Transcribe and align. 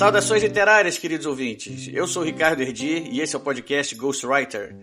Saudações 0.00 0.42
literárias, 0.42 0.96
queridos 0.96 1.26
ouvintes. 1.26 1.90
Eu 1.92 2.06
sou 2.06 2.22
Ricardo 2.22 2.62
Erdi 2.62 3.10
e 3.12 3.20
esse 3.20 3.36
é 3.36 3.38
o 3.38 3.42
podcast 3.42 3.94
Ghostwriter. 3.94 4.74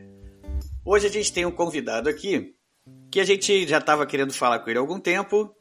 Hoje 0.86 1.08
a 1.08 1.10
gente 1.10 1.34
tem 1.34 1.44
um 1.44 1.50
convidado 1.50 2.08
aqui 2.08 2.54
que 3.12 3.20
a 3.20 3.24
gente 3.24 3.68
já 3.68 3.80
estava 3.80 4.06
querendo 4.06 4.32
falar 4.32 4.60
com 4.60 4.70
ele 4.70 4.78
há 4.78 4.82
algum 4.84 5.00
tempo 5.00 5.52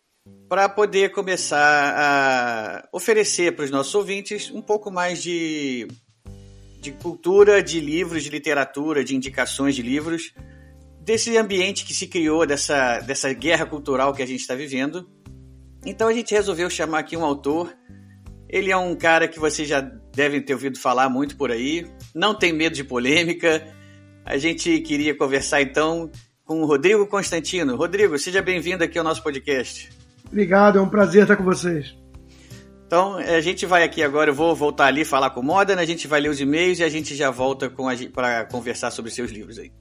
para 0.46 0.68
poder 0.68 1.10
começar 1.10 1.94
a 1.96 2.88
oferecer 2.92 3.56
para 3.56 3.64
os 3.64 3.70
nossos 3.70 3.94
ouvintes 3.94 4.50
um 4.50 4.60
pouco 4.60 4.90
mais 4.90 5.22
de, 5.22 5.88
de 6.78 6.92
cultura, 6.92 7.62
de 7.62 7.80
livros, 7.80 8.24
de 8.24 8.28
literatura, 8.28 9.02
de 9.02 9.16
indicações 9.16 9.74
de 9.74 9.80
livros, 9.80 10.34
desse 11.00 11.34
ambiente 11.38 11.86
que 11.86 11.94
se 11.94 12.08
criou, 12.08 12.44
dessa, 12.44 13.00
dessa 13.00 13.32
guerra 13.32 13.64
cultural 13.64 14.12
que 14.12 14.22
a 14.22 14.26
gente 14.26 14.40
está 14.40 14.54
vivendo. 14.54 15.08
Então 15.86 16.08
a 16.08 16.12
gente 16.12 16.34
resolveu 16.34 16.68
chamar 16.68 16.98
aqui 16.98 17.16
um 17.16 17.24
autor 17.24 17.74
ele 18.48 18.70
é 18.70 18.76
um 18.76 18.94
cara 18.94 19.28
que 19.28 19.38
vocês 19.38 19.68
já 19.68 19.80
devem 19.80 20.40
ter 20.40 20.54
ouvido 20.54 20.78
falar 20.78 21.08
muito 21.08 21.36
por 21.36 21.50
aí, 21.50 21.86
não 22.14 22.34
tem 22.34 22.52
medo 22.52 22.74
de 22.74 22.84
polêmica. 22.84 23.66
A 24.24 24.36
gente 24.38 24.80
queria 24.80 25.14
conversar 25.14 25.62
então 25.62 26.10
com 26.44 26.62
o 26.62 26.66
Rodrigo 26.66 27.06
Constantino. 27.06 27.76
Rodrigo, 27.76 28.18
seja 28.18 28.40
bem-vindo 28.40 28.84
aqui 28.84 28.98
ao 28.98 29.04
nosso 29.04 29.22
podcast. 29.22 29.90
Obrigado, 30.26 30.78
é 30.78 30.82
um 30.82 30.88
prazer 30.88 31.22
estar 31.22 31.36
com 31.36 31.44
vocês. 31.44 31.96
Então, 32.86 33.16
a 33.16 33.40
gente 33.40 33.66
vai 33.66 33.82
aqui 33.82 34.00
agora, 34.00 34.30
eu 34.30 34.34
vou 34.34 34.54
voltar 34.54 34.86
ali 34.86 35.04
falar 35.04 35.30
com 35.30 35.40
o 35.40 35.44
Modena, 35.44 35.82
a 35.82 35.84
gente 35.84 36.06
vai 36.06 36.20
ler 36.20 36.28
os 36.28 36.40
e-mails 36.40 36.78
e 36.78 36.84
a 36.84 36.88
gente 36.88 37.16
já 37.16 37.30
volta 37.30 37.68
para 38.12 38.44
conversar 38.44 38.92
sobre 38.92 39.10
seus 39.10 39.32
livros 39.32 39.58
aí. 39.58 39.72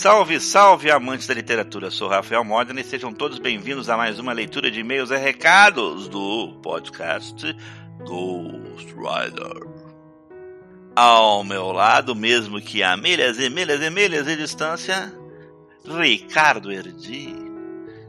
Salve, 0.00 0.40
salve, 0.40 0.90
amantes 0.90 1.26
da 1.26 1.34
literatura! 1.34 1.90
Sou 1.90 2.08
Rafael 2.08 2.42
Modena 2.42 2.80
e 2.80 2.84
sejam 2.84 3.12
todos 3.12 3.38
bem-vindos 3.38 3.90
a 3.90 3.98
mais 3.98 4.18
uma 4.18 4.32
leitura 4.32 4.70
de 4.70 4.80
e-mails 4.80 5.10
e 5.10 5.16
recados 5.18 6.08
do 6.08 6.58
podcast 6.62 7.54
Ghost 7.98 8.94
Rider. 8.94 9.68
Ao 10.96 11.44
meu 11.44 11.70
lado, 11.70 12.16
mesmo 12.16 12.62
que 12.62 12.82
a 12.82 12.96
milhas 12.96 13.38
e 13.38 13.50
milhas 13.50 13.82
e 13.82 13.90
milhas 13.90 14.24
de 14.24 14.36
distância, 14.36 15.12
Ricardo 15.84 16.72
Erdi. 16.72 17.34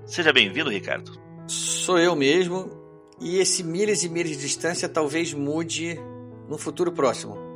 Seja 0.05 0.31
bem-vindo, 0.31 0.69
Ricardo. 0.69 1.11
Sou 1.45 1.99
eu 1.99 2.15
mesmo, 2.15 2.71
e 3.19 3.37
esse 3.37 3.65
milhas 3.65 4.01
e 4.05 4.07
milhas 4.07 4.37
de 4.37 4.37
distância 4.37 4.87
talvez 4.87 5.33
mude 5.33 5.99
no 6.47 6.57
futuro 6.57 6.93
próximo. 6.93 7.50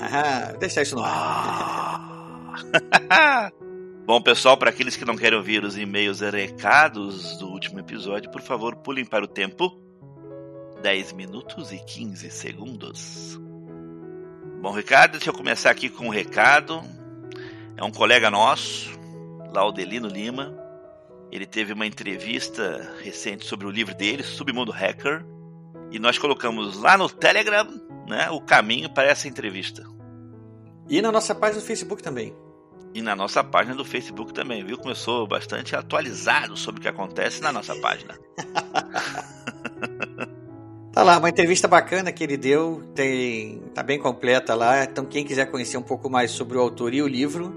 Ah, 0.00 0.54
deixa 0.58 0.82
isso 0.82 0.96
no 0.96 1.04
ar. 1.04 2.00
Bom, 4.06 4.20
pessoal, 4.20 4.56
para 4.56 4.70
aqueles 4.70 4.96
que 4.96 5.04
não 5.04 5.16
querem 5.16 5.38
ouvir 5.38 5.62
os 5.62 5.76
e-mails 5.76 6.20
recados 6.20 7.36
do 7.36 7.48
último 7.48 7.78
episódio, 7.78 8.30
por 8.30 8.40
favor, 8.40 8.74
pulem 8.76 9.04
para 9.04 9.24
o 9.24 9.28
tempo. 9.28 9.78
10 10.82 11.12
minutos 11.12 11.70
e 11.72 11.78
15 11.78 12.30
segundos. 12.30 13.38
Bom, 14.62 14.72
Ricardo, 14.72 15.12
deixa 15.12 15.28
eu 15.28 15.34
começar 15.34 15.70
aqui 15.70 15.90
com 15.90 16.06
um 16.06 16.10
recado. 16.10 16.82
É 17.76 17.84
um 17.84 17.90
colega 17.90 18.30
nosso, 18.30 18.90
Laudelino 19.52 20.08
Lima. 20.08 20.58
Ele 21.30 21.46
teve 21.46 21.72
uma 21.72 21.86
entrevista 21.86 22.94
recente 23.02 23.44
sobre 23.44 23.66
o 23.66 23.70
livro 23.70 23.94
dele, 23.94 24.22
Submundo 24.22 24.72
Hacker. 24.72 25.24
E 25.92 25.98
nós 25.98 26.18
colocamos 26.18 26.80
lá 26.80 26.96
no 26.96 27.08
Telegram 27.08 27.68
né, 28.06 28.30
o 28.30 28.40
caminho 28.40 28.90
para 28.90 29.08
essa 29.08 29.28
entrevista. 29.28 29.84
E 30.88 31.00
na 31.00 31.12
nossa 31.12 31.34
página 31.34 31.60
do 31.60 31.66
Facebook 31.66 32.02
também. 32.02 32.34
E 32.92 33.00
na 33.00 33.14
nossa 33.14 33.44
página 33.44 33.76
do 33.76 33.84
Facebook 33.84 34.34
também, 34.34 34.64
viu? 34.64 34.76
Começou 34.76 35.26
bastante 35.26 35.76
atualizado 35.76 36.56
sobre 36.56 36.80
o 36.80 36.82
que 36.82 36.88
acontece 36.88 37.40
na 37.40 37.52
nossa 37.52 37.76
página. 37.76 38.18
tá 40.92 41.04
lá, 41.04 41.18
uma 41.18 41.28
entrevista 41.28 41.68
bacana 41.68 42.10
que 42.10 42.24
ele 42.24 42.36
deu, 42.36 42.82
tem, 42.92 43.62
tá 43.72 43.84
bem 43.84 44.00
completa 44.00 44.56
lá. 44.56 44.82
Então 44.82 45.04
quem 45.04 45.24
quiser 45.24 45.46
conhecer 45.46 45.76
um 45.76 45.82
pouco 45.82 46.10
mais 46.10 46.32
sobre 46.32 46.58
o 46.58 46.60
autor 46.60 46.92
e 46.92 47.00
o 47.00 47.06
livro, 47.06 47.54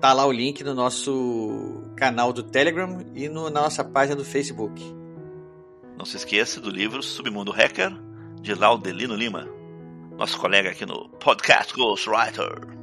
tá 0.00 0.14
lá 0.14 0.24
o 0.24 0.32
link 0.32 0.64
no 0.64 0.74
nosso 0.74 1.82
canal 1.94 2.32
do 2.32 2.42
Telegram 2.42 3.04
e 3.14 3.28
no, 3.28 3.50
na 3.50 3.60
nossa 3.60 3.84
página 3.84 4.16
do 4.16 4.24
Facebook. 4.24 4.82
Não 5.98 6.06
se 6.06 6.16
esqueça 6.16 6.58
do 6.58 6.70
livro 6.70 7.02
Submundo 7.02 7.52
Hacker, 7.52 7.94
de 8.40 8.54
Laudelino 8.54 9.14
Lima, 9.14 9.48
nosso 10.16 10.38
colega 10.38 10.70
aqui 10.70 10.86
no 10.86 11.08
podcast 11.08 11.74
Ghostwriter. 11.74 12.80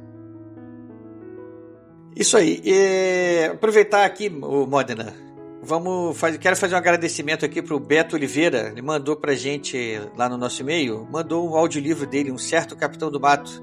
Isso 2.14 2.36
aí. 2.36 2.60
E 2.64 3.46
aproveitar 3.46 4.04
aqui, 4.04 4.28
o 4.28 4.66
Modena, 4.66 5.14
vamos 5.62 6.18
fazer, 6.18 6.38
quero 6.38 6.56
fazer 6.56 6.74
um 6.74 6.78
agradecimento 6.78 7.44
aqui 7.44 7.60
para 7.62 7.74
o 7.74 7.80
Beto 7.80 8.16
Oliveira. 8.16 8.68
Ele 8.70 8.82
mandou 8.82 9.16
para 9.16 9.34
gente 9.34 10.00
lá 10.16 10.28
no 10.28 10.36
nosso 10.36 10.62
e-mail, 10.62 11.06
mandou 11.10 11.48
um 11.48 11.56
audiolivro 11.56 12.06
dele, 12.06 12.32
um 12.32 12.38
certo 12.38 12.76
Capitão 12.76 13.10
do 13.10 13.20
Mato. 13.20 13.62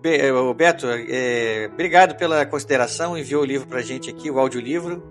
Be, 0.00 0.30
o 0.30 0.52
Beto, 0.52 0.86
é, 0.88 1.70
obrigado 1.72 2.16
pela 2.16 2.44
consideração, 2.44 3.16
enviou 3.16 3.42
o 3.42 3.46
livro 3.46 3.68
para 3.68 3.80
gente 3.82 4.10
aqui, 4.10 4.30
o 4.30 4.38
audiolivro. 4.38 5.02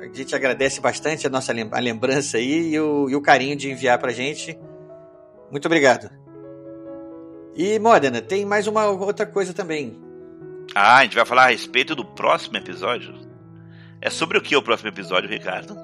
A 0.00 0.14
gente 0.14 0.34
agradece 0.36 0.80
bastante 0.80 1.26
a 1.26 1.30
nossa 1.30 1.52
lembrança 1.52 2.36
aí 2.36 2.74
e 2.74 2.80
o, 2.80 3.08
e 3.08 3.16
o 3.16 3.20
carinho 3.20 3.56
de 3.56 3.70
enviar 3.70 3.98
para 3.98 4.12
gente. 4.12 4.56
Muito 5.50 5.66
obrigado. 5.66 6.10
E, 7.54 7.78
Modena, 7.78 8.20
tem 8.20 8.44
mais 8.44 8.66
uma 8.66 8.86
outra 8.86 9.24
coisa 9.24 9.54
também. 9.54 9.98
Ah, 10.74 10.98
a 10.98 11.02
gente 11.04 11.16
vai 11.16 11.24
falar 11.24 11.44
a 11.44 11.50
respeito 11.50 11.94
do 11.94 12.04
próximo 12.04 12.56
episódio. 12.56 13.14
É 14.00 14.10
sobre 14.10 14.36
o 14.36 14.42
que 14.42 14.54
o 14.54 14.62
próximo 14.62 14.90
episódio, 14.90 15.28
Ricardo? 15.28 15.74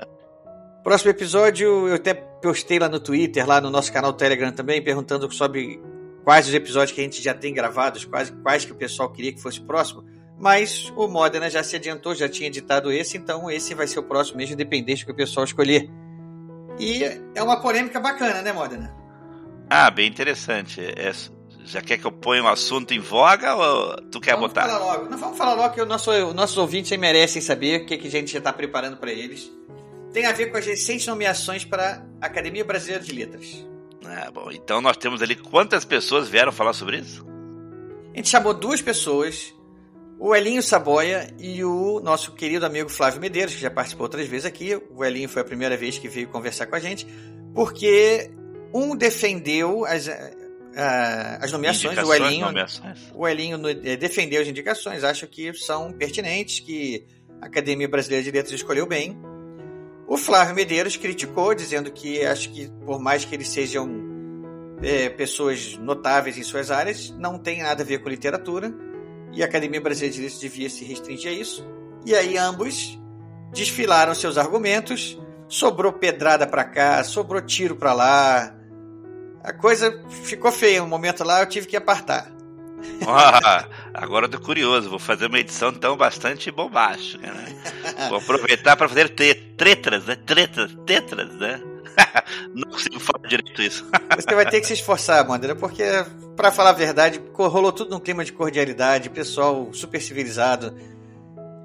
próximo 0.84 1.10
episódio, 1.10 1.88
eu 1.88 1.94
até 1.94 2.14
postei 2.14 2.78
lá 2.78 2.88
no 2.88 3.00
Twitter, 3.00 3.46
lá 3.46 3.60
no 3.60 3.70
nosso 3.70 3.92
canal 3.92 4.12
Telegram 4.12 4.52
também, 4.52 4.82
perguntando 4.82 5.30
sobre 5.32 5.80
quais 6.22 6.46
os 6.46 6.54
episódios 6.54 6.92
que 6.92 7.00
a 7.00 7.04
gente 7.04 7.22
já 7.22 7.34
tem 7.34 7.52
gravados, 7.52 8.04
quais, 8.04 8.30
quais 8.42 8.64
que 8.64 8.72
o 8.72 8.76
pessoal 8.76 9.10
queria 9.10 9.32
que 9.32 9.40
fosse 9.40 9.60
próximo. 9.60 10.04
Mas 10.38 10.92
o 10.96 11.06
Modena 11.06 11.48
já 11.48 11.62
se 11.62 11.76
adiantou, 11.76 12.14
já 12.14 12.28
tinha 12.28 12.48
editado 12.48 12.90
esse, 12.90 13.16
então 13.16 13.50
esse 13.50 13.74
vai 13.74 13.86
ser 13.86 14.00
o 14.00 14.02
próximo 14.02 14.38
mesmo, 14.38 14.54
independente 14.54 15.02
do 15.02 15.06
que 15.06 15.12
o 15.12 15.16
pessoal 15.16 15.44
escolher. 15.44 15.88
E 16.78 17.04
é 17.34 17.42
uma 17.42 17.60
polêmica 17.60 18.00
bacana, 18.00 18.42
né, 18.42 18.52
Modena? 18.52 18.94
Ah, 19.68 19.90
bem 19.90 20.08
interessante. 20.08 20.80
É, 20.80 21.12
já 21.64 21.80
quer 21.80 21.98
que 21.98 22.04
eu 22.04 22.12
ponha 22.12 22.42
um 22.42 22.48
assunto 22.48 22.92
em 22.92 22.98
voga 22.98 23.54
ou 23.54 23.96
tu 24.10 24.20
quer 24.20 24.34
vamos 24.34 24.48
botar? 24.48 24.66
Falar 24.66 24.78
logo. 24.78 25.08
Não, 25.08 25.18
vamos 25.18 25.38
falar 25.38 25.54
logo 25.54 25.74
que 25.74 25.80
o 25.80 25.86
nosso, 25.86 26.10
os 26.10 26.34
nossos 26.34 26.56
ouvintes 26.58 26.96
merecem 26.98 27.40
saber 27.40 27.82
o 27.82 27.86
que, 27.86 27.96
que 27.96 28.08
a 28.08 28.10
gente 28.10 28.32
já 28.32 28.38
está 28.38 28.52
preparando 28.52 28.96
para 28.96 29.10
eles. 29.12 29.50
Tem 30.12 30.26
a 30.26 30.32
ver 30.32 30.50
com 30.50 30.58
as 30.58 30.66
recentes 30.66 31.06
nomeações 31.06 31.64
para 31.64 32.04
a 32.20 32.26
Academia 32.26 32.64
Brasileira 32.64 33.02
de 33.02 33.12
Letras. 33.12 33.66
Ah, 34.04 34.30
bom. 34.30 34.50
Então 34.50 34.80
nós 34.80 34.96
temos 34.96 35.22
ali 35.22 35.36
quantas 35.36 35.84
pessoas 35.84 36.28
vieram 36.28 36.52
falar 36.52 36.72
sobre 36.72 36.98
isso? 36.98 37.24
A 38.12 38.16
gente 38.16 38.28
chamou 38.28 38.52
duas 38.52 38.82
pessoas, 38.82 39.54
o 40.24 40.36
Elinho 40.36 40.62
Saboia 40.62 41.34
e 41.36 41.64
o 41.64 41.98
nosso 41.98 42.30
querido 42.30 42.64
amigo 42.64 42.88
Flávio 42.88 43.20
Medeiros, 43.20 43.56
que 43.56 43.60
já 43.60 43.68
participou 43.68 44.04
outras 44.04 44.28
vezes 44.28 44.46
aqui. 44.46 44.80
O 44.94 45.04
Elinho 45.04 45.28
foi 45.28 45.42
a 45.42 45.44
primeira 45.44 45.76
vez 45.76 45.98
que 45.98 46.06
veio 46.06 46.28
conversar 46.28 46.66
com 46.66 46.76
a 46.76 46.78
gente, 46.78 47.04
porque 47.52 48.30
um 48.72 48.94
defendeu 48.94 49.84
as, 49.84 50.08
as 51.40 51.50
nomeações, 51.50 51.98
o 51.98 52.14
Elinho, 52.14 52.46
nomeações. 52.46 53.00
o 53.12 53.26
Elinho 53.26 53.58
defendeu 53.98 54.40
as 54.40 54.46
indicações, 54.46 55.02
acha 55.02 55.26
que 55.26 55.52
são 55.54 55.92
pertinentes, 55.92 56.60
que 56.60 57.04
a 57.40 57.46
Academia 57.46 57.88
Brasileira 57.88 58.22
de 58.22 58.30
Letras 58.30 58.54
escolheu 58.54 58.86
bem. 58.86 59.18
O 60.06 60.16
Flávio 60.16 60.54
Medeiros 60.54 60.96
criticou, 60.96 61.52
dizendo 61.52 61.90
que 61.90 62.24
acho 62.24 62.48
que 62.50 62.70
por 62.86 63.00
mais 63.00 63.24
que 63.24 63.34
eles 63.34 63.48
sejam 63.48 63.90
é, 64.84 65.08
pessoas 65.08 65.76
notáveis 65.78 66.38
em 66.38 66.44
suas 66.44 66.70
áreas, 66.70 67.10
não 67.18 67.40
tem 67.40 67.60
nada 67.60 67.82
a 67.82 67.84
ver 67.84 67.98
com 67.98 68.08
literatura 68.08 68.72
e 69.32 69.42
a 69.42 69.46
Academia 69.46 69.80
Brasileira 69.80 70.14
de 70.14 70.22
Letras 70.22 70.40
devia 70.40 70.68
se 70.68 70.84
restringir 70.84 71.30
a 71.30 71.34
isso. 71.34 71.66
E 72.04 72.14
aí 72.14 72.36
ambos 72.36 72.98
desfilaram 73.52 74.14
seus 74.14 74.36
argumentos, 74.36 75.18
sobrou 75.48 75.92
pedrada 75.92 76.46
pra 76.46 76.64
cá, 76.64 77.02
sobrou 77.04 77.40
tiro 77.40 77.76
pra 77.76 77.92
lá. 77.92 78.54
A 79.42 79.52
coisa 79.52 80.02
ficou 80.24 80.52
feia. 80.52 80.82
Um 80.82 80.88
momento 80.88 81.24
lá 81.24 81.40
eu 81.40 81.46
tive 81.46 81.66
que 81.66 81.76
apartar. 81.76 82.30
Ah, 83.06 83.64
agora 83.94 84.26
eu 84.26 84.30
tô 84.30 84.40
curioso, 84.40 84.90
vou 84.90 84.98
fazer 84.98 85.26
uma 85.26 85.38
edição 85.38 85.70
então 85.70 85.96
bastante 85.96 86.50
bombástica, 86.50 87.32
né? 87.32 87.62
Vou 88.08 88.18
aproveitar 88.18 88.76
para 88.76 88.88
fazer 88.88 89.08
tretas, 89.56 90.04
né? 90.04 90.16
Tretas, 90.16 90.76
tetras, 90.84 91.32
né? 91.36 91.60
Não 92.54 92.70
consigo 92.70 93.00
falar 93.00 93.28
direito 93.28 93.62
isso. 93.62 93.86
Você 94.16 94.34
vai 94.34 94.48
ter 94.48 94.60
que 94.60 94.66
se 94.66 94.74
esforçar, 94.74 95.26
Mandra, 95.26 95.54
porque, 95.54 95.84
para 96.36 96.50
falar 96.50 96.70
a 96.70 96.74
verdade, 96.74 97.20
rolou 97.34 97.72
tudo 97.72 97.90
num 97.90 98.00
clima 98.00 98.24
de 98.24 98.32
cordialidade, 98.32 99.10
pessoal 99.10 99.72
super 99.72 100.00
civilizado. 100.00 100.76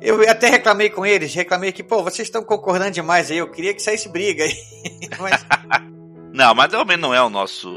Eu 0.01 0.21
até 0.29 0.50
reclamei 0.50 0.89
com 0.89 1.06
eles, 1.06 1.33
reclamei 1.33 1.71
que, 1.71 1.83
pô, 1.83 2.03
vocês 2.03 2.27
estão 2.27 2.44
concordando 2.44 2.91
demais 2.91 3.31
aí, 3.31 3.38
eu 3.38 3.50
queria 3.50 3.74
que 3.74 3.81
saísse 3.81 4.09
briga 4.09 4.44
aí. 4.44 4.56
Mas... 5.19 5.45
Não, 6.33 6.53
mas 6.53 6.69
também 6.69 6.97
não 6.97 7.15
é 7.15 7.21
o 7.21 7.31
nosso. 7.31 7.68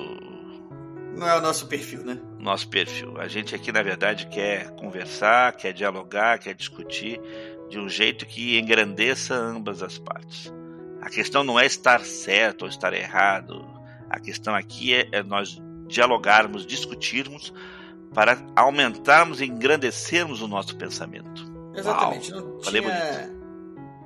Não 1.17 1.27
é 1.27 1.35
o 1.35 1.41
nosso 1.41 1.67
perfil, 1.67 2.05
né? 2.05 2.21
Nosso 2.39 2.69
perfil. 2.69 3.19
A 3.19 3.27
gente 3.27 3.55
aqui, 3.55 3.73
na 3.73 3.83
verdade, 3.83 4.27
quer 4.27 4.71
conversar, 4.73 5.57
quer 5.57 5.73
dialogar, 5.73 6.39
quer 6.39 6.55
discutir 6.55 7.19
de 7.71 7.79
um 7.79 7.89
jeito 7.89 8.27
que 8.27 8.59
engrandeça 8.59 9.35
ambas 9.35 9.83
as 9.83 9.97
partes. 9.97 10.53
A 11.01 11.09
questão 11.09 11.43
não 11.43 11.59
é 11.59 11.67
estar 11.67 12.05
certo 12.05 12.63
ou 12.63 12.69
estar 12.69 12.93
errado. 12.93 13.65
A 14.09 14.19
questão 14.21 14.55
aqui 14.55 14.95
é, 14.95 15.09
é 15.13 15.23
nós 15.23 15.61
dialogarmos, 15.87 16.67
discutirmos 16.67 17.53
para 18.15 18.39
aumentarmos 18.57 19.41
e 19.41 19.47
engrandecermos 19.47 20.43
o 20.43 20.49
nosso 20.49 20.77
pensamento. 20.77 21.51
Exatamente. 21.75 22.33
Uau, 22.33 22.43
não, 22.43 22.59
tinha, 22.61 23.31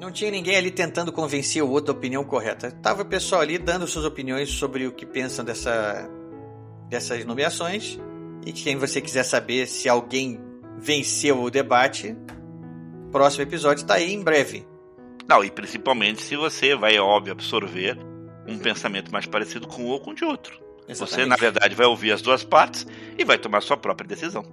não 0.00 0.12
tinha 0.12 0.30
ninguém 0.30 0.56
ali 0.56 0.70
tentando 0.70 1.10
convencer 1.12 1.62
o 1.62 1.70
outro 1.70 1.92
da 1.92 1.98
opinião 1.98 2.24
correta. 2.24 2.70
Tava 2.70 3.02
o 3.02 3.06
pessoal 3.06 3.40
ali 3.40 3.58
dando 3.58 3.86
suas 3.86 4.04
opiniões 4.04 4.50
sobre 4.50 4.86
o 4.86 4.92
que 4.92 5.06
pensam 5.06 5.44
dessa, 5.44 6.08
dessas 6.88 7.24
nomeações. 7.24 7.98
E 8.44 8.52
quem 8.52 8.76
você 8.76 9.00
quiser 9.00 9.24
saber 9.24 9.66
se 9.66 9.88
alguém 9.88 10.38
venceu 10.76 11.40
o 11.40 11.50
debate, 11.50 12.14
próximo 13.10 13.42
episódio 13.42 13.82
está 13.82 13.94
aí 13.94 14.12
em 14.12 14.22
breve. 14.22 14.66
Não, 15.28 15.42
e 15.42 15.50
principalmente 15.50 16.22
se 16.22 16.36
você 16.36 16.74
vai, 16.74 16.98
óbvio, 16.98 17.32
absorver 17.32 17.98
um 18.46 18.58
pensamento 18.58 19.10
mais 19.10 19.26
parecido 19.26 19.66
com 19.66 19.82
um 19.82 19.88
ou 19.88 20.00
com 20.00 20.10
o 20.10 20.14
de 20.14 20.24
outro. 20.24 20.62
Exatamente. 20.86 20.96
Você, 20.96 21.26
na 21.26 21.36
verdade, 21.36 21.74
vai 21.74 21.86
ouvir 21.86 22.12
as 22.12 22.20
duas 22.20 22.44
partes 22.44 22.86
e 23.18 23.24
vai 23.24 23.38
tomar 23.38 23.62
sua 23.62 23.76
própria 23.76 24.06
decisão. 24.06 24.44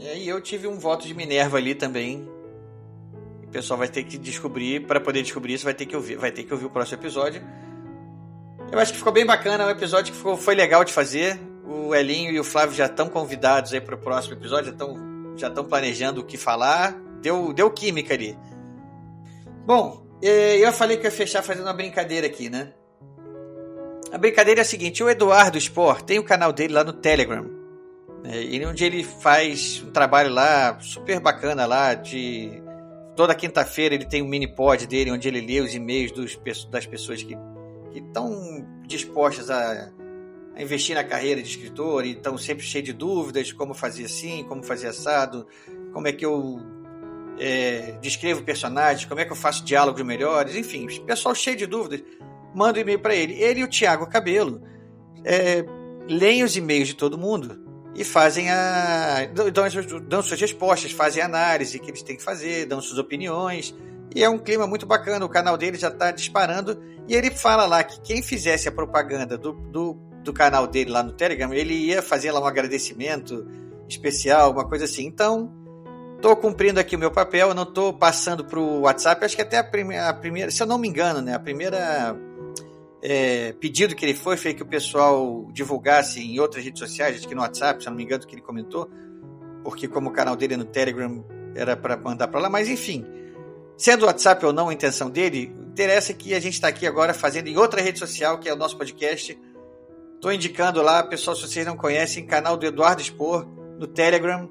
É, 0.00 0.18
e 0.18 0.28
eu 0.28 0.40
tive 0.40 0.66
um 0.66 0.78
voto 0.78 1.06
de 1.06 1.14
Minerva 1.14 1.56
ali 1.56 1.74
também. 1.74 2.28
O 3.44 3.48
pessoal 3.48 3.78
vai 3.78 3.88
ter 3.88 4.02
que 4.02 4.18
descobrir, 4.18 4.86
para 4.86 5.00
poder 5.00 5.22
descobrir 5.22 5.54
isso, 5.54 5.64
vai 5.64 5.72
ter 5.72 5.86
que 5.86 5.94
ouvir, 5.94 6.16
vai 6.16 6.32
ter 6.32 6.42
que 6.42 6.52
ouvir 6.52 6.66
o 6.66 6.70
próximo 6.70 7.00
episódio. 7.00 7.42
Eu 8.72 8.78
acho 8.80 8.92
que 8.92 8.98
ficou 8.98 9.12
bem 9.12 9.24
bacana, 9.24 9.64
é 9.64 9.66
um 9.68 9.70
episódio 9.70 10.12
que 10.12 10.18
ficou, 10.18 10.36
foi 10.36 10.54
legal 10.54 10.84
de 10.84 10.92
fazer. 10.92 11.40
O 11.64 11.94
Elinho 11.94 12.32
e 12.32 12.40
o 12.40 12.44
Flávio 12.44 12.74
já 12.74 12.86
estão 12.86 13.08
convidados 13.08 13.72
aí 13.72 13.80
para 13.80 13.94
o 13.94 13.98
próximo 13.98 14.34
episódio, 14.34 14.66
já 14.66 14.72
estão 14.72 15.16
já 15.36 15.48
estão 15.48 15.64
planejando 15.64 16.22
o 16.22 16.24
que 16.24 16.36
falar. 16.36 16.92
Deu, 17.20 17.52
deu 17.52 17.70
química 17.70 18.14
ali. 18.14 18.36
Bom, 19.66 20.06
é, 20.22 20.58
eu 20.58 20.72
falei 20.72 20.96
que 20.96 21.04
ia 21.04 21.10
fechar 21.10 21.42
fazendo 21.42 21.64
uma 21.64 21.72
brincadeira 21.72 22.26
aqui, 22.26 22.48
né? 22.48 22.72
A 24.12 24.16
brincadeira 24.16 24.60
é 24.60 24.62
a 24.62 24.64
seguinte: 24.64 25.02
o 25.02 25.10
Eduardo 25.10 25.58
Sport 25.58 26.04
tem 26.04 26.20
o 26.20 26.24
canal 26.24 26.52
dele 26.52 26.72
lá 26.72 26.84
no 26.84 26.92
Telegram. 26.92 27.44
É, 28.24 28.66
onde 28.66 28.84
ele 28.84 29.02
faz 29.02 29.82
um 29.86 29.90
trabalho 29.90 30.32
lá 30.32 30.78
super 30.80 31.20
bacana 31.20 31.66
lá 31.66 31.94
de 31.94 32.62
toda 33.14 33.34
quinta-feira 33.34 33.94
ele 33.94 34.04
tem 34.04 34.20
um 34.20 34.26
mini 34.26 34.48
pod 34.48 34.84
dele 34.86 35.12
onde 35.12 35.28
ele 35.28 35.40
lê 35.40 35.60
os 35.60 35.74
e-mails 35.74 36.10
dos, 36.10 36.36
das 36.68 36.86
pessoas 36.86 37.22
que 37.22 37.36
estão 37.94 38.66
dispostas 38.84 39.48
a, 39.48 39.92
a, 40.56 40.62
investir 40.62 40.96
na 40.96 41.04
carreira 41.04 41.40
de 41.40 41.48
escritor 41.48 42.04
e 42.04 42.12
estão 42.12 42.36
sempre 42.36 42.64
cheios 42.64 42.86
de 42.86 42.92
dúvidas 42.92 43.52
como 43.52 43.74
fazer 43.74 44.06
assim, 44.06 44.42
como 44.44 44.62
fazer 44.62 44.88
assado, 44.88 45.46
como 45.92 46.08
é 46.08 46.12
que 46.12 46.26
eu 46.26 46.60
é, 47.38 47.98
descrevo 48.00 48.42
personagens, 48.42 49.04
como 49.04 49.20
é 49.20 49.24
que 49.24 49.32
eu 49.32 49.36
faço 49.36 49.64
diálogos 49.64 50.02
melhores, 50.02 50.56
enfim, 50.56 50.86
pessoal 51.04 51.34
cheio 51.34 51.56
de 51.56 51.66
dúvidas, 51.66 52.02
manda 52.54 52.78
um 52.78 52.82
e-mail 52.82 52.98
para 52.98 53.14
ele. 53.14 53.34
Ele 53.34 53.60
e 53.60 53.64
o 53.64 53.68
Tiago 53.68 54.06
Cabelo 54.06 54.62
é, 55.24 55.64
leem 56.08 56.42
os 56.42 56.56
e-mails 56.56 56.88
de 56.88 56.94
todo 56.94 57.18
mundo 57.18 57.66
e 57.94 58.04
fazem 58.04 58.50
a. 58.50 59.26
Dão, 59.32 59.50
dão 60.00 60.22
suas 60.22 60.40
respostas, 60.40 60.92
fazem 60.92 61.22
a 61.22 61.26
análise 61.26 61.78
que 61.78 61.90
eles 61.90 62.02
têm 62.02 62.16
que 62.16 62.22
fazer, 62.22 62.66
dão 62.66 62.80
suas 62.80 62.98
opiniões. 62.98 63.74
E 64.14 64.22
é 64.22 64.28
um 64.28 64.38
clima 64.38 64.66
muito 64.66 64.86
bacana. 64.86 65.24
O 65.24 65.28
canal 65.28 65.56
dele 65.56 65.76
já 65.76 65.88
está 65.88 66.10
disparando. 66.10 66.80
E 67.08 67.14
ele 67.14 67.30
fala 67.30 67.66
lá 67.66 67.82
que 67.82 68.00
quem 68.00 68.22
fizesse 68.22 68.68
a 68.68 68.72
propaganda 68.72 69.36
do, 69.38 69.52
do, 69.52 69.94
do, 70.22 70.32
canal 70.32 70.66
dele 70.66 70.90
lá 70.90 71.02
no 71.02 71.12
Telegram, 71.12 71.52
ele 71.52 71.74
ia 71.74 72.02
fazer 72.02 72.32
lá 72.32 72.40
um 72.40 72.46
agradecimento 72.46 73.46
especial, 73.88 74.52
uma 74.52 74.68
coisa 74.68 74.84
assim. 74.84 75.06
Então, 75.06 75.52
estou 76.16 76.36
cumprindo 76.36 76.80
aqui 76.80 76.96
o 76.96 76.98
meu 76.98 77.10
papel. 77.10 77.48
Eu 77.48 77.54
não 77.54 77.62
estou 77.62 77.92
passando 77.92 78.44
para 78.44 78.58
o 78.58 78.80
WhatsApp. 78.80 79.24
Acho 79.24 79.36
que 79.36 79.42
até 79.42 79.58
a, 79.58 79.64
prime 79.64 79.96
a 79.96 80.12
primeira, 80.12 80.50
se 80.50 80.62
eu 80.62 80.66
não 80.66 80.78
me 80.78 80.88
engano, 80.88 81.20
né? 81.20 81.34
A 81.34 81.38
primeira 81.38 82.16
é, 83.02 83.52
pedido 83.52 83.94
que 83.94 84.04
ele 84.04 84.14
foi 84.14 84.36
foi 84.36 84.52
que 84.52 84.62
o 84.62 84.66
pessoal 84.66 85.48
divulgasse 85.52 86.20
em 86.20 86.40
outras 86.40 86.64
redes 86.64 86.80
sociais, 86.80 87.16
acho 87.16 87.28
que 87.28 87.34
no 87.34 87.42
WhatsApp, 87.42 87.82
se 87.82 87.88
não 87.88 87.96
me 87.96 88.02
engano, 88.02 88.26
que 88.26 88.34
ele 88.34 88.42
comentou, 88.42 88.90
porque 89.62 89.86
como 89.86 90.08
o 90.10 90.12
canal 90.12 90.34
dele 90.34 90.54
é 90.54 90.56
no 90.56 90.64
Telegram 90.64 91.24
era 91.54 91.76
para 91.76 91.96
mandar 91.96 92.28
para 92.28 92.40
lá, 92.40 92.50
mas 92.50 92.68
enfim, 92.68 93.06
sendo 93.76 94.02
o 94.02 94.06
WhatsApp 94.06 94.44
ou 94.44 94.52
não 94.52 94.68
a 94.68 94.74
intenção 94.74 95.08
dele, 95.08 95.54
interessa 95.70 96.12
que 96.12 96.34
a 96.34 96.40
gente 96.40 96.54
está 96.54 96.68
aqui 96.68 96.86
agora 96.86 97.14
fazendo 97.14 97.48
em 97.48 97.56
outra 97.56 97.80
rede 97.80 97.98
social, 97.98 98.38
que 98.38 98.48
é 98.48 98.52
o 98.52 98.56
nosso 98.56 98.76
podcast. 98.76 99.38
Estou 100.14 100.32
indicando 100.32 100.82
lá, 100.82 101.02
pessoal, 101.02 101.36
se 101.36 101.42
vocês 101.42 101.64
não 101.64 101.76
conhecem, 101.76 102.26
canal 102.26 102.56
do 102.56 102.66
Eduardo 102.66 103.02
Expor 103.02 103.46
no 103.78 103.86
Telegram. 103.86 104.50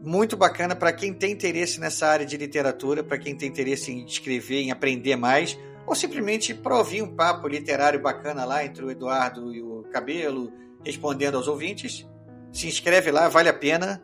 Muito 0.00 0.36
bacana 0.36 0.76
para 0.76 0.92
quem 0.92 1.12
tem 1.12 1.32
interesse 1.32 1.80
nessa 1.80 2.06
área 2.06 2.24
de 2.24 2.36
literatura, 2.36 3.02
para 3.02 3.18
quem 3.18 3.36
tem 3.36 3.48
interesse 3.48 3.90
em 3.90 4.04
escrever, 4.04 4.60
em 4.60 4.70
aprender 4.70 5.16
mais 5.16 5.58
ou 5.88 5.94
simplesmente 5.94 6.54
para 6.54 6.76
ouvir 6.76 7.00
um 7.02 7.16
papo 7.16 7.48
literário 7.48 7.98
bacana 8.00 8.44
lá 8.44 8.62
entre 8.62 8.84
o 8.84 8.90
Eduardo 8.90 9.54
e 9.54 9.62
o 9.62 9.86
Cabelo, 9.90 10.52
respondendo 10.84 11.36
aos 11.36 11.48
ouvintes. 11.48 12.06
Se 12.52 12.68
inscreve 12.68 13.10
lá, 13.10 13.26
vale 13.28 13.48
a 13.48 13.54
pena. 13.54 14.02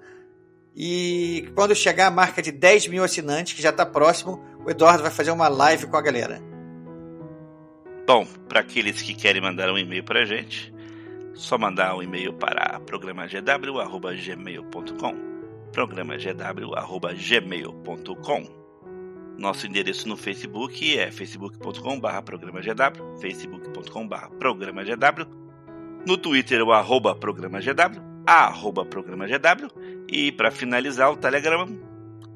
E 0.75 1.46
quando 1.55 1.75
chegar 1.75 2.06
a 2.06 2.11
marca 2.11 2.41
de 2.41 2.50
10 2.50 2.88
mil 2.88 3.05
assinantes, 3.05 3.52
que 3.52 3.61
já 3.62 3.69
está 3.69 3.85
próximo, 3.85 4.43
o 4.64 4.70
Eduardo 4.70 5.02
vai 5.02 5.12
fazer 5.12 5.31
uma 5.31 5.49
live 5.49 5.87
com 5.87 5.96
a 5.96 6.02
galera. 6.02 6.41
Bom, 8.06 8.27
para 8.48 8.60
aqueles 8.60 9.03
que 9.03 9.15
querem 9.15 9.43
mandar 9.43 9.70
um 9.70 9.79
e-mail 9.79 10.05
para 10.05 10.22
a 10.22 10.24
gente, 10.24 10.72
só 11.34 11.58
mandar 11.58 11.94
um 11.96 12.03
e-mail 12.03 12.32
para 12.32 12.81
programagw.gmail.com 12.81 15.33
programagw.gmail.com 15.75 18.65
nosso 19.39 19.67
endereço 19.67 20.09
no 20.09 20.17
Facebook 20.17 20.99
é 20.99 21.11
facebook.com.br 21.11 22.23
programagw, 22.25 23.19
facebook.com.br 23.21 24.29
programagw. 24.39 25.27
No 26.07 26.17
Twitter, 26.17 26.63
o 26.63 26.73
arroba 26.73 27.15
programagw, 27.15 27.75
arroba 28.27 28.85
programagw. 28.85 29.69
E 30.09 30.33
para 30.33 30.51
finalizar, 30.51 31.11
o 31.11 31.17
Telegram. 31.17 31.67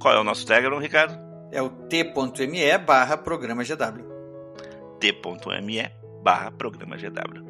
Qual 0.00 0.14
é 0.14 0.20
o 0.20 0.24
nosso 0.24 0.46
Telegram, 0.46 0.78
Ricardo? 0.78 1.14
É 1.52 1.62
o 1.62 1.68
t.me 1.68 2.78
barra 2.78 3.16
programagw. 3.16 3.64
t.me 4.98 5.90
barra 6.22 6.50
programagw. 6.50 7.47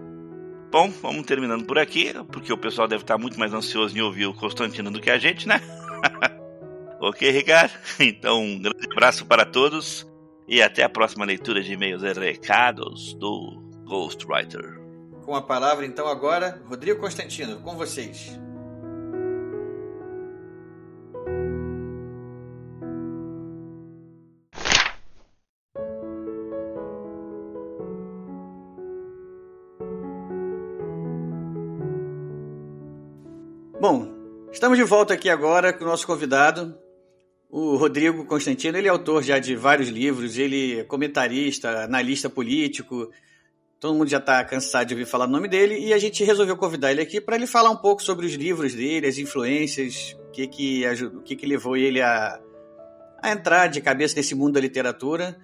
Bom, 0.71 0.91
vamos 1.03 1.25
terminando 1.25 1.65
por 1.65 1.79
aqui, 1.79 2.13
porque 2.31 2.53
o 2.53 2.59
pessoal 2.59 2.87
deve 2.87 3.03
estar 3.03 3.17
muito 3.17 3.39
mais 3.39 3.55
ansioso 3.55 3.97
em 3.97 4.03
ouvir 4.03 4.27
o 4.27 4.35
Constantino 4.35 4.91
do 4.91 5.01
que 5.01 5.11
a 5.11 5.19
gente, 5.19 5.47
né? 5.49 5.61
Ok, 7.01 7.31
Ricardo? 7.31 7.73
Então, 8.01 8.43
um 8.43 8.61
grande 8.61 8.89
abraço 8.91 9.25
para 9.25 9.45
todos 9.45 10.05
e 10.49 10.61
até 10.61 10.83
a 10.83 10.89
próxima 10.89 11.25
leitura 11.25 11.63
de 11.63 11.73
e-mails 11.73 12.03
e 12.03 12.13
recados 12.13 13.15
do 13.15 13.63
Ghostwriter. 13.85 14.81
Com 15.25 15.37
a 15.37 15.43
palavra, 15.43 15.87
então, 15.87 16.09
agora, 16.09 16.61
Rodrigo 16.67 16.99
Constantino, 16.99 17.61
com 17.61 17.77
vocês. 17.77 18.37
Estamos 34.59 34.77
de 34.77 34.83
volta 34.83 35.15
aqui 35.15 35.31
agora 35.31 35.73
com 35.73 35.85
o 35.85 35.87
nosso 35.87 36.05
convidado, 36.05 36.77
o 37.49 37.77
Rodrigo 37.77 38.25
Constantino, 38.25 38.77
ele 38.77 38.89
é 38.89 38.91
autor 38.91 39.23
já 39.23 39.39
de 39.39 39.55
vários 39.55 39.89
livros, 39.89 40.37
ele 40.37 40.81
é 40.81 40.83
comentarista, 40.83 41.85
analista 41.85 42.29
político, 42.29 43.09
todo 43.79 43.95
mundo 43.95 44.09
já 44.09 44.19
está 44.19 44.43
cansado 44.43 44.89
de 44.89 44.95
ouvir 44.95 45.07
falar 45.07 45.27
o 45.27 45.31
nome 45.31 45.47
dele, 45.47 45.79
e 45.79 45.93
a 45.93 45.99
gente 45.99 46.25
resolveu 46.25 46.57
convidar 46.57 46.91
ele 46.91 47.01
aqui 47.01 47.21
para 47.21 47.37
ele 47.37 47.47
falar 47.47 47.71
um 47.71 47.77
pouco 47.77 48.03
sobre 48.03 48.27
os 48.27 48.33
livros 48.35 48.75
dele, 48.75 49.07
as 49.07 49.17
influências, 49.17 50.17
o 50.27 50.33
que 50.33 50.49
que, 50.49 50.85
ajudou, 50.87 51.21
o 51.21 51.23
que, 51.23 51.37
que 51.37 51.47
levou 51.47 51.77
ele 51.77 52.03
a, 52.03 52.41
a 53.23 53.31
entrar 53.31 53.69
de 53.69 53.81
cabeça 53.81 54.17
nesse 54.17 54.35
mundo 54.35 54.55
da 54.55 54.61
literatura. 54.61 55.39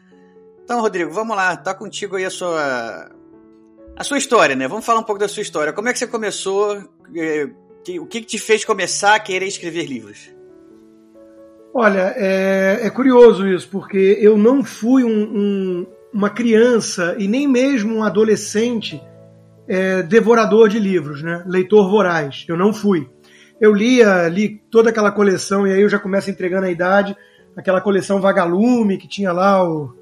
Então, 0.64 0.80
Rodrigo, 0.80 1.12
vamos 1.12 1.36
lá, 1.36 1.56
tá 1.56 1.72
contigo 1.72 2.16
aí 2.16 2.24
a 2.24 2.30
sua 2.30 3.12
a 3.96 4.02
sua 4.02 4.18
história, 4.18 4.56
né? 4.56 4.66
Vamos 4.66 4.84
falar 4.84 4.98
um 4.98 5.04
pouco 5.04 5.20
da 5.20 5.28
sua 5.28 5.40
história. 5.40 5.72
Como 5.72 5.88
é 5.88 5.92
que 5.92 6.00
você 6.00 6.06
começou? 6.08 6.82
É, 7.86 8.00
o 8.00 8.06
que, 8.06 8.20
que 8.20 8.26
te 8.26 8.38
fez 8.38 8.64
começar 8.64 9.14
a 9.14 9.20
querer 9.20 9.46
escrever 9.46 9.86
livros? 9.86 10.30
Olha, 11.72 12.14
é, 12.16 12.80
é 12.82 12.90
curioso 12.90 13.46
isso, 13.48 13.68
porque 13.68 14.18
eu 14.20 14.38
não 14.38 14.62
fui 14.62 15.02
um, 15.02 15.08
um, 15.10 15.86
uma 16.12 16.30
criança 16.30 17.16
e 17.18 17.26
nem 17.26 17.48
mesmo 17.48 17.96
um 17.96 18.04
adolescente 18.04 19.02
é, 19.66 20.02
devorador 20.02 20.68
de 20.68 20.78
livros, 20.78 21.22
né? 21.22 21.42
Leitor 21.46 21.90
voraz. 21.90 22.44
Eu 22.48 22.56
não 22.56 22.72
fui. 22.72 23.08
Eu 23.60 23.72
lia, 23.74 24.28
li 24.28 24.62
toda 24.70 24.90
aquela 24.90 25.10
coleção 25.10 25.66
e 25.66 25.72
aí 25.72 25.82
eu 25.82 25.88
já 25.88 25.98
começo 25.98 26.30
entregando 26.30 26.66
a 26.66 26.70
idade, 26.70 27.16
aquela 27.56 27.80
coleção 27.80 28.20
Vagalume 28.20 28.98
que 28.98 29.08
tinha 29.08 29.32
lá 29.32 29.68
o, 29.68 29.92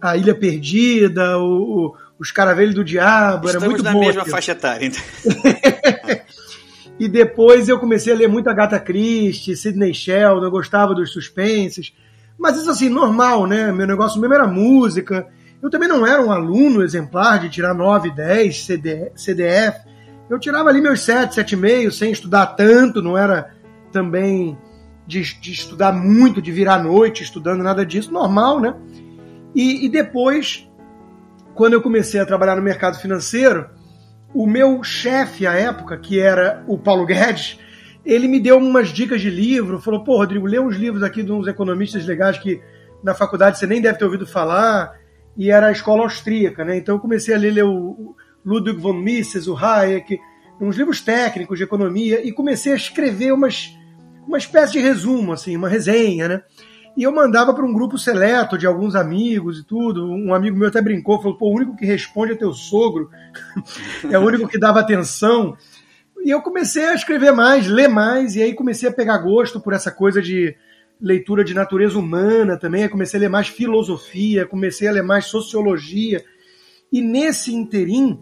a 0.00 0.16
Ilha 0.16 0.34
Perdida, 0.34 1.38
o, 1.38 1.86
o 1.86 2.06
os 2.18 2.30
Caravelhos 2.30 2.74
do 2.74 2.84
Diabo, 2.84 3.46
Estamos 3.46 3.62
era 3.62 3.70
muito 3.70 3.82
na 3.82 3.92
bom. 3.92 4.00
mesma 4.00 4.22
aquilo. 4.22 4.34
faixa 4.34 4.52
etária. 4.52 4.86
Então. 4.86 5.02
e 6.98 7.08
depois 7.08 7.68
eu 7.68 7.78
comecei 7.78 8.12
a 8.12 8.16
ler 8.16 8.28
muito 8.28 8.48
Agatha 8.48 8.78
Christie, 8.78 9.56
Sidney 9.56 9.92
Sheldon, 9.92 10.44
eu 10.44 10.50
gostava 10.50 10.94
dos 10.94 11.12
suspenses. 11.12 11.92
Mas 12.38 12.56
isso 12.56 12.70
assim, 12.70 12.88
normal, 12.88 13.46
né? 13.46 13.70
Meu 13.72 13.86
negócio 13.86 14.20
mesmo 14.20 14.34
era 14.34 14.46
música. 14.46 15.26
Eu 15.62 15.70
também 15.70 15.88
não 15.88 16.06
era 16.06 16.22
um 16.22 16.30
aluno 16.30 16.82
exemplar 16.82 17.40
de 17.40 17.50
tirar 17.50 17.74
9, 17.74 18.10
10, 18.10 18.64
CD, 18.64 19.12
CDF. 19.14 19.80
Eu 20.28 20.38
tirava 20.38 20.68
ali 20.68 20.80
meus 20.80 21.00
7, 21.00 21.40
7,5, 21.40 21.90
sem 21.90 22.10
estudar 22.10 22.46
tanto, 22.48 23.02
não 23.02 23.16
era 23.16 23.54
também 23.92 24.58
de, 25.06 25.22
de, 25.40 25.52
estudar 25.52 25.92
muito, 25.92 26.42
de 26.42 26.50
virar 26.50 26.82
noite 26.82 27.22
estudando, 27.22 27.62
nada 27.62 27.86
disso, 27.86 28.12
normal, 28.12 28.60
né? 28.60 28.74
E, 29.54 29.86
e 29.86 29.88
depois 29.88 30.66
quando 31.56 31.72
eu 31.72 31.80
comecei 31.80 32.20
a 32.20 32.26
trabalhar 32.26 32.54
no 32.54 32.62
mercado 32.62 32.98
financeiro, 32.98 33.70
o 34.36 34.46
meu 34.46 34.82
chefe 34.82 35.46
à 35.46 35.54
época, 35.54 35.96
que 35.96 36.20
era 36.20 36.62
o 36.66 36.76
Paulo 36.76 37.06
Guedes, 37.06 37.58
ele 38.04 38.28
me 38.28 38.38
deu 38.38 38.58
umas 38.58 38.90
dicas 38.90 39.22
de 39.22 39.30
livro, 39.30 39.80
falou: 39.80 40.04
pô, 40.04 40.18
Rodrigo, 40.18 40.46
lê 40.46 40.60
uns 40.60 40.76
livros 40.76 41.02
aqui 41.02 41.22
de 41.22 41.32
uns 41.32 41.48
economistas 41.48 42.04
legais 42.04 42.36
que 42.36 42.60
na 43.02 43.14
faculdade 43.14 43.58
você 43.58 43.66
nem 43.66 43.80
deve 43.80 43.98
ter 43.98 44.04
ouvido 44.04 44.26
falar, 44.26 44.92
e 45.38 45.50
era 45.50 45.68
a 45.68 45.72
escola 45.72 46.02
austríaca, 46.02 46.66
né? 46.66 46.76
Então 46.76 46.96
eu 46.96 47.00
comecei 47.00 47.34
a 47.34 47.38
ler, 47.38 47.50
ler 47.50 47.64
o 47.64 48.14
Ludwig 48.44 48.78
von 48.78 48.92
Mises, 48.92 49.46
o 49.46 49.56
Hayek, 49.56 50.18
uns 50.60 50.76
livros 50.76 51.00
técnicos 51.00 51.56
de 51.56 51.64
economia, 51.64 52.20
e 52.22 52.30
comecei 52.30 52.74
a 52.74 52.76
escrever 52.76 53.32
umas, 53.32 53.74
uma 54.28 54.36
espécie 54.36 54.74
de 54.74 54.80
resumo, 54.80 55.32
assim, 55.32 55.56
uma 55.56 55.68
resenha, 55.68 56.28
né? 56.28 56.42
E 56.96 57.02
eu 57.02 57.12
mandava 57.12 57.52
para 57.52 57.64
um 57.64 57.74
grupo 57.74 57.98
seleto 57.98 58.56
de 58.56 58.66
alguns 58.66 58.94
amigos 58.94 59.60
e 59.60 59.64
tudo. 59.64 60.06
Um 60.06 60.32
amigo 60.32 60.56
meu 60.56 60.68
até 60.68 60.80
brincou, 60.80 61.20
falou: 61.20 61.36
pô, 61.36 61.48
o 61.48 61.54
único 61.54 61.76
que 61.76 61.84
responde 61.84 62.32
é 62.32 62.36
teu 62.36 62.52
sogro, 62.52 63.10
é 64.10 64.18
o 64.18 64.22
único 64.22 64.48
que 64.48 64.58
dava 64.58 64.80
atenção. 64.80 65.56
E 66.24 66.30
eu 66.30 66.40
comecei 66.40 66.86
a 66.86 66.94
escrever 66.94 67.32
mais, 67.32 67.68
ler 67.68 67.88
mais, 67.88 68.34
e 68.34 68.42
aí 68.42 68.54
comecei 68.54 68.88
a 68.88 68.92
pegar 68.92 69.18
gosto 69.18 69.60
por 69.60 69.72
essa 69.74 69.92
coisa 69.92 70.22
de 70.22 70.56
leitura 71.00 71.44
de 71.44 71.52
natureza 71.52 71.98
humana 71.98 72.56
também. 72.56 72.84
Aí 72.84 72.88
comecei 72.88 73.18
a 73.18 73.20
ler 73.20 73.28
mais 73.28 73.48
filosofia, 73.48 74.46
comecei 74.46 74.88
a 74.88 74.92
ler 74.92 75.02
mais 75.02 75.26
sociologia. 75.26 76.24
E 76.90 77.02
nesse 77.02 77.54
interim, 77.54 78.18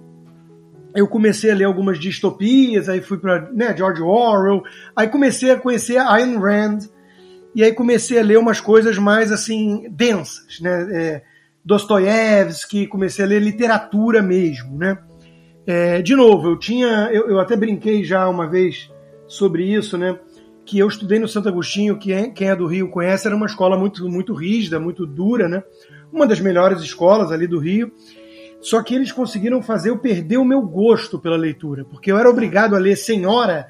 eu 0.95 1.07
comecei 1.07 1.51
a 1.51 1.55
ler 1.55 1.65
algumas 1.65 1.99
distopias, 1.99 2.89
aí 2.89 3.01
fui 3.01 3.19
para 3.19 3.51
né, 3.53 3.77
George 3.77 4.03
Orwell, 4.03 4.63
aí 4.97 5.09
comecei 5.09 5.51
a 5.51 5.57
conhecer 5.59 5.97
a 5.97 6.13
Ayn 6.13 6.39
Rand, 6.39 6.89
e 7.55 7.63
aí 7.63 7.73
comecei 7.73 8.19
a 8.19 8.23
ler 8.23 8.39
umas 8.39 8.61
coisas 8.61 8.99
mais 8.99 9.31
assim 9.31 9.89
densas, 9.91 10.61
né? 10.61 10.89
É, 10.93 11.23
Dostoiévski, 11.65 12.87
comecei 12.87 13.25
a 13.25 13.29
ler 13.29 13.41
literatura 13.41 14.21
mesmo, 14.21 14.77
né? 14.77 14.99
É, 15.67 16.03
de 16.03 16.15
novo, 16.15 16.49
eu 16.49 16.59
tinha, 16.59 17.09
eu, 17.11 17.31
eu, 17.31 17.41
até 17.41 17.57
brinquei 17.57 18.05
já 18.05 18.29
uma 18.29 18.47
vez 18.47 18.91
sobre 19.27 19.65
isso, 19.65 19.97
né? 19.97 20.19
Que 20.67 20.79
eu 20.79 20.89
estudei 20.89 21.19
no 21.19 21.29
Santo 21.29 21.49
Agostinho, 21.49 21.99
que 21.99 22.13
é, 22.13 22.29
quem 22.29 22.49
é 22.49 22.57
do 22.57 22.67
Rio 22.67 22.91
conhece, 22.91 23.27
era 23.27 23.37
uma 23.37 23.47
escola 23.47 23.79
muito, 23.79 24.07
muito 24.09 24.35
rígida, 24.35 24.79
muito 24.79 25.07
dura, 25.07 25.49
né? 25.49 25.63
Uma 26.13 26.27
das 26.27 26.41
melhores 26.41 26.83
escolas 26.83 27.33
ali 27.33 27.47
do 27.47 27.59
Rio. 27.59 27.91
Só 28.61 28.83
que 28.83 28.95
eles 28.95 29.13
conseguiram 29.13 29.63
fazer 29.63 29.91
eu 29.91 29.99
perder 29.99 30.39
o 30.39 30.45
meu 30.45 30.63
gosto 30.63 31.19
pela 31.19 31.37
leitura, 31.37 31.85
porque 31.85 32.11
eu 32.11 32.19
era 32.19 32.29
obrigado 32.29 32.75
a 32.75 32.79
ler 32.79 32.97
Senhora 32.97 33.69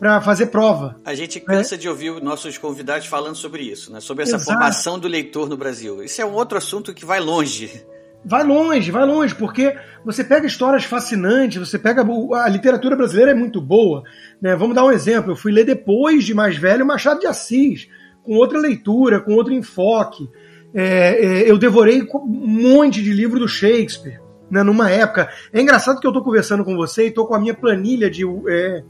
para 0.00 0.18
fazer 0.22 0.46
prova. 0.46 0.98
A 1.04 1.14
gente 1.14 1.38
cansa 1.38 1.74
é. 1.74 1.78
de 1.78 1.86
ouvir 1.86 2.22
nossos 2.22 2.56
convidados 2.56 3.06
falando 3.06 3.36
sobre 3.36 3.62
isso, 3.64 3.92
né? 3.92 4.00
sobre 4.00 4.22
essa 4.22 4.36
Exato. 4.36 4.50
formação 4.50 4.98
do 4.98 5.06
leitor 5.06 5.46
no 5.46 5.58
Brasil. 5.58 6.02
Isso 6.02 6.22
é 6.22 6.24
um 6.24 6.32
outro 6.32 6.56
assunto 6.56 6.94
que 6.94 7.04
vai 7.04 7.20
longe. 7.20 7.84
Vai 8.24 8.42
longe, 8.42 8.90
vai 8.90 9.04
longe, 9.04 9.34
porque 9.34 9.76
você 10.04 10.24
pega 10.24 10.46
histórias 10.46 10.84
fascinantes, 10.84 11.68
você 11.68 11.78
pega. 11.78 12.02
A 12.34 12.48
literatura 12.48 12.96
brasileira 12.96 13.32
é 13.32 13.34
muito 13.34 13.60
boa. 13.60 14.02
Né? 14.40 14.56
Vamos 14.56 14.74
dar 14.74 14.84
um 14.84 14.90
exemplo. 14.90 15.32
Eu 15.32 15.36
fui 15.36 15.52
ler 15.52 15.64
depois 15.64 16.24
de 16.24 16.34
mais 16.34 16.56
velho 16.56 16.84
Machado 16.84 17.20
de 17.20 17.26
Assis, 17.26 17.88
com 18.22 18.34
outra 18.34 18.58
leitura, 18.58 19.20
com 19.20 19.34
outro 19.34 19.52
enfoque. 19.52 20.28
É, 20.74 21.44
é, 21.44 21.50
eu 21.50 21.58
devorei 21.58 22.02
um 22.02 22.26
monte 22.26 23.02
de 23.02 23.12
livro 23.12 23.38
do 23.38 23.48
Shakespeare, 23.48 24.20
né, 24.50 24.62
numa 24.62 24.90
época. 24.90 25.28
É 25.52 25.60
engraçado 25.60 25.98
que 25.98 26.06
eu 26.06 26.10
estou 26.10 26.22
conversando 26.22 26.64
com 26.64 26.76
você 26.76 27.04
e 27.04 27.08
estou 27.08 27.26
com 27.26 27.34
a 27.34 27.40
minha 27.40 27.54
planilha 27.54 28.10
de. 28.10 28.24
É, 28.48 28.82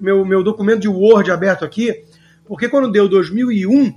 meu, 0.00 0.24
meu 0.24 0.42
documento 0.42 0.80
de 0.80 0.88
Word 0.88 1.30
aberto 1.30 1.64
aqui, 1.64 2.04
porque 2.46 2.68
quando 2.68 2.90
deu 2.90 3.08
2001, 3.08 3.92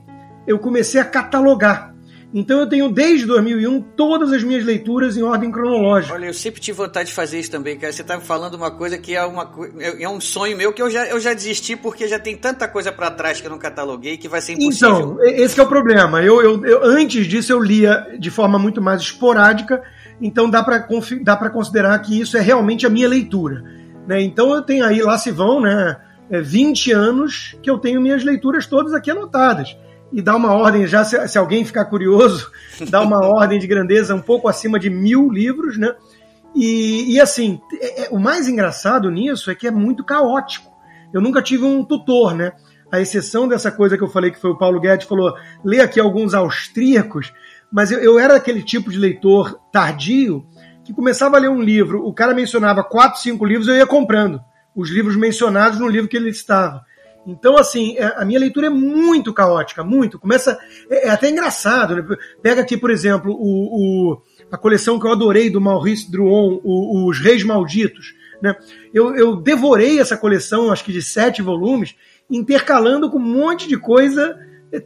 eu 0.48 0.60
comecei 0.60 1.00
a 1.00 1.06
catalogar. 1.06 1.92
Então 2.34 2.60
eu 2.60 2.68
tenho 2.68 2.90
desde 2.90 3.26
2001 3.26 3.82
todas 3.96 4.32
as 4.32 4.42
minhas 4.42 4.64
leituras 4.64 5.18
em 5.18 5.22
ordem 5.22 5.52
cronológica. 5.52 6.14
Olha, 6.14 6.28
eu 6.28 6.34
sempre 6.34 6.62
tive 6.62 6.78
vontade 6.78 7.10
de 7.10 7.16
fazer 7.16 7.40
isso 7.40 7.52
também, 7.52 7.78
cara. 7.78 7.92
Você 7.92 8.04
estava 8.04 8.22
falando 8.22 8.54
uma 8.54 8.72
coisa 8.72 8.98
que 8.98 9.14
é, 9.14 9.24
uma, 9.24 9.52
é, 9.80 10.04
é 10.04 10.10
um 10.10 10.22
sonho 10.22 10.56
meu 10.56 10.72
que 10.72 10.82
eu 10.82 10.90
já, 10.90 11.06
eu 11.08 11.20
já 11.20 11.34
desisti 11.34 11.76
porque 11.76 12.08
já 12.08 12.18
tem 12.18 12.38
tanta 12.38 12.70
coisa 12.70 12.90
para 12.90 13.12
trás 13.12 13.42
que 13.42 13.48
eu 13.48 13.52
não 13.52 13.58
cataloguei 13.58 14.16
que 14.16 14.30
vai 14.30 14.40
ser 14.40 14.54
impossível. 14.54 15.18
Então, 15.20 15.24
esse 15.26 15.60
é 15.60 15.64
o 15.64 15.68
problema. 15.68 16.24
Eu, 16.24 16.42
eu, 16.42 16.66
eu, 16.66 16.84
antes 16.86 17.28
disso 17.28 17.52
eu 17.52 17.60
lia 17.60 18.08
de 18.18 18.32
forma 18.32 18.58
muito 18.58 18.82
mais 18.82 19.02
esporádica, 19.02 19.84
então 20.22 20.50
dá 20.50 20.64
para 20.64 20.80
considerar 21.50 22.00
que 22.00 22.18
isso 22.18 22.38
é 22.38 22.42
realmente 22.42 22.86
a 22.86 22.90
minha 22.90 23.10
leitura. 23.10 23.81
Né? 24.08 24.22
Então 24.22 24.54
eu 24.54 24.62
tenho 24.62 24.86
aí, 24.86 25.02
lá 25.02 25.18
se 25.18 25.32
vão, 25.32 25.62
né, 25.62 25.98
20 26.30 26.92
é, 26.92 26.96
anos 26.96 27.56
que 27.62 27.70
eu 27.70 27.78
tenho 27.78 28.02
minhas 28.02 28.24
leituras 28.24 28.66
todas 28.66 28.94
aqui 28.94 29.12
anotadas. 29.12 29.78
E 30.14 30.22
dá 30.22 30.36
uma 30.36 30.54
ordem, 30.54 30.86
já 30.86 31.06
se, 31.06 31.28
se 31.28 31.38
alguém 31.38 31.64
ficar 31.64 31.86
curioso, 31.86 32.52
dá 32.90 33.02
uma 33.02 33.24
ordem 33.26 33.60
de 33.60 33.68
grandeza 33.68 34.14
um 34.14 34.22
pouco 34.22 34.48
acima 34.48 34.78
de 34.78 34.90
mil 34.90 35.30
livros, 35.30 35.78
né? 35.78 35.94
E, 36.54 37.14
e 37.14 37.22
assim, 37.22 37.62
é, 37.80 38.04
é, 38.04 38.10
o 38.12 38.20
mais 38.20 38.48
engraçado 38.48 39.10
nisso 39.10 39.50
é 39.50 39.56
que 39.56 39.68
é 39.68 39.72
muito 39.72 40.04
caótico. 40.04 40.70
Eu 41.14 41.22
nunca 41.22 41.42
tive 41.42 41.64
um 41.64 41.84
tutor, 41.84 42.36
né? 42.36 42.52
A 42.92 43.00
exceção 43.00 43.48
dessa 43.48 43.72
coisa 43.72 43.98
que 43.98 44.04
eu 44.04 44.10
falei, 44.10 44.32
que 44.32 44.40
foi 44.40 44.52
o 44.52 44.58
Paulo 44.58 44.80
Guedes, 44.80 45.08
falou, 45.08 45.34
lê 45.64 45.80
aqui 45.80 46.00
alguns 46.00 46.34
austríacos, 46.34 47.32
mas 47.72 47.90
eu, 47.90 48.00
eu 48.00 48.20
era 48.20 48.36
aquele 48.36 48.62
tipo 48.62 48.92
de 48.92 48.98
leitor 48.98 49.60
tardio 49.72 50.46
que 50.92 50.96
começava 50.96 51.38
a 51.38 51.40
ler 51.40 51.50
um 51.50 51.62
livro, 51.62 52.06
o 52.06 52.14
cara 52.14 52.34
mencionava 52.34 52.84
quatro, 52.84 53.22
cinco 53.22 53.46
livros, 53.46 53.68
eu 53.68 53.76
ia 53.76 53.88
comprando 53.88 54.40
os 54.76 54.90
livros 54.90 55.16
mencionados 55.16 55.80
no 55.80 55.88
livro 55.88 56.10
que 56.10 56.18
ele 56.18 56.30
estava. 56.30 56.84
Então, 57.26 57.58
assim, 57.58 57.96
é, 57.98 58.14
a 58.18 58.26
minha 58.26 58.40
leitura 58.40 58.68
é 58.68 58.70
muito 58.70 59.34
caótica, 59.34 59.84
muito. 59.84 60.20
Começa. 60.20 60.58
É, 60.90 61.08
é 61.08 61.10
até 61.12 61.30
engraçado. 61.30 61.96
Né? 61.96 62.18
Pega 62.42 62.62
aqui, 62.62 62.76
por 62.76 62.90
exemplo, 62.90 63.32
o, 63.32 64.14
o, 64.14 64.22
a 64.52 64.58
coleção 64.58 65.00
que 65.00 65.06
eu 65.06 65.12
adorei 65.12 65.50
do 65.50 65.62
Maurice 65.62 66.10
Druon, 66.10 66.60
o, 66.64 67.08
Os 67.08 67.20
Reis 67.20 67.44
Malditos. 67.44 68.14
Né? 68.42 68.56
Eu, 68.94 69.16
eu 69.16 69.36
devorei 69.36 70.00
essa 70.00 70.18
coleção, 70.18 70.72
acho 70.72 70.84
que 70.84 70.92
de 70.92 71.02
sete 71.02 71.42
volumes, 71.42 71.96
intercalando 72.30 73.10
com 73.10 73.18
um 73.18 73.22
monte 73.22 73.68
de 73.68 73.78
coisa 73.78 74.36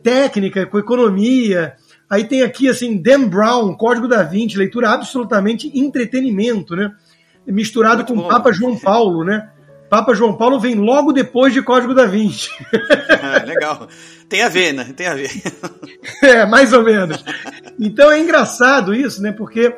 técnica, 0.04 0.66
com 0.66 0.80
economia, 0.80 1.76
Aí 2.10 2.24
tem 2.24 2.44
aqui, 2.44 2.70
assim, 2.70 3.02
Dan 3.02 3.28
Brown, 3.28 3.74
Código 3.76 4.08
da 4.08 4.24
Vinci, 4.24 4.58
leitura 4.58 4.90
absolutamente 4.90 5.72
entretenimento, 5.78 6.76
né? 6.76 6.92
Misturado 7.48 7.98
Muito 7.98 8.14
com 8.14 8.22
bom. 8.22 8.28
Papa 8.28 8.52
João 8.52 8.78
Paulo, 8.78 9.24
né? 9.24 9.50
Papa 9.90 10.14
João 10.14 10.36
Paulo 10.36 10.60
vem 10.60 10.76
logo 10.76 11.12
depois 11.12 11.54
de 11.54 11.62
Código 11.62 11.94
da 11.94 12.06
Vinci. 12.06 12.50
Ah, 13.22 13.44
legal. 13.44 13.88
Tem 14.30 14.44
a 14.44 14.50
ver, 14.50 14.72
né? 14.74 14.94
Tem 14.96 15.08
a 15.08 15.16
ver. 15.16 15.30
é, 16.22 16.46
mais 16.46 16.74
ou 16.74 16.84
menos. 16.84 17.24
Então 17.80 18.12
é 18.12 18.20
engraçado 18.20 18.94
isso, 18.94 19.22
né? 19.22 19.32
Porque 19.32 19.74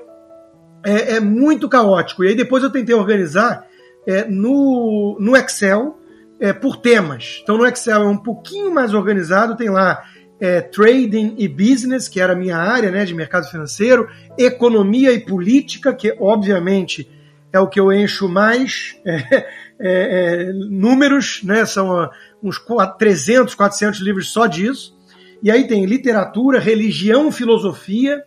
é, 0.83 1.15
é 1.15 1.19
muito 1.19 1.69
caótico. 1.69 2.23
E 2.23 2.29
aí 2.29 2.35
depois 2.35 2.63
eu 2.63 2.69
tentei 2.69 2.93
organizar 2.93 3.65
é, 4.05 4.25
no, 4.25 5.17
no 5.19 5.35
Excel 5.37 5.97
é, 6.39 6.51
por 6.51 6.77
temas. 6.77 7.39
Então 7.43 7.57
no 7.57 7.65
Excel 7.65 8.03
é 8.03 8.07
um 8.07 8.17
pouquinho 8.17 8.73
mais 8.73 8.93
organizado, 8.93 9.55
tem 9.55 9.69
lá 9.69 10.03
é, 10.39 10.61
trading 10.61 11.35
e 11.37 11.47
business, 11.47 12.07
que 12.07 12.19
era 12.19 12.33
a 12.33 12.35
minha 12.35 12.57
área 12.57 12.91
né, 12.91 13.05
de 13.05 13.13
mercado 13.13 13.49
financeiro, 13.49 14.07
economia 14.37 15.11
e 15.11 15.19
política, 15.19 15.93
que 15.93 16.15
obviamente 16.19 17.09
é 17.51 17.59
o 17.59 17.67
que 17.67 17.79
eu 17.79 17.91
encho 17.91 18.27
mais 18.27 18.99
é, 19.05 19.17
é, 19.35 19.45
é 19.79 20.53
números, 20.53 21.41
né, 21.43 21.65
são 21.65 22.09
uns 22.41 22.61
300, 22.97 23.55
400 23.55 23.99
livros 23.99 24.29
só 24.29 24.45
disso. 24.45 24.95
E 25.41 25.51
aí 25.51 25.67
tem 25.67 25.85
literatura, 25.85 26.59
religião, 26.59 27.31
filosofia, 27.31 28.23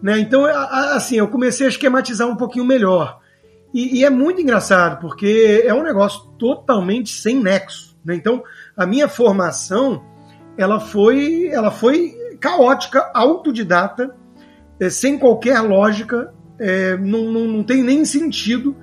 Né? 0.00 0.18
Então, 0.18 0.44
assim, 0.44 1.16
eu 1.16 1.26
comecei 1.26 1.66
a 1.66 1.70
esquematizar 1.70 2.28
um 2.28 2.36
pouquinho 2.36 2.64
melhor. 2.64 3.18
E, 3.74 3.98
e, 3.98 4.04
é 4.04 4.10
muito 4.10 4.40
engraçado, 4.40 5.00
porque 5.00 5.62
é 5.66 5.74
um 5.74 5.82
negócio 5.82 6.30
totalmente 6.38 7.10
sem 7.10 7.40
nexo. 7.42 7.96
Né? 8.04 8.14
Então, 8.14 8.42
a 8.76 8.86
minha 8.86 9.08
formação 9.08 10.04
ela 10.56 10.80
foi, 10.80 11.48
ela 11.48 11.70
foi 11.70 12.14
caótica, 12.40 13.10
autodidata, 13.14 14.14
é, 14.78 14.90
sem 14.90 15.18
qualquer 15.18 15.60
lógica, 15.60 16.32
é, 16.58 16.96
não, 16.96 17.24
não, 17.30 17.46
não, 17.46 17.64
tem 17.64 17.82
nem 17.82 18.04
sentido. 18.04 18.76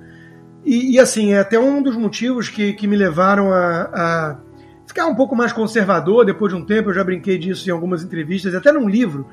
E, 0.64 0.94
e, 0.94 1.00
assim, 1.00 1.32
é 1.32 1.38
até 1.38 1.58
um 1.58 1.82
dos 1.82 1.96
motivos 1.96 2.48
que, 2.48 2.72
que 2.72 2.86
me 2.86 2.96
levaram 2.96 3.52
a, 3.52 3.82
a, 3.82 4.38
ficar 4.86 5.06
um 5.06 5.14
pouco 5.14 5.36
mais 5.36 5.52
conservador 5.52 6.24
depois 6.24 6.52
de 6.52 6.58
um 6.58 6.64
tempo. 6.64 6.90
Eu 6.90 6.94
já 6.94 7.04
brinquei 7.04 7.38
disso 7.38 7.68
em 7.68 7.72
algumas 7.72 8.02
entrevistas, 8.02 8.54
até 8.54 8.72
num 8.72 8.88
livro 8.88 9.26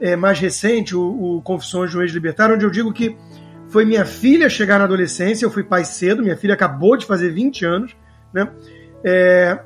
é, 0.00 0.16
mais 0.16 0.38
recente, 0.38 0.94
o, 0.94 1.36
o 1.36 1.42
Confissões 1.42 1.90
de 1.90 1.98
um 1.98 2.02
Ex-Libertário, 2.02 2.54
onde 2.54 2.64
eu 2.64 2.70
digo 2.70 2.92
que 2.92 3.16
foi 3.68 3.84
minha 3.84 4.04
filha 4.04 4.48
chegar 4.48 4.78
na 4.78 4.84
adolescência, 4.84 5.44
eu 5.44 5.50
fui 5.50 5.64
pai 5.64 5.84
cedo, 5.84 6.22
minha 6.22 6.36
filha 6.36 6.54
acabou 6.54 6.96
de 6.96 7.06
fazer 7.06 7.30
20 7.30 7.64
anos, 7.64 7.96
né? 8.32 8.48
É, 9.04 9.58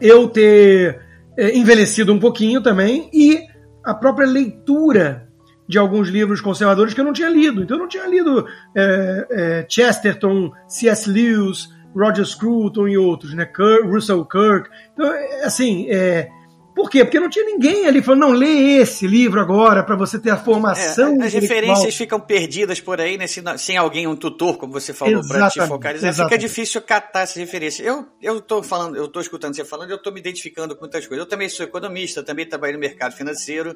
eu 0.00 0.28
ter 0.28 1.05
é, 1.36 1.56
envelhecido 1.56 2.12
um 2.12 2.18
pouquinho 2.18 2.60
também 2.60 3.10
e 3.12 3.40
a 3.84 3.94
própria 3.94 4.26
leitura 4.26 5.28
de 5.68 5.78
alguns 5.78 6.08
livros 6.08 6.40
conservadores 6.40 6.94
que 6.94 7.00
eu 7.00 7.04
não 7.04 7.12
tinha 7.12 7.28
lido. 7.28 7.62
Então 7.62 7.76
eu 7.76 7.82
não 7.82 7.88
tinha 7.88 8.06
lido 8.06 8.46
é, 8.74 9.26
é, 9.30 9.66
Chesterton, 9.68 10.52
C.S. 10.68 11.10
Lewis, 11.10 11.68
Roger 11.94 12.24
Scruton 12.24 12.88
e 12.88 12.98
outros, 12.98 13.34
né? 13.34 13.44
Kirk, 13.44 13.86
Russell 13.86 14.24
Kirk. 14.24 14.68
Então, 14.92 15.12
é, 15.12 15.44
assim, 15.44 15.88
é, 15.90 16.28
por 16.76 16.90
quê? 16.90 17.02
Porque 17.02 17.18
não 17.18 17.30
tinha 17.30 17.46
ninguém 17.46 17.86
ali 17.86 18.02
falando, 18.02 18.20
não, 18.20 18.32
lê 18.32 18.82
esse 18.82 19.06
livro 19.06 19.40
agora 19.40 19.82
para 19.82 19.96
você 19.96 20.18
ter 20.18 20.28
a 20.28 20.36
formação. 20.36 21.22
É, 21.22 21.24
as 21.24 21.32
referências 21.32 21.96
ficam 21.96 22.20
perdidas 22.20 22.82
por 22.82 23.00
aí, 23.00 23.16
né? 23.16 23.24
sem 23.56 23.78
alguém, 23.78 24.06
um 24.06 24.14
tutor, 24.14 24.58
como 24.58 24.74
você 24.74 24.92
falou, 24.92 25.26
para 25.26 25.48
te 25.48 25.66
focalizar. 25.66 26.12
Fica 26.12 26.36
difícil 26.36 26.82
catar 26.82 27.22
essas 27.22 27.36
referências. 27.36 27.86
Eu, 27.86 28.06
eu 28.20 28.42
tô 28.42 28.62
falando, 28.62 28.94
eu 28.94 29.08
tô 29.08 29.22
escutando 29.22 29.56
você 29.56 29.64
falando, 29.64 29.90
eu 29.90 29.96
tô 29.96 30.10
me 30.12 30.20
identificando 30.20 30.74
com 30.74 30.82
muitas 30.82 31.06
coisas. 31.06 31.24
Eu 31.24 31.30
também 31.30 31.48
sou 31.48 31.64
economista, 31.64 32.22
também 32.22 32.46
trabalho 32.46 32.74
no 32.74 32.80
mercado 32.80 33.16
financeiro. 33.16 33.74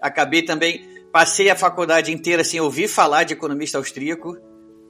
Acabei 0.00 0.42
também, 0.42 0.84
passei 1.12 1.48
a 1.50 1.54
faculdade 1.54 2.12
inteira 2.12 2.42
sem 2.42 2.58
ouvir 2.58 2.88
falar 2.88 3.22
de 3.22 3.34
economista 3.34 3.78
austríaco. 3.78 4.36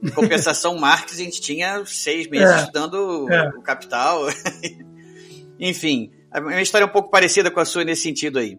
Em 0.01 0.09
compensação, 0.09 0.73
Marx, 0.81 1.13
a 1.13 1.17
gente 1.17 1.39
tinha 1.39 1.85
seis 1.85 2.27
meses 2.27 2.49
é, 2.49 2.59
estudando 2.61 3.31
é. 3.31 3.49
o 3.49 3.61
capital. 3.61 4.21
Enfim. 5.59 6.11
A 6.31 6.41
minha 6.41 6.61
história 6.61 6.85
é 6.85 6.87
um 6.87 6.91
pouco 6.91 7.09
parecida 7.09 7.49
com 7.49 7.59
a 7.59 7.65
sua 7.65 7.83
nesse 7.83 8.03
sentido 8.03 8.39
aí. 8.39 8.57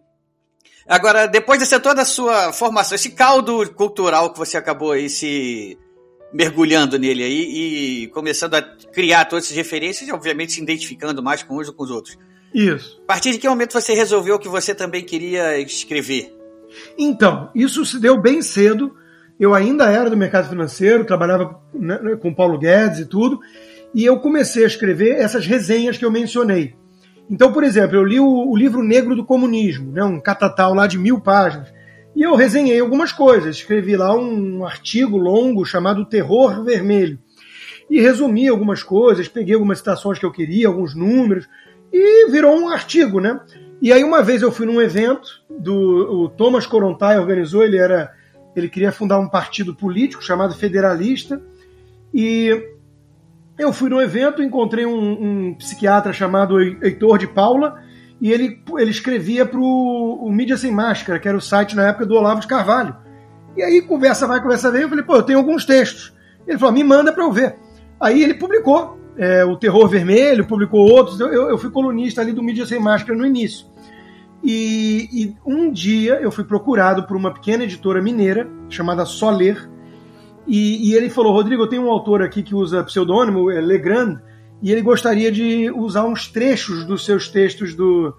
Agora, 0.87 1.27
depois 1.27 1.61
dessa 1.61 1.79
toda 1.79 2.03
a 2.03 2.05
sua 2.05 2.53
formação, 2.53 2.97
esse 2.97 3.11
caldo 3.11 3.71
cultural 3.75 4.33
que 4.33 4.39
você 4.39 4.57
acabou 4.57 4.93
aí 4.93 5.09
se 5.09 5.79
mergulhando 6.33 6.99
nele 6.99 7.23
aí 7.23 8.03
e 8.03 8.07
começando 8.09 8.55
a 8.55 8.63
criar 8.63 9.25
todas 9.25 9.45
essas 9.45 9.57
referências 9.57 10.09
e, 10.09 10.13
obviamente, 10.13 10.53
se 10.53 10.63
identificando 10.63 11.23
mais 11.23 11.43
com 11.43 11.59
uns 11.59 11.69
ou 11.69 11.75
com 11.75 11.85
os 11.85 11.91
outros. 11.91 12.19
Isso. 12.53 13.01
A 13.05 13.07
partir 13.07 13.33
de 13.33 13.39
que 13.39 13.49
momento 13.49 13.73
você 13.73 13.95
resolveu 13.95 14.39
que 14.39 14.49
você 14.49 14.75
também 14.75 15.05
queria 15.05 15.59
escrever? 15.61 16.35
Então, 16.99 17.51
isso 17.55 17.85
se 17.85 17.99
deu 18.01 18.21
bem 18.21 18.43
cedo. 18.43 18.97
Eu 19.39 19.55
ainda 19.55 19.91
era 19.91 20.11
do 20.11 20.17
mercado 20.17 20.49
financeiro, 20.49 21.05
trabalhava 21.05 21.61
né, 21.73 21.99
com 22.21 22.35
Paulo 22.35 22.59
Guedes 22.59 23.01
e 23.01 23.07
tudo, 23.07 23.41
e 23.95 24.05
eu 24.05 24.19
comecei 24.19 24.65
a 24.65 24.67
escrever 24.67 25.17
essas 25.17 25.47
resenhas 25.47 25.97
que 25.97 26.05
eu 26.05 26.11
mencionei. 26.11 26.75
Então, 27.31 27.53
por 27.53 27.63
exemplo, 27.63 27.97
eu 27.97 28.05
li 28.05 28.19
o, 28.19 28.27
o 28.27 28.57
livro 28.57 28.83
Negro 28.83 29.15
do 29.15 29.25
Comunismo, 29.25 29.93
né, 29.93 30.03
um 30.03 30.21
catatal 30.21 30.75
lá 30.75 30.89
de 30.89 30.99
mil 30.99 31.21
páginas, 31.21 31.73
e 32.15 32.23
eu 32.23 32.35
resenhei 32.35 32.81
algumas 32.81 33.13
coisas. 33.13 33.57
Escrevi 33.57 33.97
lá 33.97 34.13
um 34.15 34.65
artigo 34.65 35.17
longo 35.17 35.65
chamado 35.65 36.05
Terror 36.05 36.65
Vermelho. 36.65 37.19
E 37.89 38.01
resumi 38.01 38.49
algumas 38.49 38.83
coisas, 38.83 39.29
peguei 39.29 39.55
algumas 39.55 39.79
citações 39.79 40.19
que 40.19 40.27
eu 40.27 40.33
queria, 40.33 40.67
alguns 40.67 40.95
números, 40.95 41.49
e 41.93 42.29
virou 42.31 42.57
um 42.57 42.69
artigo, 42.69 43.21
né? 43.21 43.41
E 43.81 43.93
aí 43.93 44.05
uma 44.05 44.23
vez 44.23 44.43
eu 44.43 44.53
fui 44.53 44.67
num 44.67 44.81
evento 44.81 45.43
do 45.49 46.25
o 46.25 46.29
Thomas 46.29 46.67
Korontai 46.67 47.19
organizou, 47.19 47.65
ele 47.65 47.79
era 47.79 48.13
ele 48.55 48.69
queria 48.69 48.93
fundar 48.93 49.19
um 49.19 49.29
partido 49.29 49.75
político 49.75 50.23
chamado 50.23 50.55
Federalista 50.55 51.41
e 52.13 52.75
eu 53.61 53.73
fui 53.73 53.91
no 53.91 54.01
evento, 54.01 54.43
encontrei 54.43 54.87
um, 54.87 55.51
um 55.51 55.55
psiquiatra 55.55 56.13
chamado 56.13 56.61
Heitor 56.61 57.19
de 57.19 57.27
Paula 57.27 57.83
e 58.21 58.31
ele, 58.31 58.63
ele 58.79 58.91
escrevia 58.91 59.47
para 59.47 59.59
o 59.59 60.31
Mídia 60.31 60.57
Sem 60.57 60.71
Máscara, 60.71 61.19
que 61.19 61.27
era 61.27 61.37
o 61.37 61.41
site 61.41 61.75
na 61.75 61.89
época 61.89 62.05
do 62.05 62.15
Olavo 62.15 62.41
de 62.41 62.47
Carvalho. 62.47 62.95
E 63.57 63.63
aí, 63.63 63.81
conversa 63.81 64.27
vai, 64.27 64.41
conversa 64.43 64.71
vem, 64.71 64.83
eu 64.83 64.89
falei, 64.89 65.05
pô, 65.05 65.17
eu 65.17 65.23
tenho 65.23 65.39
alguns 65.39 65.65
textos. 65.65 66.15
Ele 66.47 66.59
falou, 66.59 66.75
me 66.75 66.85
manda 66.85 67.13
para 67.13 67.25
eu 67.25 67.33
ver. 67.33 67.57
Aí 67.99 68.23
ele 68.23 68.35
publicou 68.35 68.99
é, 69.17 69.45
o 69.45 69.57
Terror 69.57 69.89
Vermelho, 69.89 70.47
publicou 70.47 70.81
outros. 70.81 71.19
Eu, 71.19 71.31
eu, 71.31 71.59
fui 71.59 71.71
colunista 71.71 72.21
ali 72.21 72.33
do 72.33 72.43
Mídia 72.43 72.67
Sem 72.67 72.79
Máscara 72.81 73.17
no 73.17 73.27
início. 73.27 73.67
E, 74.43 75.09
e 75.13 75.37
um 75.45 75.71
dia 75.71 76.15
eu 76.21 76.31
fui 76.31 76.45
procurado 76.45 77.05
por 77.05 77.17
uma 77.17 77.33
pequena 77.33 77.65
editora 77.65 78.03
mineira 78.03 78.49
chamada 78.69 79.05
Soler, 79.05 79.70
e, 80.47 80.91
e, 80.91 80.95
ele 80.95 81.11
falou: 81.11 81.33
Rodrigo, 81.33 81.63
eu 81.63 81.69
tenho 81.69 81.83
um 81.83 81.91
autor 81.91 82.23
aqui 82.23 82.43
que 82.43 82.55
usa 82.55 82.83
pseudônimo, 82.83 83.51
é 83.51 83.61
Legrand, 83.61 84.19
e 84.63 84.71
ele 84.71 84.83
gostaria 84.83 85.31
de 85.31 85.71
usar 85.71 86.05
uns 86.05 86.29
trechos 86.29 86.85
dos 86.85 87.05
seus 87.05 87.29
textos 87.29 87.75
do, 87.75 88.15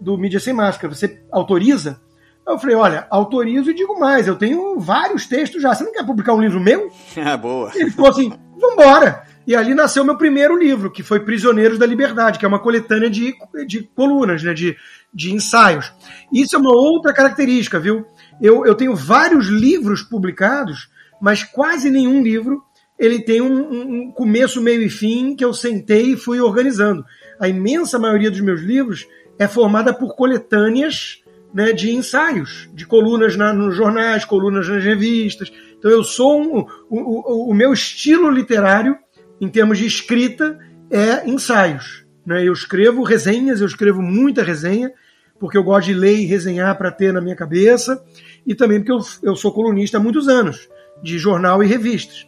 do 0.00 0.16
Mídia 0.16 0.40
Sem 0.40 0.52
Máscara. 0.52 0.94
Você 0.94 1.22
autoriza? 1.30 2.00
Eu 2.46 2.58
falei: 2.58 2.76
olha, 2.76 3.06
autorizo 3.10 3.70
e 3.70 3.74
digo 3.74 3.98
mais, 3.98 4.26
eu 4.26 4.36
tenho 4.36 4.78
vários 4.78 5.26
textos 5.26 5.62
já. 5.62 5.74
Você 5.74 5.84
não 5.84 5.92
quer 5.92 6.04
publicar 6.04 6.34
um 6.34 6.40
livro 6.40 6.60
meu? 6.60 6.90
Ah, 7.16 7.36
boa. 7.36 7.70
Ele 7.74 7.90
falou 7.90 8.10
assim: 8.10 8.32
vambora. 8.58 9.22
E 9.44 9.56
ali 9.56 9.74
nasceu 9.74 10.04
meu 10.04 10.16
primeiro 10.16 10.56
livro, 10.56 10.90
que 10.90 11.02
foi 11.02 11.20
Prisioneiros 11.20 11.78
da 11.78 11.84
Liberdade, 11.84 12.38
que 12.38 12.44
é 12.44 12.48
uma 12.48 12.60
coletânea 12.60 13.10
de, 13.10 13.34
de 13.66 13.82
colunas, 13.82 14.40
né, 14.42 14.54
de, 14.54 14.76
de 15.12 15.34
ensaios. 15.34 15.92
Isso 16.32 16.54
é 16.54 16.58
uma 16.60 16.70
outra 16.70 17.12
característica, 17.12 17.80
viu? 17.80 18.06
Eu, 18.40 18.64
eu 18.64 18.74
tenho 18.76 18.94
vários 18.94 19.48
livros 19.48 20.02
publicados 20.02 20.88
mas 21.22 21.44
quase 21.44 21.88
nenhum 21.88 22.20
livro 22.20 22.60
ele 22.98 23.20
tem 23.20 23.40
um, 23.40 24.06
um, 24.06 24.10
começo, 24.10 24.60
meio 24.60 24.82
e 24.82 24.90
fim 24.90 25.36
que 25.36 25.44
eu 25.44 25.54
sentei 25.54 26.12
e 26.12 26.16
fui 26.16 26.40
organizando. 26.40 27.04
A 27.38 27.48
imensa 27.48 27.96
maioria 27.96 28.30
dos 28.30 28.40
meus 28.40 28.60
livros 28.60 29.06
é 29.38 29.46
formada 29.46 29.94
por 29.94 30.16
coletâneas 30.16 31.22
né, 31.54 31.72
de 31.72 31.92
ensaios, 31.92 32.68
de 32.74 32.84
colunas 32.84 33.36
na, 33.36 33.52
nos 33.52 33.76
jornais, 33.76 34.24
colunas 34.24 34.68
nas 34.68 34.82
revistas. 34.82 35.52
Então 35.78 35.90
eu 35.90 36.02
sou 36.02 36.42
um, 36.42 36.66
o, 36.90 36.98
o, 36.98 37.50
o, 37.50 37.54
meu 37.54 37.72
estilo 37.72 38.28
literário, 38.28 38.96
em 39.40 39.48
termos 39.48 39.78
de 39.78 39.86
escrita, 39.86 40.58
é 40.90 41.28
ensaios. 41.28 42.04
Né? 42.26 42.46
Eu 42.46 42.52
escrevo 42.52 43.04
resenhas, 43.04 43.60
eu 43.60 43.66
escrevo 43.68 44.02
muita 44.02 44.42
resenha, 44.42 44.92
porque 45.38 45.56
eu 45.56 45.62
gosto 45.62 45.86
de 45.86 45.94
ler 45.94 46.18
e 46.18 46.26
resenhar 46.26 46.76
para 46.76 46.90
ter 46.90 47.12
na 47.12 47.20
minha 47.20 47.36
cabeça, 47.36 48.02
e 48.44 48.56
também 48.56 48.80
porque 48.80 48.92
eu, 48.92 49.00
eu 49.22 49.36
sou 49.36 49.52
colunista 49.52 49.98
há 49.98 50.00
muitos 50.00 50.28
anos 50.28 50.68
de 51.02 51.18
jornal 51.18 51.62
e 51.62 51.66
revistas. 51.66 52.26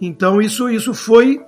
Então 0.00 0.40
isso, 0.40 0.68
isso 0.68 0.94
foi 0.94 1.40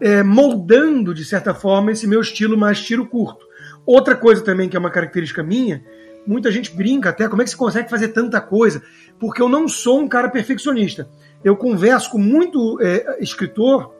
é, 0.00 0.22
moldando, 0.22 1.14
de 1.14 1.24
certa 1.24 1.54
forma, 1.54 1.92
esse 1.92 2.06
meu 2.06 2.20
estilo 2.20 2.56
mais 2.56 2.80
tiro 2.80 3.06
curto. 3.06 3.44
Outra 3.84 4.16
coisa 4.16 4.42
também 4.42 4.68
que 4.68 4.76
é 4.76 4.80
uma 4.80 4.90
característica 4.90 5.42
minha, 5.42 5.82
muita 6.26 6.50
gente 6.50 6.74
brinca 6.74 7.10
até, 7.10 7.28
como 7.28 7.42
é 7.42 7.44
que 7.44 7.50
você 7.50 7.56
consegue 7.56 7.90
fazer 7.90 8.08
tanta 8.08 8.40
coisa? 8.40 8.82
Porque 9.18 9.42
eu 9.42 9.48
não 9.48 9.68
sou 9.68 10.00
um 10.00 10.08
cara 10.08 10.28
perfeccionista. 10.28 11.08
Eu 11.42 11.56
converso 11.56 12.10
com 12.10 12.18
muito 12.18 12.78
é, 12.80 13.18
escritor 13.20 13.94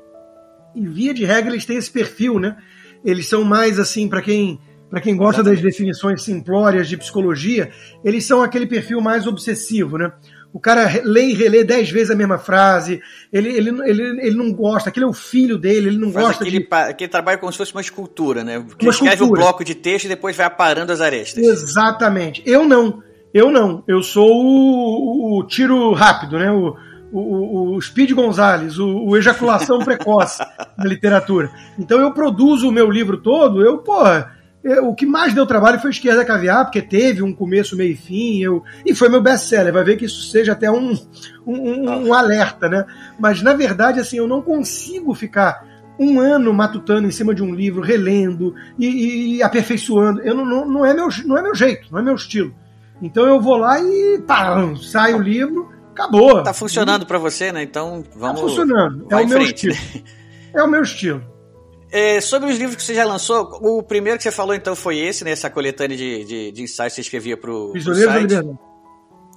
e, 0.74 0.87
via 0.87 1.12
de 1.12 1.24
regra, 1.24 1.52
eles 1.52 1.66
têm 1.66 1.76
esse 1.76 1.90
perfil, 1.90 2.38
né? 2.38 2.56
Eles 3.04 3.28
são 3.28 3.44
mais 3.44 3.78
assim, 3.78 4.09
para 4.09 4.22
quem 4.22 4.61
para 4.90 5.00
quem 5.00 5.16
gosta 5.16 5.40
das 5.40 5.61
definições 5.61 6.20
simplórias 6.20 6.88
de 6.88 6.96
psicologia, 6.96 7.70
eles 8.04 8.26
são 8.26 8.42
aquele 8.42 8.66
perfil 8.66 9.00
mais 9.00 9.24
obsessivo, 9.24 9.96
né? 9.96 10.12
O 10.53 10.59
cara 10.59 11.01
lê 11.05 11.27
e 11.27 11.35
relê 11.35 11.63
dez 11.63 11.91
vezes 11.91 12.11
a 12.11 12.17
mesma 12.17 12.39
frase, 12.39 13.01
ele, 13.33 13.51
ele, 13.51 13.71
ele, 13.89 14.03
ele 14.27 14.37
não 14.37 14.53
gosta, 14.53 14.89
aquele 14.89 15.05
é 15.07 15.09
o 15.09 15.13
filho 15.13 15.57
dele, 15.57 15.89
ele 15.89 15.99
não 15.99 16.13
Faz 16.13 16.27
gosta 16.27 16.43
aquele, 16.43 16.61
de... 16.61 16.69
aquele 16.71 17.09
trabalho 17.09 17.39
como 17.39 17.53
se 17.53 17.59
fosse 17.59 17.73
uma 17.73 17.81
escultura, 17.81 18.43
né? 18.43 18.65
Que 18.77 18.87
uma 18.87 18.91
escreve 18.91 19.15
escultura. 19.15 19.41
um 19.41 19.45
bloco 19.45 19.65
de 19.65 19.75
texto 19.75 20.07
e 20.07 20.09
depois 20.09 20.37
vai 20.37 20.47
aparando 20.47 20.93
as 20.93 21.01
arestas. 21.01 21.45
Exatamente. 21.45 22.43
Eu 22.45 22.67
não. 22.67 23.03
Eu 23.33 23.51
não. 23.51 23.85
Eu 23.87 24.03
sou 24.03 24.29
o, 24.29 25.37
o, 25.37 25.39
o 25.39 25.47
tiro 25.47 25.93
rápido, 25.93 26.37
né? 26.37 26.51
O, 26.51 26.77
o, 27.13 27.77
o 27.77 27.81
Speed 27.81 28.13
Gonzalez, 28.13 28.79
o, 28.79 29.05
o 29.07 29.17
ejaculação 29.17 29.79
precoce 29.79 30.39
da 30.77 30.85
literatura. 30.85 31.51
Então 31.79 32.01
eu 32.01 32.13
produzo 32.13 32.69
o 32.69 32.73
meu 32.73 32.91
livro 32.91 33.19
todo, 33.19 33.65
eu, 33.65 33.79
porra 33.79 34.33
é, 34.37 34.39
o 34.83 34.94
que 34.94 35.07
mais 35.07 35.33
deu 35.33 35.46
trabalho 35.46 35.81
foi 35.81 35.90
Esquerda 35.90 36.25
Caviar, 36.25 36.64
porque 36.64 36.83
teve 36.83 37.23
um 37.23 37.33
começo, 37.33 37.77
meio 37.77 37.92
e 37.92 37.96
fim, 37.96 38.42
eu, 38.42 38.62
e 38.85 38.94
foi 38.94 39.09
meu 39.09 39.23
best-seller. 39.23 39.73
Vai 39.73 39.85
ver 39.85 39.96
que 39.96 40.05
isso 40.05 40.31
seja 40.31 40.53
até 40.53 40.70
um, 40.70 40.94
um, 41.46 42.09
um, 42.09 42.14
alerta, 42.14 42.68
né? 42.68 42.85
Mas, 43.18 43.40
na 43.40 43.55
verdade, 43.55 44.01
assim, 44.01 44.18
eu 44.18 44.29
não 44.29 44.42
consigo 44.42 45.14
ficar 45.14 45.66
um 45.99 46.20
ano 46.20 46.53
matutando 46.53 47.09
em 47.09 47.11
cima 47.11 47.35
de 47.35 47.42
um 47.42 47.55
livro, 47.55 47.81
relendo 47.81 48.55
e, 48.79 49.37
e 49.37 49.42
aperfeiçoando. 49.42 50.20
Eu 50.20 50.35
não, 50.35 50.44
não, 50.44 50.66
não, 50.66 50.87
é 50.87 50.92
meu, 50.92 51.09
não 51.25 51.38
é 51.38 51.42
meu 51.42 51.55
jeito, 51.55 51.88
não 51.90 51.99
é 51.99 52.03
meu 52.03 52.14
estilo. 52.14 52.55
Então 53.01 53.27
eu 53.27 53.40
vou 53.40 53.57
lá 53.57 53.81
e 53.81 54.23
pá, 54.27 54.57
sai 54.77 55.14
o 55.14 55.23
livro, 55.23 55.70
acabou. 55.92 56.42
Tá 56.42 56.53
funcionando 56.53 57.07
para 57.07 57.18
você, 57.18 57.51
né? 57.51 57.62
Então 57.62 58.05
vamos. 58.14 58.40
Tá 58.40 58.46
funcionando. 58.46 59.07
É 59.11 59.16
o 59.16 59.27
meu 59.27 59.40
frente, 59.40 59.68
estilo. 59.68 59.75
Né? 59.75 60.03
É 60.53 60.64
o 60.64 60.66
meu 60.66 60.83
estilo. 60.83 61.23
É, 61.92 62.20
sobre 62.20 62.50
os 62.50 62.59
livros 62.59 62.76
que 62.76 62.83
você 62.83 62.94
já 62.94 63.05
lançou, 63.05 63.59
o 63.62 63.83
primeiro 63.83 64.16
que 64.16 64.22
você 64.22 64.31
falou 64.31 64.55
então 64.55 64.76
foi 64.76 64.98
esse, 64.98 65.24
né? 65.24 65.33
Essa 65.33 65.50
coletânea 65.50 65.96
de, 65.96 66.24
de, 66.24 66.53
de 66.53 66.62
ensaios 66.62 66.92
que 66.92 66.96
você 66.96 67.00
escrevia 67.00 67.37
pro, 67.37 67.72
Prisioneiro 67.72 68.11
pro 68.11 68.20
site. 68.20 68.59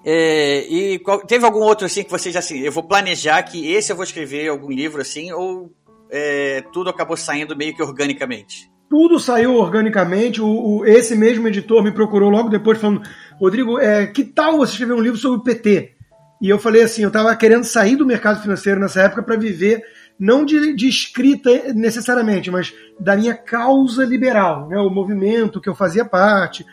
É, 0.06 0.68
e 0.68 1.00
qual, 1.00 1.26
teve 1.26 1.46
algum 1.46 1.62
outro 1.62 1.86
assim 1.86 2.04
que 2.04 2.12
você 2.12 2.30
já 2.32 2.40
assim, 2.40 2.60
eu 2.60 2.72
vou 2.72 2.84
planejar 2.84 3.42
que 3.44 3.72
esse 3.72 3.92
eu 3.92 3.96
vou 3.96 4.04
escrever 4.04 4.50
algum 4.50 4.70
livro 4.70 5.02
assim, 5.02 5.32
ou 5.32 5.72
é, 6.12 6.62
tudo 6.74 6.90
acabou 6.90 7.18
saindo 7.18 7.56
meio 7.56 7.74
que 7.74 7.82
organicamente? 7.82 8.70
Tudo 8.90 9.18
saiu 9.20 9.56
organicamente. 9.56 10.40
O, 10.40 10.46
o, 10.48 10.86
esse 10.86 11.16
mesmo 11.16 11.48
editor 11.48 11.84
me 11.84 11.92
procurou 11.92 12.30
logo 12.30 12.50
depois 12.50 12.80
falando, 12.80 13.02
Rodrigo, 13.40 13.80
é, 13.80 14.06
que 14.06 14.24
tal 14.24 14.58
você 14.58 14.74
escrever 14.74 14.94
um 14.94 15.02
livro 15.02 15.18
sobre 15.18 15.40
o 15.40 15.44
PT? 15.44 15.94
E 16.40 16.50
eu 16.50 16.60
falei 16.60 16.84
assim, 16.84 17.02
eu 17.02 17.08
estava 17.08 17.36
querendo 17.36 17.64
sair 17.64 17.96
do 17.96 18.06
mercado 18.06 18.42
financeiro 18.42 18.80
nessa 18.80 19.02
época 19.02 19.24
para 19.24 19.38
viver 19.38 19.82
não 20.20 20.46
de, 20.46 20.76
de, 20.76 20.88
escrita 20.88 21.74
necessariamente, 21.74 22.50
mas 22.52 22.74
da 23.00 23.16
minha 23.16 23.36
causa 23.36 24.06
liberal, 24.06 24.68
né? 24.70 24.78
o 24.78 24.90
movimento 24.90 25.60
que 25.60 25.70
eu 25.70 25.76
fazia 25.76 26.06
parte. 26.06 26.66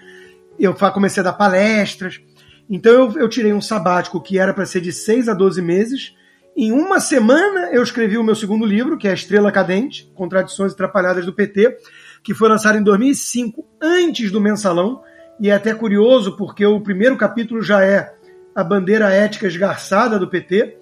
Eu 0.58 0.74
comecei 0.74 1.20
a 1.20 1.24
dar 1.24 1.32
palestras. 1.32 2.20
Então 2.68 2.92
eu, 2.92 3.22
eu 3.22 3.28
tirei 3.28 3.52
um 3.52 3.60
sabático 3.60 4.20
que 4.20 4.38
era 4.38 4.54
para 4.54 4.66
ser 4.66 4.80
de 4.80 4.92
6 4.92 5.28
a 5.28 5.34
12 5.34 5.62
meses. 5.62 6.14
Em 6.56 6.72
uma 6.72 7.00
semana 7.00 7.70
eu 7.72 7.82
escrevi 7.82 8.18
o 8.18 8.22
meu 8.22 8.34
segundo 8.34 8.66
livro, 8.66 8.98
que 8.98 9.08
é 9.08 9.14
Estrela 9.14 9.50
Cadente, 9.50 10.10
Contradições 10.14 10.72
Atrapalhadas 10.72 11.24
do 11.24 11.32
PT, 11.32 11.76
que 12.22 12.34
foi 12.34 12.48
lançado 12.48 12.76
em 12.76 12.82
2005, 12.82 13.66
antes 13.80 14.30
do 14.30 14.40
Mensalão. 14.40 15.02
E 15.40 15.48
é 15.48 15.54
até 15.54 15.72
curioso 15.72 16.36
porque 16.36 16.66
o 16.66 16.80
primeiro 16.80 17.16
capítulo 17.16 17.62
já 17.62 17.82
é 17.84 18.12
a 18.54 18.62
bandeira 18.62 19.10
ética 19.10 19.46
esgarçada 19.46 20.18
do 20.18 20.28
PT. 20.28 20.76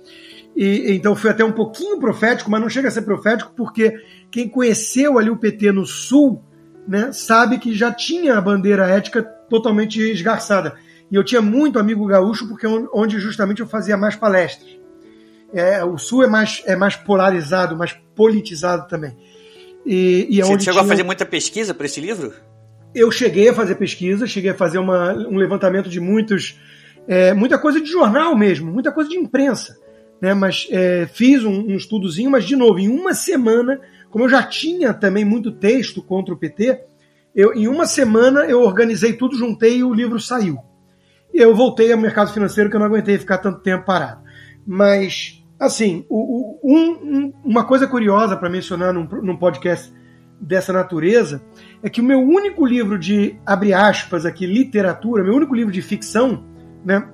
E, 0.58 0.96
então 0.96 1.14
foi 1.14 1.30
até 1.30 1.44
um 1.44 1.52
pouquinho 1.52 2.00
profético, 2.00 2.50
mas 2.50 2.60
não 2.60 2.68
chega 2.68 2.88
a 2.88 2.90
ser 2.90 3.02
profético 3.02 3.52
porque 3.56 3.94
quem 4.28 4.48
conheceu 4.48 5.16
ali 5.16 5.30
o 5.30 5.36
PT 5.36 5.70
no 5.70 5.86
Sul 5.86 6.42
né, 6.86 7.12
sabe 7.12 7.58
que 7.58 7.72
já 7.72 7.92
tinha 7.92 8.36
a 8.36 8.40
bandeira 8.40 8.88
ética 8.88 9.22
totalmente 9.22 10.00
esgarçada. 10.00 10.74
E 11.12 11.14
eu 11.14 11.22
tinha 11.22 11.40
muito 11.40 11.78
amigo 11.78 12.04
gaúcho, 12.06 12.48
porque 12.48 12.66
é 12.66 12.68
onde 12.92 13.20
justamente 13.20 13.60
eu 13.60 13.68
fazia 13.68 13.96
mais 13.96 14.16
palestras. 14.16 14.68
É, 15.54 15.84
o 15.84 15.96
Sul 15.96 16.24
é 16.24 16.26
mais, 16.26 16.60
é 16.66 16.74
mais 16.74 16.96
polarizado, 16.96 17.76
mais 17.76 17.92
politizado 18.16 18.88
também. 18.88 19.16
E, 19.86 20.26
e 20.28 20.40
é 20.40 20.44
Você 20.44 20.58
chegou 20.58 20.58
tinha... 20.58 20.82
a 20.82 20.88
fazer 20.88 21.04
muita 21.04 21.24
pesquisa 21.24 21.72
para 21.72 21.86
esse 21.86 22.00
livro? 22.00 22.32
Eu 22.92 23.12
cheguei 23.12 23.48
a 23.48 23.54
fazer 23.54 23.76
pesquisa, 23.76 24.26
cheguei 24.26 24.50
a 24.50 24.54
fazer 24.54 24.78
uma, 24.78 25.12
um 25.12 25.36
levantamento 25.36 25.88
de 25.88 26.00
muitos. 26.00 26.58
É, 27.06 27.32
muita 27.32 27.56
coisa 27.58 27.80
de 27.80 27.88
jornal 27.88 28.36
mesmo, 28.36 28.72
muita 28.72 28.90
coisa 28.90 29.08
de 29.08 29.16
imprensa. 29.16 29.78
Né? 30.20 30.34
Mas 30.34 30.66
é, 30.70 31.06
fiz 31.06 31.44
um, 31.44 31.68
um 31.68 31.76
estudozinho, 31.76 32.30
mas 32.30 32.44
de 32.44 32.56
novo, 32.56 32.78
em 32.78 32.88
uma 32.88 33.14
semana, 33.14 33.80
como 34.10 34.24
eu 34.24 34.28
já 34.28 34.42
tinha 34.42 34.92
também 34.92 35.24
muito 35.24 35.52
texto 35.52 36.02
contra 36.02 36.34
o 36.34 36.36
PT, 36.36 36.80
eu, 37.34 37.54
em 37.54 37.68
uma 37.68 37.86
semana 37.86 38.40
eu 38.40 38.62
organizei 38.62 39.12
tudo, 39.12 39.36
juntei 39.36 39.78
e 39.78 39.84
o 39.84 39.94
livro 39.94 40.18
saiu. 40.18 40.58
Eu 41.32 41.54
voltei 41.54 41.92
ao 41.92 41.98
mercado 41.98 42.32
financeiro 42.32 42.70
que 42.70 42.76
eu 42.76 42.80
não 42.80 42.86
aguentei 42.86 43.18
ficar 43.18 43.38
tanto 43.38 43.60
tempo 43.60 43.84
parado. 43.84 44.22
Mas, 44.66 45.44
assim, 45.58 46.04
o, 46.08 46.58
o, 46.62 46.74
um, 46.74 47.32
uma 47.44 47.64
coisa 47.64 47.86
curiosa 47.86 48.36
para 48.36 48.50
mencionar 48.50 48.92
num, 48.92 49.04
num 49.22 49.36
podcast 49.36 49.92
dessa 50.40 50.72
natureza 50.72 51.42
é 51.82 51.90
que 51.90 52.00
o 52.00 52.04
meu 52.04 52.20
único 52.20 52.64
livro 52.66 52.98
de, 52.98 53.38
abre 53.44 53.72
aspas 53.72 54.24
aqui, 54.24 54.46
literatura, 54.46 55.24
meu 55.24 55.34
único 55.34 55.54
livro 55.54 55.72
de 55.72 55.82
ficção, 55.82 56.44
né, 56.84 57.08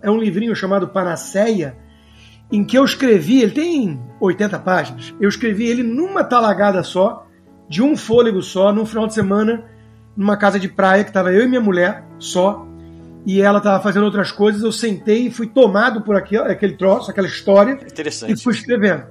é 0.00 0.10
um 0.10 0.18
livrinho 0.18 0.54
chamado 0.54 0.88
Panaceia, 0.88 1.76
em 2.50 2.64
que 2.64 2.78
eu 2.78 2.84
escrevi, 2.84 3.42
ele 3.42 3.52
tem 3.52 4.00
80 4.20 4.58
páginas, 4.60 5.14
eu 5.20 5.28
escrevi 5.28 5.66
ele 5.66 5.82
numa 5.82 6.24
talagada 6.24 6.82
só, 6.82 7.26
de 7.68 7.82
um 7.82 7.96
fôlego 7.96 8.40
só, 8.42 8.72
num 8.72 8.86
final 8.86 9.06
de 9.06 9.14
semana, 9.14 9.64
numa 10.16 10.36
casa 10.36 10.58
de 10.58 10.68
praia 10.68 11.04
que 11.04 11.10
estava 11.10 11.32
eu 11.32 11.44
e 11.44 11.48
minha 11.48 11.60
mulher 11.60 12.04
só, 12.18 12.66
e 13.26 13.42
ela 13.42 13.58
estava 13.58 13.82
fazendo 13.82 14.04
outras 14.04 14.32
coisas, 14.32 14.62
eu 14.62 14.72
sentei 14.72 15.26
e 15.26 15.30
fui 15.30 15.46
tomado 15.46 16.00
por 16.00 16.16
aquele, 16.16 16.50
aquele 16.50 16.76
troço, 16.76 17.10
aquela 17.10 17.26
história, 17.26 17.78
e 18.32 18.42
fui 18.42 18.54
escrevendo. 18.54 19.04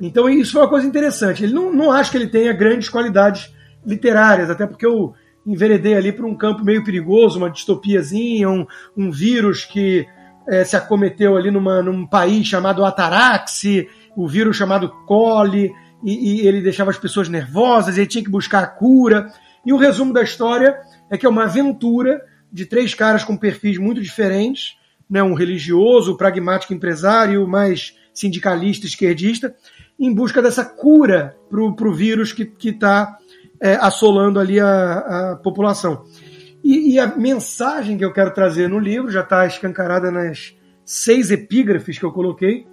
Então 0.00 0.28
isso 0.28 0.52
foi 0.52 0.62
uma 0.62 0.68
coisa 0.68 0.86
interessante. 0.86 1.44
Ele 1.44 1.52
não, 1.52 1.72
não 1.72 1.92
acho 1.92 2.10
que 2.10 2.16
ele 2.16 2.26
tenha 2.26 2.52
grandes 2.52 2.88
qualidades 2.88 3.54
literárias, 3.86 4.50
até 4.50 4.66
porque 4.66 4.84
eu 4.84 5.14
enveredei 5.46 5.94
ali 5.94 6.10
para 6.10 6.26
um 6.26 6.34
campo 6.34 6.64
meio 6.64 6.82
perigoso, 6.82 7.38
uma 7.38 7.50
distopiazinha, 7.50 8.50
um, 8.50 8.66
um 8.96 9.10
vírus 9.10 9.64
que 9.64 10.06
é, 10.48 10.64
se 10.64 10.76
acometeu 10.76 11.36
ali 11.36 11.50
numa, 11.50 11.82
num 11.82 12.06
país 12.06 12.46
chamado 12.46 12.84
Ataraxi, 12.84 13.88
o 14.16 14.28
vírus 14.28 14.56
chamado 14.56 14.90
Coli, 15.06 15.72
e, 16.04 16.42
e 16.42 16.46
ele 16.46 16.60
deixava 16.60 16.90
as 16.90 16.98
pessoas 16.98 17.28
nervosas, 17.28 17.96
ele 17.96 18.06
tinha 18.06 18.24
que 18.24 18.30
buscar 18.30 18.62
a 18.62 18.66
cura. 18.66 19.32
E 19.64 19.72
o 19.72 19.76
resumo 19.76 20.12
da 20.12 20.22
história 20.22 20.76
é 21.10 21.16
que 21.16 21.24
é 21.24 21.28
uma 21.28 21.44
aventura 21.44 22.20
de 22.52 22.66
três 22.66 22.94
caras 22.94 23.24
com 23.24 23.36
perfis 23.36 23.78
muito 23.78 24.00
diferentes, 24.00 24.76
né, 25.08 25.22
um 25.22 25.34
religioso, 25.34 26.16
pragmático 26.16 26.74
empresário, 26.74 27.46
mais 27.46 27.96
sindicalista, 28.12 28.86
esquerdista, 28.86 29.54
em 29.98 30.12
busca 30.12 30.42
dessa 30.42 30.64
cura 30.64 31.36
para 31.48 31.88
o 31.88 31.94
vírus 31.94 32.32
que 32.32 32.52
está 32.64 33.16
é, 33.60 33.76
assolando 33.76 34.40
ali 34.40 34.58
a, 34.58 35.32
a 35.32 35.36
população. 35.36 36.04
E, 36.62 36.94
e, 36.94 36.98
a 36.98 37.06
mensagem 37.16 37.98
que 37.98 38.04
eu 38.04 38.12
quero 38.12 38.32
trazer 38.32 38.68
no 38.68 38.78
livro 38.78 39.10
já 39.10 39.20
está 39.20 39.46
escancarada 39.46 40.10
nas 40.10 40.54
seis 40.84 41.30
epígrafes 41.30 41.98
que 41.98 42.04
eu 42.04 42.12
coloquei, 42.12 42.66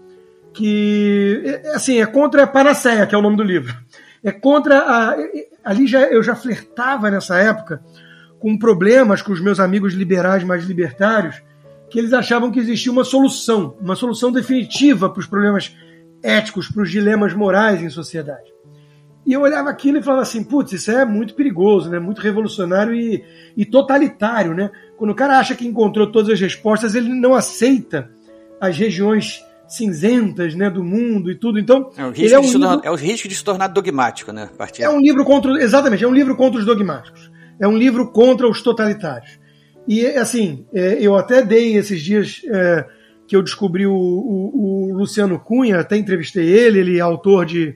que 0.54 1.41
é, 1.43 1.75
assim 1.75 1.99
é 1.99 2.06
contra 2.06 2.43
a 2.43 2.47
panaceia, 2.47 3.08
que 3.08 3.15
é 3.15 3.17
o 3.17 3.21
nome 3.21 3.38
do 3.38 3.43
livro. 3.43 3.75
É 4.23 4.32
contra 4.32 4.80
a 4.80 5.15
ali 5.63 5.88
já 5.88 6.02
eu 6.02 6.21
já 6.21 6.36
flertava 6.36 7.10
nessa 7.10 7.38
época 7.38 7.82
com 8.39 8.58
problemas 8.58 9.21
com 9.21 9.32
os 9.32 9.41
meus 9.41 9.60
amigos 9.60 9.93
liberais 9.93 10.43
mais 10.43 10.63
libertários, 10.63 11.41
que 11.89 11.99
eles 11.99 12.13
achavam 12.13 12.52
que 12.52 12.60
existia 12.60 12.91
uma 12.91 13.04
solução, 13.04 13.75
uma 13.82 13.95
solução 13.95 14.32
definitiva 14.32 15.10
para 15.10 15.19
os 15.19 15.28
problemas 15.28 15.75
éticos, 16.23 16.69
para 16.69 16.84
os 16.84 16.91
dilemas 16.91 17.34
morais 17.34 17.82
em 17.82 17.89
sociedade. 17.89 18.49
E 19.30 19.34
eu 19.34 19.42
olhava 19.42 19.70
aquilo 19.70 20.00
e 20.00 20.04
falava 20.04 20.24
assim, 20.24 20.44
putz, 20.44 20.74
isso 20.74 20.92
é 20.92 21.06
muito 21.06 21.36
perigoso, 21.36 21.89
né? 21.89 22.00
muito 22.00 22.20
revolucionário 22.20 22.94
e, 22.94 23.24
e 23.56 23.65
totalitário. 23.65 24.54
Né? 24.54 24.72
Quando 24.98 25.12
o 25.12 25.15
cara 25.15 25.38
acha 25.38 25.56
que 25.56 25.68
encontrou 25.68 26.12
todas 26.12 26.34
as 26.34 26.39
respostas, 26.39 26.96
ele 26.96 27.13
não 27.13 27.36
aceita 27.36 28.10
as 28.60 28.78
regiões 28.78 29.46
cinzentas 29.68 30.56
né, 30.56 30.70
do 30.70 30.84
mundo 30.84 31.32
e 31.32 31.36
tudo. 31.36 31.60
Então, 31.60 31.92
é 31.96 32.06
o 32.06 32.10
risco, 32.10 32.36
é 32.36 32.39
um 32.39 32.44
livro... 32.44 32.82
é 32.84 32.92
o 32.92 32.96
risco 32.96 33.28
de 33.28 33.36
se 33.36 33.44
tornar 33.44 33.68
dogmático, 33.68 34.32
né? 34.32 34.50
É 34.80 34.89
um 34.89 35.00
livro 35.00 35.24
contra. 35.24 35.52
Exatamente, 35.62 36.04
é 36.04 36.08
um 36.08 36.13
livro 36.13 36.36
contra 36.36 36.60
os 36.60 36.65
dogmáticos 36.65 37.30
é 37.60 37.68
um 37.68 37.78
livro 37.78 38.12
contra 38.12 38.48
os 38.48 38.62
totalitários. 38.63 39.38
E, 39.88 40.06
assim, 40.06 40.65
é, 40.74 40.98
eu 41.00 41.15
até 41.15 41.42
dei 41.42 41.76
esses 41.76 42.02
dias 42.02 42.42
é, 42.46 42.86
que 43.28 43.36
eu 43.36 43.44
descobri 43.44 43.86
o, 43.86 43.94
o, 43.94 44.92
o, 44.92 44.98
Luciano 44.98 45.39
Cunha, 45.39 45.80
até 45.80 45.98
entrevistei 45.98 46.48
ele, 46.48 46.80
ele 46.80 46.98
é 46.98 47.02
autor 47.02 47.46
de 47.46 47.76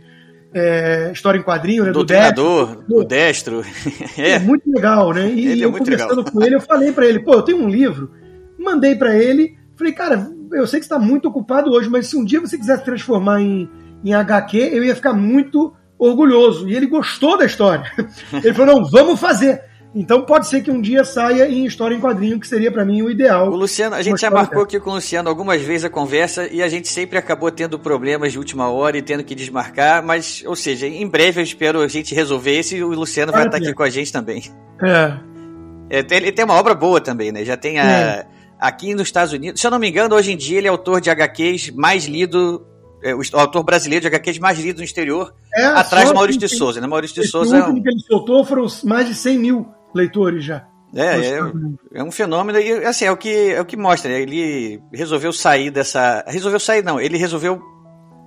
é, 0.54 1.12
História 1.14 1.40
em 1.40 1.44
Quadrinho, 1.44 1.86
né, 1.86 1.92
do 1.92 2.04
Destro. 2.04 2.84
Do 2.88 3.04
Destro. 3.04 3.64
é. 4.18 4.32
é. 4.32 4.40
muito 4.40 4.64
legal, 4.70 5.14
né? 5.14 5.30
E 5.30 5.48
ele 5.48 5.62
é 5.62 5.66
eu 5.66 5.72
muito 5.72 5.84
conversando 5.86 6.18
legal. 6.18 6.32
com 6.32 6.44
ele, 6.44 6.56
eu 6.56 6.62
falei 6.62 6.92
para 6.92 7.06
ele, 7.06 7.20
pô, 7.20 7.34
eu 7.34 7.42
tenho 7.42 7.60
um 7.60 7.70
livro, 7.70 8.12
mandei 8.58 8.96
para 8.96 9.16
ele, 9.16 9.58
falei, 9.76 9.94
cara, 9.94 10.32
eu 10.52 10.68
sei 10.68 10.80
que 10.80 10.86
você 10.86 10.94
está 10.94 11.00
muito 11.00 11.28
ocupado 11.28 11.72
hoje, 11.72 11.90
mas 11.90 12.08
se 12.08 12.16
um 12.16 12.24
dia 12.24 12.40
você 12.40 12.58
quiser 12.58 12.78
se 12.78 12.86
transformar 12.86 13.42
em, 13.42 13.70
em 14.04 14.14
HQ, 14.14 14.58
eu 14.58 14.84
ia 14.84 14.96
ficar 14.96 15.14
muito 15.14 15.74
orgulhoso. 15.98 16.70
E 16.70 16.76
ele 16.76 16.86
gostou 16.86 17.38
da 17.38 17.46
história. 17.46 17.90
Ele 18.44 18.54
falou, 18.54 18.76
não, 18.76 18.90
vamos 18.90 19.20
fazer. 19.20 19.62
Então 19.96 20.24
pode 20.24 20.48
ser 20.48 20.62
que 20.62 20.72
um 20.72 20.82
dia 20.82 21.04
saia 21.04 21.48
em 21.48 21.66
história 21.66 21.96
em 21.96 22.00
quadrinho, 22.00 22.40
que 22.40 22.48
seria 22.48 22.72
para 22.72 22.84
mim 22.84 23.04
o 23.04 23.12
ideal. 23.12 23.50
O 23.50 23.56
Luciano, 23.56 23.96
a 23.96 24.02
gente 24.02 24.20
já 24.20 24.32
marcou 24.32 24.64
aqui 24.64 24.80
com 24.80 24.90
o 24.90 24.94
Luciano 24.96 25.30
algumas 25.30 25.62
vezes 25.62 25.86
a 25.86 25.90
conversa 25.90 26.48
e 26.48 26.64
a 26.64 26.68
gente 26.68 26.88
sempre 26.88 27.18
acabou 27.18 27.52
tendo 27.52 27.78
problemas 27.78 28.32
de 28.32 28.40
última 28.40 28.70
hora 28.70 28.98
e 28.98 29.04
tendo 29.04 29.24
que 29.24 29.36
desmarcar, 29.36 30.04
mas, 30.04 30.44
ou 30.48 30.56
seja, 30.56 30.88
em 30.88 31.08
breve 31.08 31.40
eu 31.40 31.44
espero 31.44 31.82
a 31.82 31.88
gente 31.88 32.16
resolver 32.16 32.58
esse 32.58 32.78
e 32.78 32.84
o 32.84 32.90
Luciano 32.90 33.32
vai 33.32 33.46
estar 33.46 33.58
aqui 33.58 33.72
com 33.74 33.84
a 33.84 33.90
gente 33.90 34.12
também. 34.12 34.44
É. 34.84 36.00
é 36.00 36.06
ele 36.10 36.32
tem 36.32 36.44
uma 36.44 36.56
obra 36.56 36.74
boa 36.74 37.00
também, 37.00 37.32
né? 37.32 37.46
Já 37.46 37.56
tem 37.56 37.80
a. 37.80 37.86
É. 37.86 38.28
Aqui 38.60 38.94
nos 38.94 39.04
Estados 39.04 39.34
Unidos, 39.34 39.60
se 39.60 39.68
eu 39.68 39.72
não 39.72 39.78
me 39.78 39.90
engano, 39.90 40.16
hoje 40.16 40.32
em 40.32 40.38
dia 40.38 40.58
ele 40.58 40.68
é 40.68 40.70
autor 40.70 41.02
de 41.02 41.10
HQs 41.10 41.72
mais 41.72 42.06
lido 42.06 42.66
é, 43.04 43.14
o 43.14 43.22
autor 43.34 43.62
brasileiro 43.62 44.02
de 44.02 44.08
HQs 44.08 44.40
mais 44.40 44.58
lido 44.58 44.78
no 44.78 44.84
exterior, 44.84 45.34
é, 45.54 45.66
atrás 45.66 46.08
do 46.08 46.16
Maurício 46.16 46.40
de 46.40 46.48
Souza. 46.48 46.80
Né? 46.80 46.88
Maurício 46.88 47.22
de 47.22 47.28
Souza. 47.28 47.56
O 47.56 47.60
último 47.60 47.78
é 47.78 47.80
um... 47.80 47.84
que 47.84 47.90
ele 47.90 48.00
soltou 48.00 48.46
foram 48.46 48.66
mais 48.86 49.08
de 49.08 49.14
100 49.14 49.38
mil 49.38 49.68
leitores 49.94 50.44
já. 50.44 50.68
É, 50.96 51.20
é, 51.20 51.40
é, 51.96 52.04
um 52.04 52.12
fenômeno 52.12 52.60
e 52.60 52.86
assim, 52.86 53.06
é 53.06 53.12
o 53.12 53.18
que 53.18 53.52
é 53.52 53.60
o 53.60 53.66
que 53.66 53.76
mostra, 53.76 54.12
né? 54.12 54.22
ele 54.22 54.80
resolveu 54.94 55.34
sair 55.34 55.72
dessa, 55.72 56.24
resolveu 56.28 56.60
sair 56.60 56.84
não, 56.84 57.02
ele 57.02 57.18
resolveu 57.18 57.60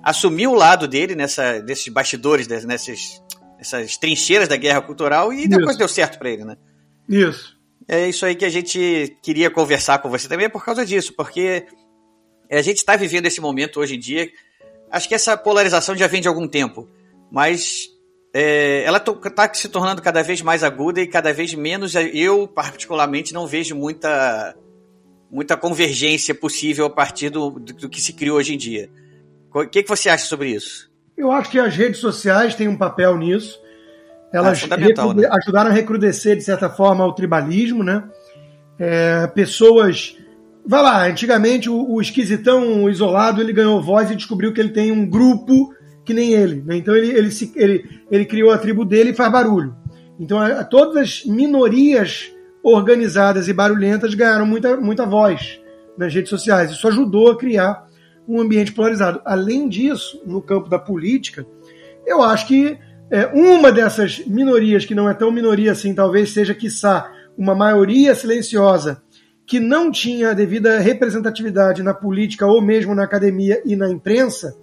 assumir 0.03 0.47
o 0.47 0.53
lado 0.53 0.85
dele 0.85 1.15
nessa 1.15 1.61
desses 1.61 1.87
bastidores, 1.87 2.45
nessas 2.65 3.23
essas 3.57 3.95
trincheiras 3.95 4.49
da 4.49 4.57
guerra 4.57 4.81
cultural 4.81 5.31
e 5.31 5.47
depois 5.47 5.71
Isso. 5.71 5.77
deu 5.77 5.87
certo 5.87 6.19
para 6.19 6.29
ele, 6.29 6.43
né? 6.43 6.57
Isso. 7.07 7.57
É 7.87 8.09
isso 8.09 8.25
aí 8.25 8.35
que 8.35 8.43
a 8.43 8.49
gente 8.49 9.17
queria 9.23 9.49
conversar 9.49 9.99
com 9.99 10.09
você 10.09 10.27
também, 10.27 10.47
é 10.47 10.49
por 10.49 10.63
causa 10.63 10.85
disso, 10.85 11.13
porque 11.15 11.65
a 12.51 12.61
gente 12.61 12.77
está 12.77 12.97
vivendo 12.97 13.27
esse 13.27 13.39
momento 13.39 13.79
hoje 13.79 13.95
em 13.95 13.99
dia. 13.99 14.29
Acho 14.91 15.07
que 15.07 15.15
essa 15.15 15.37
polarização 15.37 15.95
já 15.95 16.07
vem 16.07 16.21
de 16.21 16.27
algum 16.27 16.47
tempo, 16.47 16.89
mas 17.31 17.87
é, 18.39 18.83
ela 18.83 18.99
está 18.99 19.51
se 19.51 19.67
tornando 19.67 19.99
cada 19.99 20.21
vez 20.21 20.43
mais 20.43 20.63
aguda 20.63 21.01
e 21.01 21.07
cada 21.07 21.33
vez 21.33 21.55
menos. 21.55 21.95
Eu, 21.95 22.47
particularmente, 22.47 23.33
não 23.33 23.47
vejo 23.47 23.75
muita, 23.75 24.55
muita 25.31 25.57
convergência 25.57 26.35
possível 26.35 26.85
a 26.85 26.89
partir 26.91 27.31
do, 27.31 27.49
do, 27.49 27.73
do 27.73 27.89
que 27.89 27.99
se 27.99 28.13
criou 28.13 28.37
hoje 28.37 28.53
em 28.53 28.57
dia. 28.57 28.91
O 29.51 29.65
que, 29.67 29.81
que 29.81 29.89
você 29.89 30.07
acha 30.07 30.25
sobre 30.25 30.51
isso? 30.51 30.87
Eu 31.17 31.31
acho 31.31 31.49
que 31.49 31.57
as 31.57 31.75
redes 31.75 31.99
sociais 31.99 32.53
têm 32.53 32.67
um 32.67 32.77
papel 32.77 33.17
nisso. 33.17 33.59
Elas 34.31 34.63
ah, 34.69 34.77
né? 34.77 35.27
ajudaram 35.31 35.71
a 35.71 35.73
recrudescer, 35.73 36.37
de 36.37 36.43
certa 36.43 36.69
forma, 36.69 37.03
o 37.07 37.13
tribalismo, 37.13 37.83
né? 37.83 38.03
É, 38.77 39.25
pessoas. 39.25 40.15
Vai 40.63 40.83
lá, 40.83 41.07
antigamente 41.07 41.71
o, 41.71 41.91
o, 41.91 41.99
esquisitão 41.99 42.87
isolado 42.87 43.41
ele 43.41 43.51
ganhou 43.51 43.81
voz 43.81 44.11
e 44.11 44.15
descobriu 44.15 44.53
que 44.53 44.61
ele 44.61 44.69
tem 44.69 44.91
um 44.91 45.09
grupo 45.09 45.73
que 46.07 46.13
nem 46.13 46.31
ele. 46.31 46.63
Né? 46.65 46.77
Então 46.77 46.95
ele, 46.95 47.09
ele, 47.09 47.29
se, 47.29 47.51
ele, 47.57 47.83
ele 48.09 48.25
criou 48.25 48.51
a 48.51 48.57
tribo 48.57 48.85
dele 48.85 49.09
e 49.09 49.13
faz 49.13 49.29
barulho. 49.29 49.75
Então 50.17 50.39
a, 50.39 50.61
a, 50.61 50.63
todas 50.63 50.95
as 50.95 51.25
minorias 51.25 52.31
organizadas 52.63 53.49
e 53.49 53.53
barulhentas 53.53 54.13
ganharam 54.13 54.45
muita, 54.45 54.77
muita 54.77 55.05
voz 55.05 55.59
nas 55.97 56.13
redes 56.13 56.29
sociais. 56.29 56.71
Isso 56.71 56.87
ajudou 56.87 57.31
a 57.31 57.37
criar 57.37 57.85
um 58.25 58.39
ambiente 58.39 58.71
polarizado. 58.71 59.21
Além 59.25 59.67
disso, 59.67 60.21
no 60.25 60.41
campo 60.41 60.69
da 60.69 60.79
política, 60.79 61.45
eu 62.05 62.23
acho 62.23 62.47
que 62.47 62.77
é, 63.11 63.25
uma 63.27 63.69
dessas 63.69 64.25
minorias, 64.25 64.85
que 64.85 64.95
não 64.95 65.09
é 65.09 65.13
tão 65.13 65.29
minoria 65.29 65.73
assim, 65.73 65.93
talvez 65.93 66.31
seja, 66.31 66.53
quiçá, 66.53 67.11
uma 67.37 67.53
maioria 67.53 68.15
silenciosa 68.15 69.01
que 69.45 69.59
não 69.59 69.91
tinha 69.91 70.31
a 70.31 70.33
devida 70.33 70.79
representatividade 70.79 71.83
na 71.83 71.93
política 71.93 72.45
ou 72.45 72.61
mesmo 72.61 72.93
na 72.93 73.03
academia 73.03 73.61
e 73.65 73.75
na 73.75 73.89
imprensa, 73.89 74.53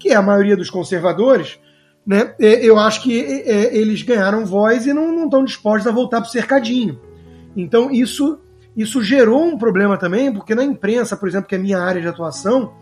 que 0.00 0.08
é 0.08 0.16
a 0.16 0.22
maioria 0.22 0.56
dos 0.56 0.70
conservadores, 0.70 1.60
né, 2.04 2.34
é, 2.40 2.64
eu 2.64 2.78
acho 2.78 3.02
que 3.02 3.20
é, 3.20 3.76
eles 3.76 4.02
ganharam 4.02 4.44
voz 4.44 4.86
e 4.86 4.92
não, 4.92 5.12
não 5.12 5.24
estão 5.26 5.44
dispostos 5.44 5.86
a 5.86 5.92
voltar 5.92 6.20
para 6.20 6.28
o 6.28 6.32
cercadinho. 6.32 6.98
Então 7.56 7.90
isso, 7.90 8.40
isso 8.76 9.02
gerou 9.02 9.44
um 9.44 9.58
problema 9.58 9.98
também, 9.98 10.32
porque 10.32 10.54
na 10.54 10.64
imprensa, 10.64 11.16
por 11.16 11.28
exemplo, 11.28 11.46
que 11.46 11.54
é 11.54 11.58
a 11.58 11.60
minha 11.60 11.78
área 11.78 12.00
de 12.00 12.08
atuação, 12.08 12.72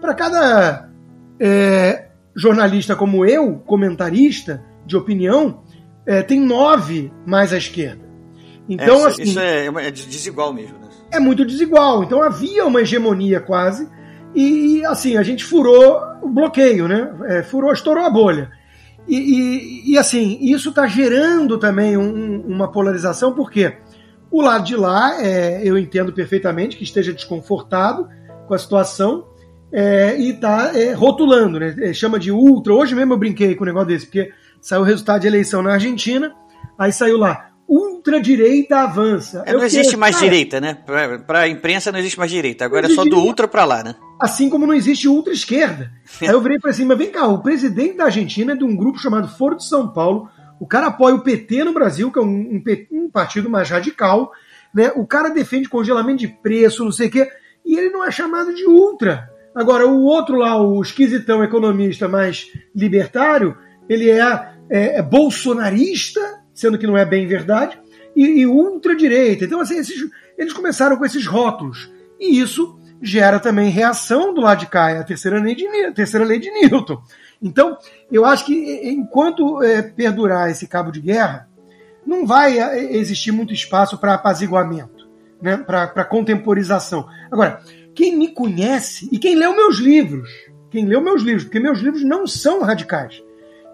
para 0.00 0.12
cada 0.12 0.90
é, 1.38 2.08
jornalista 2.34 2.96
como 2.96 3.24
eu, 3.24 3.54
comentarista 3.64 4.62
de 4.84 4.96
opinião, 4.96 5.62
é, 6.04 6.22
tem 6.22 6.40
nove 6.40 7.12
mais 7.24 7.52
à 7.52 7.56
esquerda. 7.56 8.04
Então, 8.68 9.06
é, 9.06 9.08
assim, 9.08 9.22
isso 9.22 9.38
é, 9.38 9.66
é, 9.66 9.90
desigual 9.90 10.52
mesmo. 10.52 10.78
Né? 10.78 10.88
É 11.12 11.20
muito 11.20 11.44
desigual. 11.44 12.02
Então 12.02 12.22
havia 12.22 12.66
uma 12.66 12.80
hegemonia 12.80 13.40
quase. 13.40 13.88
E, 14.36 14.84
assim, 14.84 15.16
a 15.16 15.22
gente 15.22 15.42
furou 15.42 15.98
o 16.20 16.28
bloqueio, 16.28 16.86
né? 16.86 17.10
É, 17.24 17.42
furou, 17.42 17.72
estourou 17.72 18.04
a 18.04 18.10
bolha. 18.10 18.50
E, 19.08 19.16
e, 19.16 19.92
e 19.92 19.98
assim, 19.98 20.36
isso 20.42 20.68
está 20.68 20.86
gerando 20.86 21.58
também 21.58 21.96
um, 21.96 22.42
uma 22.42 22.70
polarização, 22.70 23.32
porque 23.32 23.78
o 24.30 24.42
lado 24.42 24.64
de 24.64 24.76
lá, 24.76 25.24
é, 25.24 25.62
eu 25.64 25.78
entendo 25.78 26.12
perfeitamente 26.12 26.76
que 26.76 26.84
esteja 26.84 27.14
desconfortado 27.14 28.08
com 28.46 28.52
a 28.52 28.58
situação, 28.58 29.26
é, 29.72 30.18
e 30.18 30.32
está 30.32 30.78
é, 30.78 30.92
rotulando, 30.92 31.58
né? 31.58 31.74
É, 31.80 31.92
chama 31.94 32.18
de 32.18 32.30
ultra. 32.30 32.74
Hoje 32.74 32.94
mesmo 32.94 33.14
eu 33.14 33.18
brinquei 33.18 33.54
com 33.54 33.64
um 33.64 33.66
negócio 33.66 33.88
desse, 33.88 34.06
porque 34.06 34.32
saiu 34.60 34.82
o 34.82 34.84
resultado 34.84 35.22
de 35.22 35.28
eleição 35.28 35.62
na 35.62 35.72
Argentina, 35.72 36.34
aí 36.78 36.92
saiu 36.92 37.16
lá, 37.16 37.45
ultradireita 37.68 38.78
avança. 38.80 39.42
É, 39.46 39.52
não 39.52 39.64
existe 39.64 39.96
mais 39.96 40.14
cara, 40.14 40.26
direita, 40.26 40.60
né? 40.60 40.78
Para 41.26 41.40
a 41.40 41.48
imprensa 41.48 41.90
não 41.90 41.98
existe 41.98 42.18
mais 42.18 42.30
direita, 42.30 42.64
agora 42.64 42.86
é 42.86 42.90
só 42.90 43.04
do 43.04 43.18
ultra 43.18 43.48
para 43.48 43.64
lá, 43.64 43.82
né? 43.82 43.96
Assim 44.20 44.48
como 44.48 44.66
não 44.66 44.74
existe 44.74 45.08
ultra 45.08 45.32
esquerda. 45.32 45.92
aí 46.22 46.28
eu 46.28 46.40
virei 46.40 46.58
para 46.58 46.72
cima, 46.72 46.94
vem 46.94 47.10
cá, 47.10 47.26
o 47.26 47.42
presidente 47.42 47.96
da 47.96 48.04
Argentina 48.04 48.52
é 48.52 48.56
de 48.56 48.64
um 48.64 48.76
grupo 48.76 48.98
chamado 48.98 49.28
Foro 49.28 49.56
de 49.56 49.66
São 49.66 49.88
Paulo, 49.88 50.28
o 50.60 50.66
cara 50.66 50.86
apoia 50.86 51.14
o 51.14 51.22
PT 51.22 51.64
no 51.64 51.74
Brasil, 51.74 52.10
que 52.10 52.18
é 52.18 52.22
um, 52.22 52.26
um, 52.26 52.62
um 52.92 53.10
partido 53.10 53.50
mais 53.50 53.68
radical, 53.68 54.32
né? 54.72 54.92
O 54.94 55.06
cara 55.06 55.28
defende 55.28 55.68
congelamento 55.68 56.20
de 56.20 56.28
preço, 56.28 56.84
não 56.84 56.92
sei 56.92 57.08
o 57.08 57.10
quê, 57.10 57.28
e 57.64 57.76
ele 57.76 57.90
não 57.90 58.04
é 58.04 58.10
chamado 58.10 58.54
de 58.54 58.64
ultra. 58.64 59.28
Agora, 59.54 59.86
o 59.86 60.02
outro 60.02 60.36
lá, 60.36 60.60
o 60.60 60.82
esquisitão 60.82 61.42
economista 61.42 62.06
mais 62.06 62.46
libertário, 62.74 63.56
ele 63.88 64.10
é, 64.10 64.20
é, 64.70 64.98
é 64.98 65.02
bolsonarista, 65.02 66.20
sendo 66.56 66.78
que 66.78 66.86
não 66.86 66.96
é 66.96 67.04
bem 67.04 67.26
verdade, 67.26 67.78
e, 68.16 68.40
e 68.40 68.46
ultradireita. 68.46 69.44
Então, 69.44 69.60
assim, 69.60 69.76
esses, 69.76 70.10
eles 70.38 70.54
começaram 70.54 70.96
com 70.96 71.04
esses 71.04 71.26
rótulos. 71.26 71.92
E 72.18 72.40
isso 72.40 72.80
gera 73.00 73.38
também 73.38 73.68
reação 73.68 74.32
do 74.32 74.40
lado 74.40 74.60
de 74.60 74.66
cá, 74.66 74.90
é 74.90 74.98
a 74.98 75.04
terceira 75.04 75.38
lei 75.38 75.54
de, 75.54 75.92
terceira 75.92 76.24
lei 76.24 76.38
de 76.38 76.50
Newton. 76.50 76.98
Então, 77.42 77.76
eu 78.10 78.24
acho 78.24 78.46
que 78.46 78.88
enquanto 78.88 79.62
é, 79.62 79.82
perdurar 79.82 80.50
esse 80.50 80.66
cabo 80.66 80.90
de 80.90 81.00
guerra, 81.00 81.46
não 82.06 82.26
vai 82.26 82.58
é, 82.58 82.96
existir 82.96 83.32
muito 83.32 83.52
espaço 83.52 83.98
para 83.98 84.14
apaziguamento, 84.14 85.06
né? 85.42 85.58
para 85.58 86.04
contemporização. 86.06 87.06
Agora, 87.30 87.60
quem 87.94 88.16
me 88.16 88.28
conhece 88.28 89.08
e 89.12 89.18
quem 89.18 89.34
leu 89.34 89.54
meus 89.54 89.76
livros, 89.76 90.30
quem 90.70 90.86
leu 90.86 91.02
meus 91.02 91.20
livros, 91.20 91.44
porque 91.44 91.60
meus 91.60 91.80
livros 91.80 92.02
não 92.02 92.26
são 92.26 92.62
radicais. 92.62 93.22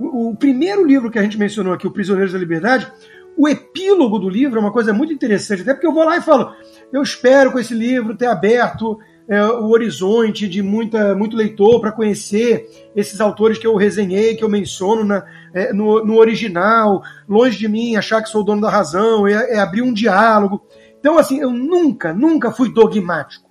O, 0.03 0.31
o 0.31 0.37
primeiro 0.37 0.85
livro 0.85 1.11
que 1.11 1.19
a 1.19 1.23
gente 1.23 1.39
mencionou 1.39 1.73
aqui, 1.73 1.87
O 1.87 1.93
Prisioneiros 1.93 2.33
da 2.33 2.39
Liberdade, 2.39 2.91
o 3.37 3.49
epílogo 3.49 4.19
do 4.19 4.29
livro 4.29 4.59
é 4.59 4.61
uma 4.61 4.73
coisa 4.73 4.93
muito 4.93 5.13
interessante, 5.13 5.63
até 5.63 5.73
porque 5.73 5.87
eu 5.87 5.95
vou 5.95 6.05
lá 6.05 6.17
e 6.17 6.23
falo, 6.23 6.53
eu 6.93 7.03
espero 7.03 7.53
com 7.53 7.59
esse 7.59 7.73
livro 7.73 8.17
ter 8.17 8.27
aberto 8.27 8.99
é, 9.29 9.43
o 9.45 9.71
horizonte 9.71 10.49
de 10.49 10.61
muita, 10.63 11.15
muito 11.15 11.37
leitor 11.37 11.81
para 11.81 11.93
conhecer 11.93 12.91
esses 12.95 13.21
autores 13.21 13.57
que 13.57 13.67
eu 13.67 13.77
resenhei, 13.77 14.35
que 14.35 14.45
eu 14.45 14.49
menciono 14.49 15.05
na, 15.05 15.25
é, 15.55 15.73
no, 15.73 16.05
no, 16.05 16.19
original, 16.19 17.03
longe 17.29 17.57
de 17.57 17.69
mim 17.69 17.97
achar 17.97 18.23
que 18.23 18.29
sou 18.29 18.43
o 18.43 18.45
dono 18.45 18.61
da 18.61 18.71
razão, 18.71 19.27
é, 19.27 19.55
é 19.55 19.59
abrir 19.59 19.83
um 19.83 19.93
diálogo. 19.93 20.67
Então, 20.99 21.19
assim, 21.19 21.41
eu 21.41 21.51
nunca, 21.51 22.13
nunca 22.13 22.51
fui 22.51 22.73
dogmático. 22.73 23.49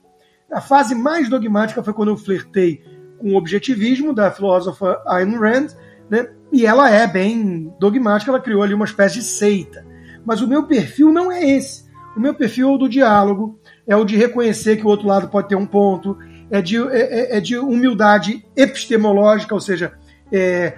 A 0.51 0.61
fase 0.61 0.93
mais 0.93 1.29
dogmática 1.29 1.81
foi 1.81 1.93
quando 1.93 2.09
eu 2.09 2.17
flertei 2.17 2.83
com 3.17 3.33
o 3.33 3.37
objetivismo 3.37 4.13
da 4.13 4.29
filósofa 4.29 5.01
Ayn 5.07 5.37
Rand, 5.37 5.67
né? 6.11 6.27
E 6.51 6.65
ela 6.65 6.89
é 6.91 7.07
bem 7.07 7.73
dogmática, 7.79 8.29
ela 8.29 8.41
criou 8.41 8.61
ali 8.61 8.73
uma 8.73 8.83
espécie 8.83 9.19
de 9.19 9.23
seita. 9.23 9.85
Mas 10.25 10.41
o 10.41 10.47
meu 10.47 10.67
perfil 10.67 11.09
não 11.11 11.31
é 11.31 11.41
esse. 11.43 11.89
O 12.15 12.19
meu 12.19 12.33
perfil 12.33 12.67
é 12.67 12.71
o 12.73 12.77
do 12.77 12.89
diálogo, 12.89 13.57
é 13.87 13.95
o 13.95 14.03
de 14.03 14.17
reconhecer 14.17 14.75
que 14.75 14.85
o 14.85 14.89
outro 14.89 15.07
lado 15.07 15.29
pode 15.29 15.47
ter 15.47 15.55
um 15.55 15.65
ponto, 15.65 16.17
é 16.51 16.61
de, 16.61 16.77
é, 16.77 17.35
é, 17.35 17.37
é 17.37 17.39
de 17.39 17.57
humildade 17.57 18.45
epistemológica, 18.55 19.55
ou 19.55 19.61
seja, 19.61 19.93
é, 20.29 20.77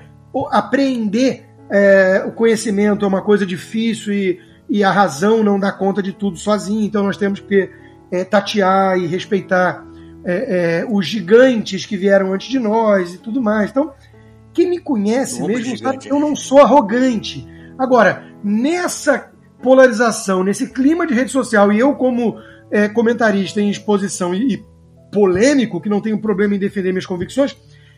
apreender 0.51 1.45
é, 1.71 2.23
o 2.27 2.31
conhecimento 2.31 3.03
é 3.03 3.07
uma 3.07 3.23
coisa 3.23 3.43
difícil 3.47 4.13
e, 4.13 4.39
e 4.69 4.83
a 4.83 4.91
razão 4.91 5.43
não 5.43 5.59
dá 5.59 5.71
conta 5.71 6.03
de 6.03 6.13
tudo 6.13 6.37
sozinho, 6.37 6.85
então 6.85 7.03
nós 7.03 7.17
temos 7.17 7.39
que 7.39 7.71
é, 8.11 8.23
tatear 8.23 8.99
e 8.99 9.07
respeitar 9.07 9.83
os 10.89 11.05
gigantes 11.05 11.85
que 11.85 11.97
vieram 11.97 12.31
antes 12.31 12.47
de 12.47 12.57
nós 12.57 13.13
e 13.13 13.17
tudo 13.17 13.41
mais. 13.41 13.71
Então, 13.71 13.91
quem 14.53 14.69
me 14.69 14.79
conhece 14.79 15.41
mesmo 15.41 15.77
sabe 15.77 15.97
que 15.97 16.11
eu 16.11 16.19
não 16.19 16.35
sou 16.35 16.59
arrogante. 16.59 17.47
Agora, 17.77 18.23
nessa 18.43 19.31
polarização, 19.61 20.43
nesse 20.43 20.71
clima 20.71 21.07
de 21.07 21.13
rede 21.13 21.31
social, 21.31 21.71
e 21.71 21.79
eu, 21.79 21.95
como 21.95 22.37
é, 22.69 22.87
comentarista 22.87 23.61
em 23.61 23.69
exposição 23.69 24.33
e, 24.33 24.53
e 24.53 24.65
polêmico, 25.11 25.81
que 25.81 25.89
não 25.89 26.01
tenho 26.01 26.21
problema 26.21 26.55
em 26.55 26.59
defender 26.59 26.91
minhas 26.91 27.05
convicções, 27.05 27.55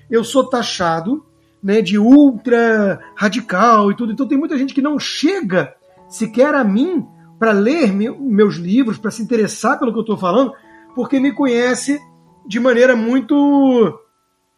eu 0.09 0.23
sou 0.23 0.49
taxado 0.49 1.25
né, 1.61 1.81
de 1.81 1.97
ultra 1.97 2.99
radical 3.15 3.91
e 3.91 3.95
tudo. 3.95 4.13
Então 4.13 4.27
tem 4.27 4.37
muita 4.37 4.57
gente 4.57 4.73
que 4.73 4.81
não 4.81 4.99
chega 4.99 5.73
sequer 6.07 6.53
a 6.53 6.63
mim 6.63 7.05
para 7.39 7.51
ler 7.51 7.91
meus 7.91 8.55
livros, 8.55 8.97
para 8.97 9.11
se 9.11 9.21
interessar 9.21 9.77
pelo 9.79 9.91
que 9.91 9.97
eu 9.97 10.01
estou 10.01 10.17
falando, 10.17 10.53
porque 10.93 11.19
me 11.19 11.31
conhece 11.31 11.99
de 12.47 12.59
maneira 12.59 12.95
muito 12.95 13.99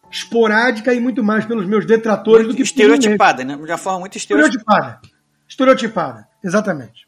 esporádica 0.10 0.94
e 0.94 1.00
muito 1.00 1.24
mais 1.24 1.46
pelos 1.46 1.66
meus 1.66 1.86
detratores 1.86 2.46
muito 2.46 2.54
do 2.54 2.58
que 2.58 2.64
estereotipada, 2.64 3.44
né? 3.44 3.56
De 3.56 3.62
uma 3.62 3.78
forma 3.78 4.00
muito 4.00 4.18
estereotipada. 4.18 5.00
Estereotipada, 5.48 6.28
exatamente. 6.44 7.08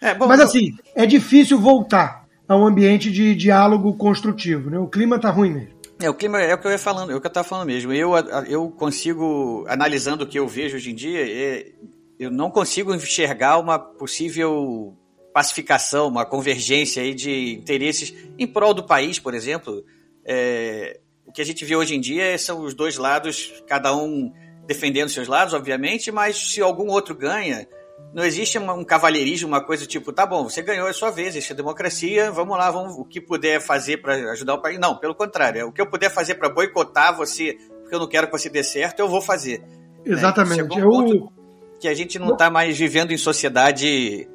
É, 0.00 0.14
bom, 0.14 0.26
Mas 0.26 0.40
assim, 0.40 0.76
é 0.94 1.06
difícil 1.06 1.58
voltar 1.58 2.24
a 2.46 2.56
um 2.56 2.66
ambiente 2.66 3.10
de 3.10 3.34
diálogo 3.34 3.94
construtivo, 3.94 4.70
né? 4.70 4.78
O 4.78 4.86
clima 4.86 5.18
tá 5.18 5.30
ruim 5.30 5.52
mesmo. 5.52 5.74
É, 6.00 6.10
o 6.10 6.14
clima 6.14 6.40
é 6.40 6.54
o 6.54 6.58
que 6.58 6.66
eu 6.66 6.70
ia 6.70 6.78
falando, 6.78 7.12
é 7.12 7.14
o 7.14 7.20
que 7.20 7.26
eu 7.26 7.28
estava 7.28 7.46
falando 7.46 7.66
mesmo. 7.66 7.92
Eu, 7.92 8.12
eu 8.48 8.68
consigo, 8.70 9.64
analisando 9.68 10.24
o 10.24 10.26
que 10.26 10.38
eu 10.38 10.46
vejo 10.46 10.76
hoje 10.76 10.90
em 10.90 10.94
dia, 10.94 11.20
é, 11.20 11.72
eu 12.18 12.30
não 12.30 12.50
consigo 12.50 12.94
enxergar 12.94 13.58
uma 13.58 13.78
possível 13.78 14.96
pacificação, 15.32 16.08
uma 16.08 16.24
convergência 16.24 17.02
aí 17.02 17.14
de 17.14 17.54
interesses 17.54 18.14
em 18.38 18.46
prol 18.46 18.74
do 18.74 18.84
país, 18.84 19.18
por 19.18 19.34
exemplo. 19.34 19.84
É, 20.24 21.00
o 21.26 21.32
que 21.32 21.40
a 21.42 21.44
gente 21.44 21.64
vê 21.64 21.74
hoje 21.74 21.94
em 21.94 22.00
dia 22.00 22.36
são 22.38 22.62
os 22.62 22.74
dois 22.74 22.96
lados, 22.96 23.62
cada 23.66 23.94
um 23.94 24.32
defendendo 24.66 25.08
seus 25.08 25.28
lados, 25.28 25.54
obviamente, 25.54 26.10
mas 26.10 26.36
se 26.36 26.60
algum 26.60 26.88
outro 26.88 27.14
ganha, 27.14 27.66
Não 28.12 28.24
existe 28.24 28.58
um 28.58 28.84
cavalheirismo, 28.84 29.48
uma 29.48 29.60
coisa 29.60 29.86
tipo, 29.86 30.12
tá 30.12 30.24
bom, 30.24 30.44
você 30.44 30.62
ganhou 30.62 30.86
a 30.86 30.92
sua 30.92 31.10
vez, 31.10 31.34
isso 31.34 31.52
é 31.52 31.56
democracia, 31.56 32.30
vamos 32.30 32.56
lá, 32.56 32.70
vamos 32.70 32.96
o 32.96 33.04
que 33.04 33.20
puder 33.20 33.60
fazer 33.60 33.96
para 33.96 34.32
ajudar 34.32 34.54
o 34.54 34.62
país. 34.62 34.78
Não, 34.78 34.96
pelo 34.96 35.16
contrário, 35.16 35.60
é 35.60 35.64
o 35.64 35.72
que 35.72 35.80
eu 35.80 35.86
puder 35.86 36.10
fazer 36.10 36.36
para 36.36 36.48
boicotar 36.48 37.16
você, 37.16 37.56
porque 37.80 37.94
eu 37.94 37.98
não 37.98 38.06
quero 38.06 38.28
que 38.28 38.32
você 38.32 38.48
dê 38.48 38.62
certo, 38.62 39.00
eu 39.00 39.08
vou 39.08 39.20
fazer. 39.20 39.64
Exatamente. 40.04 40.62
Né? 40.62 40.68
Chegou 40.74 41.02
um 41.02 41.10
ponto 41.10 41.32
que 41.80 41.88
a 41.88 41.94
gente 41.94 42.18
não 42.18 42.34
está 42.34 42.48
mais 42.50 42.78
vivendo 42.78 43.10
em 43.12 43.18
sociedade 43.18 44.28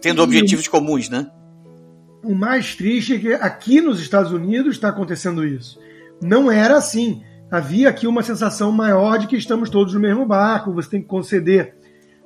tendo 0.00 0.22
objetivos 0.22 0.66
comuns, 0.66 1.08
né? 1.08 1.30
O 2.24 2.34
mais 2.34 2.74
triste 2.74 3.14
é 3.14 3.18
que 3.18 3.32
aqui 3.34 3.80
nos 3.80 4.00
Estados 4.00 4.32
Unidos 4.32 4.74
está 4.74 4.88
acontecendo 4.88 5.44
isso. 5.46 5.78
Não 6.22 6.50
era 6.50 6.76
assim. 6.76 7.22
Havia 7.50 7.88
aqui 7.88 8.06
uma 8.06 8.22
sensação 8.22 8.70
maior 8.70 9.18
de 9.18 9.26
que 9.26 9.36
estamos 9.36 9.68
todos 9.68 9.94
no 9.94 10.00
mesmo 10.00 10.24
barco, 10.24 10.72
você 10.72 10.90
tem 10.90 11.02
que 11.02 11.08
conceder 11.08 11.74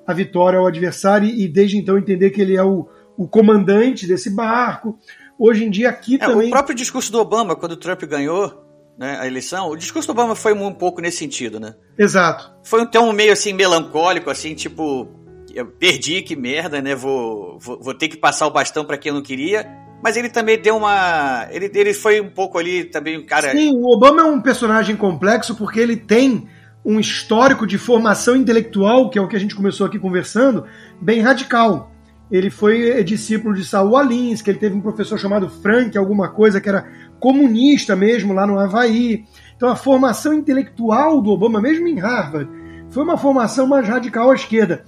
a 0.07 0.13
vitória 0.13 0.59
ao 0.59 0.67
adversário 0.67 1.29
e 1.29 1.49
desde 1.49 1.79
então 1.79 1.97
entender 1.97 2.31
que 2.31 2.41
ele 2.41 2.57
é 2.57 2.63
o, 2.63 2.87
o 3.17 3.27
comandante 3.27 4.07
desse 4.07 4.29
barco. 4.29 4.99
Hoje 5.39 5.65
em 5.65 5.71
dia 5.71 5.89
aqui 5.89 6.17
é, 6.17 6.19
também. 6.19 6.49
O 6.49 6.51
próprio 6.51 6.75
discurso 6.75 7.11
do 7.11 7.19
Obama, 7.19 7.57
quando 7.57 7.73
o 7.73 7.77
Trump 7.77 8.03
ganhou 8.03 8.65
né, 8.99 9.17
a 9.19 9.27
eleição, 9.27 9.71
o 9.71 9.77
discurso 9.77 10.07
do 10.07 10.13
Obama 10.13 10.35
foi 10.35 10.53
um 10.53 10.73
pouco 10.73 11.01
nesse 11.01 11.19
sentido, 11.19 11.59
né? 11.59 11.75
Exato. 11.99 12.53
Foi 12.63 12.83
um 12.83 12.87
tom 12.87 13.13
meio 13.13 13.33
assim 13.33 13.53
melancólico, 13.53 14.31
assim, 14.31 14.55
tipo, 14.55 15.09
eu 15.55 15.67
perdi, 15.67 16.23
que 16.23 16.37
merda, 16.37 16.83
né? 16.83 16.95
Vou, 16.95 17.59
vou, 17.59 17.81
vou 17.81 17.95
ter 17.95 18.09
que 18.09 18.17
passar 18.17 18.47
o 18.47 18.51
bastão 18.51 18.85
para 18.85 18.99
quem 18.99 19.11
eu 19.11 19.15
não 19.15 19.23
queria. 19.23 19.84
Mas 20.05 20.19
ele 20.19 20.29
também 20.29 20.61
deu 20.61 20.77
uma. 20.77 21.49
Ele, 21.51 21.71
ele 21.75 21.95
foi 21.95 22.21
um 22.21 22.29
pouco 22.29 22.59
ali 22.59 22.85
também 22.85 23.25
cara. 23.25 23.53
Sim, 23.53 23.73
o 23.75 23.91
Obama 23.91 24.21
é 24.21 24.25
um 24.25 24.39
personagem 24.39 24.97
complexo 24.97 25.55
porque 25.55 25.81
ele 25.81 25.97
tem 25.97 26.47
um 26.85 27.01
histórico 27.01 27.67
de 27.67 27.79
formação 27.79 28.37
intelectual, 28.37 29.09
que 29.09 29.19
é 29.19 29.23
o 29.23 29.27
que 29.27 29.35
a 29.35 29.41
gente 29.41 29.55
começou 29.55 29.87
aqui 29.87 29.99
conversando, 29.99 30.67
bem 31.01 31.23
radical. 31.23 31.91
Ele 32.31 32.51
foi 32.51 33.03
discípulo 33.03 33.55
de 33.55 33.65
Saul 33.65 33.97
Alinsky, 33.97 34.51
ele 34.51 34.59
teve 34.59 34.77
um 34.77 34.83
professor 34.83 35.19
chamado 35.19 35.49
Frank, 35.49 35.97
alguma 35.97 36.29
coisa 36.29 36.61
que 36.61 36.69
era 36.69 36.87
comunista 37.19 37.97
mesmo 37.97 38.35
lá 38.35 38.47
no 38.47 38.59
Havaí. 38.59 39.25
Então 39.57 39.71
a 39.71 39.77
formação 39.77 40.35
intelectual 40.35 41.23
do 41.23 41.31
Obama, 41.31 41.63
mesmo 41.63 41.89
em 41.89 41.99
Harvard, 41.99 42.51
foi 42.91 43.03
uma 43.03 43.17
formação 43.17 43.67
mais 43.67 43.89
radical 43.89 44.31
à 44.31 44.35
esquerda. 44.35 44.85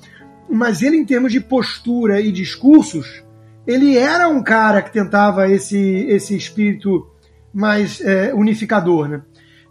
Mas 0.46 0.82
ele, 0.82 0.98
em 0.98 1.06
termos 1.06 1.32
de 1.32 1.40
postura 1.40 2.20
e 2.20 2.30
discursos, 2.30 3.24
ele 3.66 3.96
era 3.96 4.28
um 4.28 4.42
cara 4.42 4.80
que 4.80 4.92
tentava 4.92 5.50
esse, 5.50 5.78
esse 6.08 6.36
espírito 6.36 7.10
mais 7.52 8.00
é, 8.00 8.32
unificador, 8.34 9.08
né? 9.08 9.22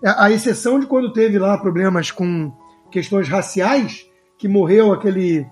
A 0.03 0.29
exceção 0.29 0.79
de 0.79 0.85
quando 0.85 1.13
teve 1.13 1.39
lá 1.39 1.57
problemas 1.57 2.11
com 2.11 2.51
questões 2.91 3.27
raciais, 3.27 4.05
que 4.37 4.47
morreu 4.47 4.91
aquele 4.91 5.47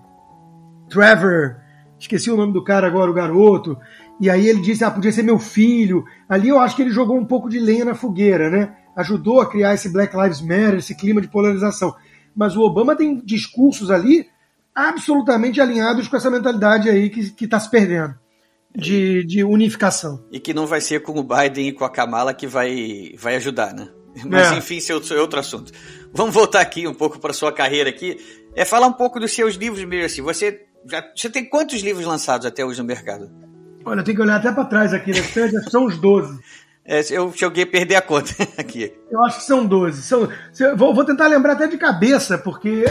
Trevor, 0.90 1.56
esqueci 1.98 2.30
o 2.30 2.38
nome 2.38 2.54
do 2.54 2.64
cara 2.64 2.86
agora, 2.86 3.10
o 3.10 3.14
garoto, 3.14 3.78
e 4.20 4.30
aí 4.30 4.48
ele 4.48 4.62
disse, 4.62 4.84
ah, 4.84 4.92
podia 4.92 5.12
ser 5.12 5.24
meu 5.24 5.40
filho. 5.40 6.04
Ali 6.30 6.50
eu 6.50 6.60
acho 6.60 6.76
que 6.76 6.82
ele 6.82 6.92
jogou 6.92 7.18
um 7.18 7.26
pouco 7.26 7.50
de 7.50 7.60
lenha 7.60 7.86
na 7.86 7.96
fogueira, 7.96 8.50
né? 8.50 8.76
Ajudou 8.96 9.42
a 9.42 9.50
criar 9.50 9.74
esse 9.74 9.90
Black 9.90 10.16
Lives 10.16 10.42
Matter, 10.42 10.76
esse 10.76 10.96
clima 10.96 11.20
de 11.20 11.28
polarização. 11.28 11.96
Mas 12.36 12.56
o 12.56 12.62
Obama 12.62 12.96
tem 12.96 13.20
discursos 13.24 13.90
ali 13.90 14.28
absolutamente 14.76 15.60
alinhados 15.60 16.08
com 16.08 16.16
essa 16.16 16.30
mentalidade 16.30 16.90
aí 16.90 17.10
que 17.10 17.46
está 17.46 17.60
se 17.60 17.70
perdendo. 17.70 18.16
De, 18.76 19.24
de 19.26 19.44
unificação. 19.44 20.26
E 20.32 20.40
que 20.40 20.54
não 20.54 20.66
vai 20.66 20.82
ser 20.82 21.02
com 21.04 21.20
o 21.20 21.24
Biden 21.24 21.68
e 21.68 21.72
com 21.74 21.86
a 21.86 21.90
Kamala 21.90 22.34
que 22.34 22.48
vai, 22.48 23.14
vai 23.18 23.36
ajudar, 23.36 23.74
né? 23.74 23.90
Mas 24.26 24.52
é. 24.52 24.58
enfim, 24.58 24.78
isso 24.78 24.92
é 24.92 25.20
outro 25.20 25.40
assunto. 25.40 25.72
Vamos 26.14 26.34
voltar 26.34 26.62
aqui 26.62 26.88
um 26.88 26.94
pouco 26.94 27.20
para 27.20 27.34
sua 27.34 27.52
carreira 27.52 27.90
aqui. 27.90 28.18
É 28.56 28.66
falar 28.66 28.88
um 28.88 28.94
pouco 28.94 29.20
dos 29.20 29.32
seus 29.32 29.56
livros 29.56 29.84
mesmo 29.84 30.06
assim. 30.06 30.22
Você 30.22 30.66
já 30.90 31.04
você 31.16 31.30
tem 31.30 31.50
quantos 31.50 31.82
livros 31.82 32.06
lançados 32.06 32.46
até 32.46 32.64
hoje 32.66 32.80
no 32.80 32.86
mercado? 32.86 33.32
Olha, 33.86 34.00
eu 34.00 34.04
tenho 34.04 34.18
que 34.18 34.24
olhar 34.24 34.38
até 34.38 34.52
para 34.52 34.66
trás 34.66 34.94
aqui, 34.94 35.12
né? 35.12 35.22
São 35.70 35.86
uns 35.86 35.98
12. 35.98 36.40
É, 36.86 37.02
eu 37.12 37.32
cheguei 37.34 37.64
a 37.64 37.68
perder 37.68 37.96
a 37.96 38.02
conta 38.02 38.32
aqui. 38.58 38.94
Eu 39.10 39.24
acho 39.24 39.40
que 39.40 39.46
são 39.46 39.66
12. 39.66 40.02
São, 40.04 40.30
vou, 40.76 40.94
vou, 40.94 41.06
tentar 41.06 41.28
lembrar 41.28 41.54
até 41.54 41.68
de 41.68 41.78
cabeça, 41.78 42.38
porque. 42.38 42.84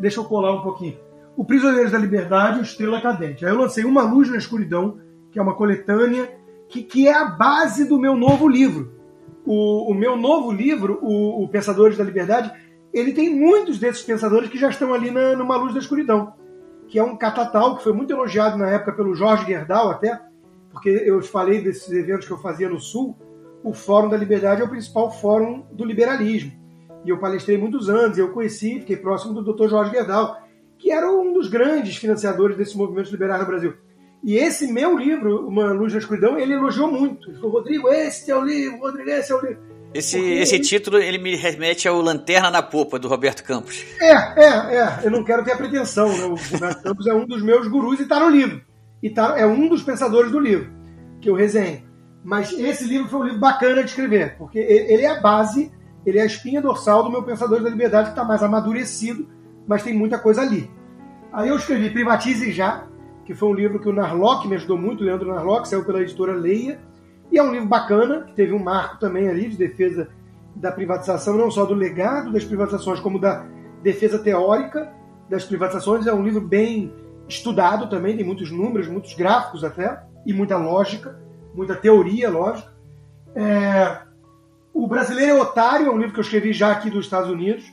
Deixa 0.00 0.20
eu 0.20 0.24
colar 0.24 0.52
um 0.52 0.62
pouquinho. 0.62 0.98
O 1.36 1.44
Prisioneiros 1.44 1.92
da 1.92 1.98
Liberdade 1.98 2.58
e 2.58 2.60
o 2.60 2.62
Estrela 2.62 3.00
Cadente. 3.00 3.44
Aí 3.44 3.52
eu 3.52 3.58
lancei 3.58 3.84
Uma 3.84 4.02
Luz 4.02 4.28
na 4.30 4.36
Escuridão, 4.36 4.98
que 5.36 5.40
é 5.40 5.42
uma 5.42 5.54
coletânea, 5.54 6.34
que, 6.66 6.82
que 6.82 7.06
é 7.06 7.12
a 7.12 7.26
base 7.26 7.84
do 7.84 7.98
meu 7.98 8.16
novo 8.16 8.48
livro 8.48 8.96
o, 9.46 9.92
o 9.92 9.94
meu 9.94 10.16
novo 10.16 10.50
livro, 10.50 10.98
o, 11.00 11.44
o, 11.44 11.48
Pensadores 11.48 11.96
da 11.96 12.02
Liberdade, 12.02 12.52
ele 12.92 13.12
tem 13.12 13.32
muitos 13.32 13.78
desses 13.78 14.02
pensadores 14.02 14.50
que 14.50 14.58
já 14.58 14.68
estão 14.68 14.92
ali 14.92 15.10
na, 15.10 15.36
numa 15.36 15.56
luz 15.56 15.72
da 15.72 15.78
escuridão, 15.78 16.32
que 16.88 16.98
é 16.98 17.04
um 17.04 17.16
catatal 17.16 17.76
que 17.76 17.84
foi 17.84 17.92
muito 17.92 18.12
elogiado 18.12 18.58
na 18.58 18.68
época 18.68 18.92
pelo 18.92 19.14
Jorge 19.14 19.46
Gerdau 19.46 19.90
até, 19.90 20.20
porque 20.72 20.88
eu 20.88 21.22
falei 21.22 21.62
desses 21.62 21.90
eventos 21.92 22.26
que 22.26 22.32
eu 22.32 22.38
fazia 22.38 22.68
no 22.68 22.80
Sul, 22.80 23.16
o 23.62 23.72
Fórum 23.72 24.08
da 24.08 24.16
Liberdade 24.16 24.62
é 24.62 24.64
o 24.64 24.68
principal 24.68 25.10
fórum 25.10 25.64
do 25.72 25.84
liberalismo. 25.84 26.52
E 27.04 27.10
eu 27.10 27.18
palestrei 27.18 27.56
muitos 27.56 27.88
anos, 27.88 28.18
eu 28.18 28.32
conheci, 28.32 28.80
fiquei 28.80 28.96
próximo 28.96 29.32
do 29.32 29.52
Dr. 29.52 29.68
Jorge 29.68 29.92
Gerdau, 29.92 30.36
que 30.76 30.90
era 30.90 31.10
um 31.10 31.32
dos 31.32 31.48
grandes 31.48 31.96
financiadores 31.96 32.56
desse 32.56 32.76
movimento 32.76 33.10
liberal 33.10 33.38
no 33.38 33.46
Brasil. 33.46 33.74
E 34.26 34.36
esse 34.36 34.66
meu 34.66 34.98
livro, 34.98 35.46
Uma 35.46 35.70
Luz 35.70 35.92
na 35.92 36.00
Escuridão, 36.00 36.36
ele 36.36 36.52
elogiou 36.52 36.90
muito. 36.90 37.30
Ele 37.30 37.38
falou, 37.38 37.52
Rodrigo, 37.52 37.88
esse 37.88 38.28
é 38.28 38.36
o 38.36 38.44
livro, 38.44 38.80
Rodrigo, 38.80 39.08
esse 39.08 39.30
é 39.30 39.36
o 39.36 39.40
livro. 39.40 39.62
Esse, 39.94 40.18
esse 40.18 40.58
título 40.58 40.98
ele 40.98 41.16
me 41.16 41.36
remete 41.36 41.86
ao 41.86 42.00
Lanterna 42.00 42.50
na 42.50 42.60
Popa, 42.60 42.98
do 42.98 43.06
Roberto 43.06 43.44
Campos. 43.44 43.84
É, 44.00 44.42
é, 44.44 44.76
é. 44.78 45.00
Eu 45.04 45.12
não 45.12 45.22
quero 45.22 45.44
ter 45.44 45.52
a 45.52 45.56
pretensão. 45.56 46.08
Né? 46.08 46.24
O 46.24 46.34
Roberto 46.34 46.82
Campos 46.82 47.06
é 47.06 47.14
um 47.14 47.24
dos 47.24 47.40
meus 47.40 47.68
gurus 47.68 48.00
e 48.00 48.02
está 48.02 48.18
no 48.18 48.28
livro. 48.28 48.60
E 49.00 49.08
tá, 49.10 49.38
é 49.38 49.46
um 49.46 49.68
dos 49.68 49.84
pensadores 49.84 50.32
do 50.32 50.40
livro, 50.40 50.72
que 51.20 51.30
eu 51.30 51.34
resenho. 51.36 51.84
Mas 52.24 52.52
esse 52.52 52.82
livro 52.82 53.08
foi 53.08 53.20
um 53.20 53.24
livro 53.24 53.38
bacana 53.38 53.84
de 53.84 53.90
escrever, 53.90 54.36
porque 54.36 54.58
ele 54.58 55.02
é 55.02 55.18
a 55.18 55.20
base, 55.20 55.70
ele 56.04 56.18
é 56.18 56.22
a 56.22 56.26
espinha 56.26 56.60
dorsal 56.60 57.04
do 57.04 57.12
meu 57.12 57.22
Pensador 57.22 57.62
da 57.62 57.70
Liberdade, 57.70 58.06
que 58.06 58.12
está 58.12 58.24
mais 58.24 58.42
amadurecido, 58.42 59.28
mas 59.68 59.84
tem 59.84 59.94
muita 59.94 60.18
coisa 60.18 60.42
ali. 60.42 60.68
Aí 61.32 61.48
eu 61.48 61.56
escrevi 61.56 61.90
Privatize 61.90 62.50
Já, 62.50 62.88
que 63.26 63.34
foi 63.34 63.48
um 63.48 63.54
livro 63.54 63.80
que 63.80 63.88
o 63.88 63.92
Narlock 63.92 64.46
me 64.46 64.54
ajudou 64.54 64.78
muito, 64.78 65.02
Leandro 65.02 65.34
Narlock, 65.34 65.68
saiu 65.68 65.84
pela 65.84 66.00
editora 66.00 66.32
Leia. 66.32 66.78
E 67.30 67.36
é 67.36 67.42
um 67.42 67.50
livro 67.50 67.66
bacana, 67.66 68.22
que 68.22 68.32
teve 68.34 68.52
um 68.52 68.58
marco 68.58 69.00
também 69.00 69.28
ali 69.28 69.48
de 69.48 69.56
defesa 69.56 70.08
da 70.54 70.70
privatização, 70.70 71.36
não 71.36 71.50
só 71.50 71.64
do 71.64 71.74
legado 71.74 72.32
das 72.32 72.44
privatizações, 72.44 73.00
como 73.00 73.18
da 73.18 73.44
defesa 73.82 74.20
teórica 74.20 74.92
das 75.28 75.44
privatizações. 75.44 76.06
É 76.06 76.14
um 76.14 76.22
livro 76.22 76.40
bem 76.40 76.94
estudado 77.28 77.90
também, 77.90 78.16
tem 78.16 78.24
muitos 78.24 78.52
números, 78.52 78.86
muitos 78.86 79.12
gráficos 79.14 79.64
até, 79.64 80.04
e 80.24 80.32
muita 80.32 80.56
lógica, 80.56 81.20
muita 81.52 81.74
teoria 81.74 82.30
lógica. 82.30 82.72
É... 83.34 84.06
O 84.72 84.86
Brasileiro 84.86 85.32
é 85.32 85.42
Otário 85.42 85.88
é 85.88 85.90
um 85.90 85.98
livro 85.98 86.12
que 86.12 86.20
eu 86.20 86.24
escrevi 86.24 86.52
já 86.52 86.70
aqui 86.70 86.90
dos 86.90 87.06
Estados 87.06 87.28
Unidos, 87.28 87.64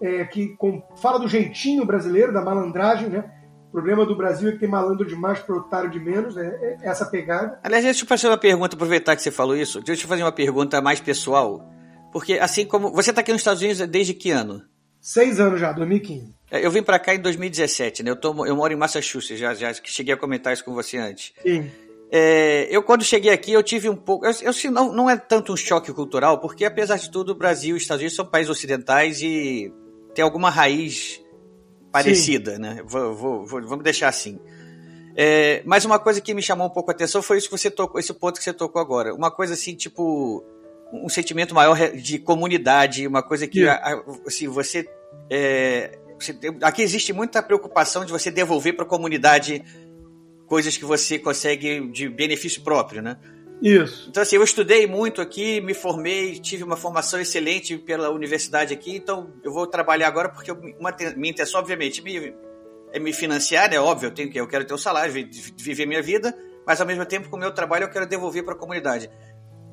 é, 0.00 0.24
que 0.24 0.50
com... 0.56 0.80
fala 0.96 1.18
do 1.18 1.26
jeitinho 1.26 1.84
brasileiro, 1.84 2.32
da 2.32 2.40
malandragem, 2.40 3.08
né? 3.08 3.41
O 3.72 3.80
problema 3.80 4.04
do 4.04 4.14
Brasil 4.14 4.50
é 4.50 4.52
que 4.52 4.58
tem 4.58 4.68
malandro 4.68 5.06
demais 5.06 5.38
para 5.38 5.56
otário 5.56 5.88
de 5.88 5.98
menos, 5.98 6.36
é, 6.36 6.46
é 6.46 6.76
essa 6.82 7.06
pegada. 7.06 7.58
Aliás, 7.62 7.82
deixa 7.82 8.04
eu 8.04 8.06
fazer 8.06 8.28
uma 8.28 8.36
pergunta, 8.36 8.76
aproveitar 8.76 9.16
que 9.16 9.22
você 9.22 9.30
falou 9.30 9.56
isso. 9.56 9.80
Deixa 9.80 10.04
eu 10.04 10.08
fazer 10.08 10.22
uma 10.22 10.30
pergunta 10.30 10.78
mais 10.82 11.00
pessoal. 11.00 11.66
Porque 12.12 12.34
assim 12.34 12.66
como. 12.66 12.92
Você 12.92 13.08
está 13.08 13.22
aqui 13.22 13.32
nos 13.32 13.40
Estados 13.40 13.62
Unidos 13.62 13.88
desde 13.88 14.12
que 14.12 14.30
ano? 14.30 14.62
Seis 15.00 15.40
anos 15.40 15.58
já, 15.58 15.72
2015. 15.72 16.34
É, 16.50 16.66
eu 16.66 16.70
vim 16.70 16.82
para 16.82 16.98
cá 16.98 17.14
em 17.14 17.20
2017, 17.20 18.02
né? 18.02 18.10
Eu, 18.10 18.16
tô, 18.16 18.44
eu 18.44 18.54
moro 18.54 18.74
em 18.74 18.76
Massachusetts, 18.76 19.40
já, 19.40 19.54
já 19.54 19.72
cheguei 19.82 20.12
a 20.12 20.18
comentar 20.18 20.52
isso 20.52 20.62
com 20.62 20.74
você 20.74 20.98
antes. 20.98 21.32
Sim. 21.42 21.70
É, 22.10 22.68
eu, 22.70 22.82
quando 22.82 23.02
cheguei 23.02 23.32
aqui, 23.32 23.54
eu 23.54 23.62
tive 23.62 23.88
um 23.88 23.96
pouco. 23.96 24.26
Eu, 24.26 24.32
eu, 24.42 24.70
não, 24.70 24.92
não 24.92 25.08
é 25.08 25.16
tanto 25.16 25.50
um 25.50 25.56
choque 25.56 25.90
cultural, 25.94 26.38
porque 26.42 26.66
apesar 26.66 26.98
de 26.98 27.10
tudo, 27.10 27.32
o 27.32 27.34
Brasil 27.34 27.74
e 27.74 27.78
os 27.78 27.84
Estados 27.84 28.02
Unidos 28.02 28.16
são 28.16 28.26
países 28.26 28.50
ocidentais 28.50 29.22
e 29.22 29.72
tem 30.14 30.22
alguma 30.22 30.50
raiz 30.50 31.21
parecida, 31.92 32.54
Sim. 32.54 32.60
né? 32.60 32.82
Vou, 32.84 33.14
vou, 33.14 33.46
vou, 33.46 33.62
vamos 33.62 33.84
deixar 33.84 34.08
assim. 34.08 34.40
É, 35.14 35.62
mas 35.66 35.84
uma 35.84 35.98
coisa 35.98 36.20
que 36.20 36.32
me 36.32 36.42
chamou 36.42 36.66
um 36.66 36.70
pouco 36.70 36.90
a 36.90 36.94
atenção 36.94 37.20
foi 37.20 37.36
isso 37.36 37.48
que 37.48 37.56
você 37.56 37.70
tocou, 37.70 38.00
esse 38.00 38.12
ponto 38.14 38.38
que 38.38 38.44
você 38.44 38.52
tocou 38.52 38.80
agora. 38.80 39.14
Uma 39.14 39.30
coisa 39.30 39.52
assim, 39.54 39.74
tipo, 39.74 40.42
um 40.92 41.08
sentimento 41.08 41.54
maior 41.54 41.76
de 41.92 42.18
comunidade, 42.18 43.06
uma 43.06 43.22
coisa 43.22 43.46
que 43.46 43.60
yeah. 43.60 44.02
assim, 44.26 44.48
você, 44.48 44.88
é, 45.30 45.98
você, 46.18 46.34
Aqui 46.62 46.82
existe 46.82 47.12
muita 47.12 47.42
preocupação 47.42 48.04
de 48.04 48.12
você 48.12 48.30
devolver 48.30 48.74
para 48.74 48.84
a 48.84 48.88
comunidade 48.88 49.62
coisas 50.46 50.76
que 50.76 50.84
você 50.84 51.18
consegue 51.18 51.88
de 51.88 52.08
benefício 52.08 52.62
próprio, 52.62 53.02
né? 53.02 53.16
Isso. 53.62 54.08
Então, 54.10 54.22
assim, 54.22 54.34
eu 54.34 54.42
estudei 54.42 54.88
muito 54.88 55.20
aqui, 55.20 55.60
me 55.60 55.72
formei, 55.72 56.34
tive 56.40 56.64
uma 56.64 56.76
formação 56.76 57.20
excelente 57.20 57.78
pela 57.78 58.10
universidade 58.10 58.74
aqui, 58.74 58.96
então 58.96 59.32
eu 59.44 59.52
vou 59.52 59.68
trabalhar 59.68 60.08
agora 60.08 60.28
porque 60.28 60.50
uma, 60.50 60.92
minha 61.16 61.30
intenção, 61.30 61.60
obviamente, 61.60 62.02
me, 62.02 62.34
é 62.92 62.98
me 62.98 63.12
financiar, 63.12 63.72
é 63.72 63.78
óbvio, 63.78 64.08
eu, 64.08 64.10
tenho, 64.10 64.30
eu 64.34 64.48
quero 64.48 64.64
ter 64.64 64.72
o 64.72 64.76
um 64.76 64.78
salário, 64.78 65.12
viver 65.56 65.86
minha 65.86 66.02
vida, 66.02 66.36
mas 66.66 66.80
ao 66.80 66.86
mesmo 66.86 67.06
tempo, 67.06 67.30
com 67.30 67.36
o 67.36 67.38
meu 67.38 67.52
trabalho, 67.52 67.84
eu 67.84 67.90
quero 67.90 68.04
devolver 68.04 68.44
para 68.44 68.54
a 68.54 68.58
comunidade. 68.58 69.08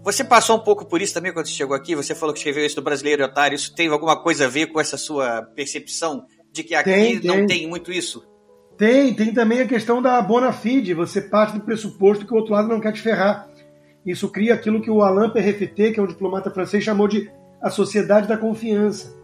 Você 0.04 0.24
passou 0.24 0.56
um 0.56 0.64
pouco 0.64 0.86
por 0.86 1.02
isso 1.02 1.14
também 1.14 1.34
quando 1.34 1.48
você 1.48 1.54
chegou 1.54 1.76
aqui? 1.76 1.96
Você 1.96 2.16
falou 2.16 2.34
que 2.34 2.40
escreveu 2.40 2.66
isso 2.66 2.76
do 2.76 2.82
Brasileiro 2.82 3.24
Otário. 3.24 3.56
Isso 3.56 3.76
tem 3.76 3.90
alguma 3.90 4.16
coisa 4.22 4.46
a 4.46 4.48
ver 4.48 4.68
com 4.68 4.80
essa 4.80 4.98
sua 4.98 5.42
percepção 5.42 6.26
de 6.52 6.64
que 6.64 6.74
aqui 6.74 6.90
tem, 6.90 7.20
tem. 7.20 7.28
não 7.28 7.46
tem 7.46 7.68
muito 7.68 7.92
isso? 7.92 8.24
Tem, 8.78 9.14
tem 9.14 9.34
também 9.34 9.60
a 9.60 9.68
questão 9.68 10.02
da 10.02 10.22
bona 10.22 10.54
fide. 10.54 10.94
Você 10.94 11.22
parte 11.22 11.58
do 11.58 11.66
pressuposto 11.66 12.26
que 12.26 12.34
o 12.34 12.38
outro 12.38 12.54
lado 12.54 12.70
não 12.70 12.80
quer 12.80 12.94
te 12.94 13.02
ferrar. 13.02 13.49
Isso 14.10 14.28
cria 14.28 14.56
aquilo 14.56 14.82
que 14.82 14.90
o 14.90 15.04
Alain 15.04 15.30
Perrefeté, 15.30 15.92
que 15.92 16.00
é 16.00 16.04
um 16.04 16.08
diplomata 16.08 16.50
francês, 16.50 16.84
chamou 16.84 17.08
de 17.08 17.30
a 17.62 17.70
sociedade 17.70 18.28
da 18.28 18.36
confiança. 18.36 19.16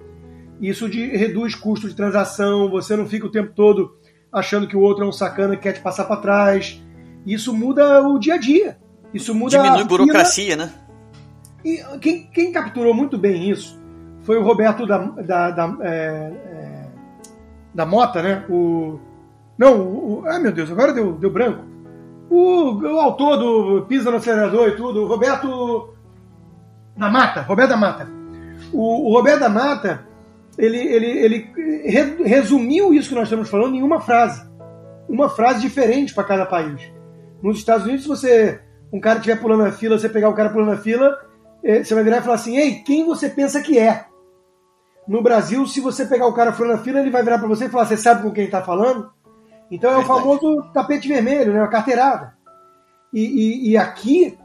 Isso 0.61 0.87
de, 0.87 1.07
reduz 1.07 1.55
custo 1.55 1.89
de 1.89 1.95
transação, 1.95 2.69
você 2.69 2.95
não 2.95 3.07
fica 3.07 3.25
o 3.25 3.31
tempo 3.31 3.51
todo 3.55 3.97
achando 4.31 4.67
que 4.67 4.77
o 4.77 4.79
outro 4.79 5.03
é 5.03 5.07
um 5.07 5.11
sacana 5.11 5.55
que 5.55 5.63
quer 5.63 5.73
te 5.73 5.81
passar 5.81 6.05
para 6.05 6.21
trás. 6.21 6.83
Isso 7.25 7.51
muda 7.51 8.07
o 8.07 8.19
dia 8.19 8.35
a 8.35 8.37
dia. 8.37 8.77
Isso 9.11 9.33
muda 9.33 9.57
Diminui 9.57 9.81
a 9.81 9.85
burocracia, 9.85 10.55
né? 10.55 10.71
E 11.63 11.81
quem, 11.99 12.27
quem, 12.27 12.51
capturou 12.51 12.93
muito 12.93 13.17
bem 13.17 13.49
isso 13.49 13.81
foi 14.21 14.37
o 14.37 14.43
Roberto 14.43 14.85
da, 14.85 14.99
da, 14.99 15.49
da, 15.49 15.77
é, 15.81 15.89
é, 15.89 16.85
da 17.73 17.87
Mota, 17.87 18.21
né? 18.21 18.45
O, 18.47 18.99
não, 19.57 19.81
o, 19.81 20.23
ai 20.27 20.37
meu 20.37 20.51
Deus, 20.51 20.69
agora 20.69 20.93
deu, 20.93 21.13
deu 21.13 21.31
branco. 21.31 21.74
O, 22.29 22.73
o 22.73 22.99
autor 22.99 23.37
do 23.37 23.85
Pisa 23.87 24.09
no 24.09 24.17
Acelerador 24.17 24.69
e 24.69 24.75
tudo, 24.75 25.03
o 25.03 25.07
Roberto 25.07 25.93
da 26.97 27.09
Mata, 27.09 27.41
Roberto 27.41 27.69
da 27.69 27.77
Mata. 27.77 28.07
O, 28.73 29.09
o 29.09 29.13
Roberto 29.13 29.41
da 29.41 29.49
Mata, 29.49 30.07
ele, 30.57 30.77
ele, 30.77 31.05
ele 31.05 32.23
resumiu 32.23 32.93
isso 32.93 33.09
que 33.09 33.15
nós 33.15 33.25
estamos 33.25 33.49
falando 33.49 33.75
em 33.75 33.83
uma 33.83 34.01
frase. 34.01 34.43
Uma 35.07 35.29
frase 35.29 35.61
diferente 35.61 36.13
para 36.13 36.23
cada 36.23 36.45
país. 36.45 36.81
Nos 37.41 37.57
Estados 37.57 37.85
Unidos, 37.85 38.03
se 38.03 38.07
você 38.07 38.61
um 38.91 38.99
cara 38.99 39.19
estiver 39.19 39.39
pulando 39.39 39.63
na 39.63 39.71
fila, 39.71 39.97
você 39.97 40.09
pegar 40.09 40.29
o 40.29 40.33
cara 40.33 40.49
pulando 40.49 40.69
na 40.71 40.77
fila, 40.77 41.17
é, 41.63 41.83
você 41.83 41.93
vai 41.93 42.03
virar 42.03 42.17
e 42.17 42.21
falar 42.21 42.35
assim: 42.35 42.57
Ei, 42.57 42.75
quem 42.75 43.05
você 43.05 43.29
pensa 43.29 43.61
que 43.61 43.77
é? 43.77 44.05
No 45.07 45.21
Brasil, 45.21 45.65
se 45.67 45.81
você 45.81 46.05
pegar 46.05 46.27
o 46.27 46.33
cara 46.33 46.51
pulando 46.51 46.77
na 46.77 46.83
fila, 46.83 46.99
ele 46.99 47.11
vai 47.11 47.23
virar 47.23 47.37
para 47.37 47.47
você 47.47 47.65
e 47.65 47.69
falar: 47.69 47.85
Você 47.85 47.97
sabe 47.97 48.23
com 48.23 48.31
quem 48.31 48.45
está 48.45 48.61
falando? 48.61 49.11
Então 49.69 49.91
é 49.91 49.97
o 49.97 50.05
famoso 50.05 50.61
tapete 50.73 51.07
vermelho, 51.07 51.53
né? 51.53 51.61
a 51.61 51.67
carteirada. 51.67 52.35
E, 53.13 53.21
e, 53.21 53.69
e 53.71 53.77
aqui 53.77 54.37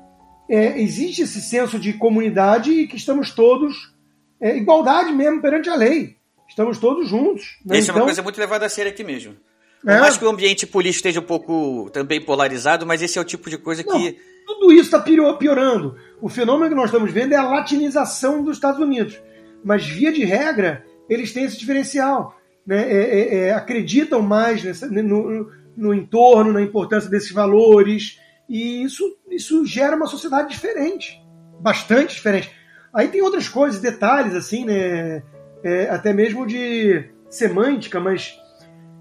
é, 0.49 0.81
existe 0.81 1.23
esse 1.23 1.41
senso 1.41 1.79
de 1.79 1.93
comunidade 1.93 2.73
e 2.73 2.87
que 2.87 2.97
estamos 2.97 3.31
todos, 3.33 3.93
é, 4.41 4.57
igualdade 4.57 5.13
mesmo 5.13 5.41
perante 5.41 5.69
a 5.69 5.75
lei. 5.75 6.17
Estamos 6.49 6.79
todos 6.79 7.09
juntos. 7.09 7.59
Né? 7.65 7.79
Isso 7.79 7.91
então, 7.91 7.95
é 7.95 7.97
uma 7.97 7.99
então 7.99 8.05
coisa 8.07 8.23
muito 8.23 8.41
levada 8.41 8.67
a 8.67 8.69
sério 8.69 8.91
aqui 8.91 9.05
mesmo. 9.05 9.37
Por 9.83 9.91
é. 9.91 10.01
mais 10.01 10.19
que 10.19 10.25
o 10.25 10.29
ambiente 10.29 10.67
político 10.67 10.99
esteja 10.99 11.21
um 11.21 11.25
pouco 11.25 11.89
também 11.91 12.21
polarizado, 12.21 12.85
mas 12.85 13.01
esse 13.01 13.19
é 13.19 13.21
o 13.21 13.25
tipo 13.25 13.49
de 13.49 13.57
coisa 13.57 13.85
Não, 13.87 13.97
que. 13.97 14.19
Tudo 14.47 14.73
isso 14.73 14.97
está 14.97 14.99
piorando. 14.99 15.97
O 16.21 16.29
fenômeno 16.29 16.71
que 16.71 16.75
nós 16.75 16.87
estamos 16.87 17.13
vendo 17.13 17.33
é 17.33 17.37
a 17.37 17.49
latinização 17.49 18.43
dos 18.43 18.57
Estados 18.57 18.81
Unidos. 18.81 19.21
Mas, 19.63 19.87
via 19.87 20.13
de 20.13 20.25
regra, 20.25 20.85
eles 21.09 21.33
têm 21.33 21.45
esse 21.45 21.59
diferencial 21.59 22.40
né, 22.71 22.89
é, 22.89 22.99
é, 22.99 23.35
é, 23.35 23.53
acreditam 23.53 24.23
mais 24.23 24.63
nessa, 24.63 24.87
no, 24.87 25.51
no, 25.77 25.93
entorno, 25.93 26.53
na 26.53 26.63
importância 26.63 27.11
desses 27.11 27.33
valores, 27.33 28.21
e 28.49 28.85
isso, 28.85 29.03
isso 29.29 29.67
gera 29.67 29.97
uma 29.97 30.07
sociedade 30.07 30.51
diferente, 30.51 31.21
bastante 31.59 32.15
diferente. 32.15 32.49
Aí 32.95 33.09
tem 33.09 33.23
outras 33.23 33.49
coisas, 33.49 33.81
detalhes, 33.81 34.37
assim, 34.37 34.65
né, 34.65 35.21
é, 35.65 35.89
até 35.91 36.13
mesmo 36.13 36.47
de 36.47 37.07
semântica, 37.29 37.99
mas 37.99 38.39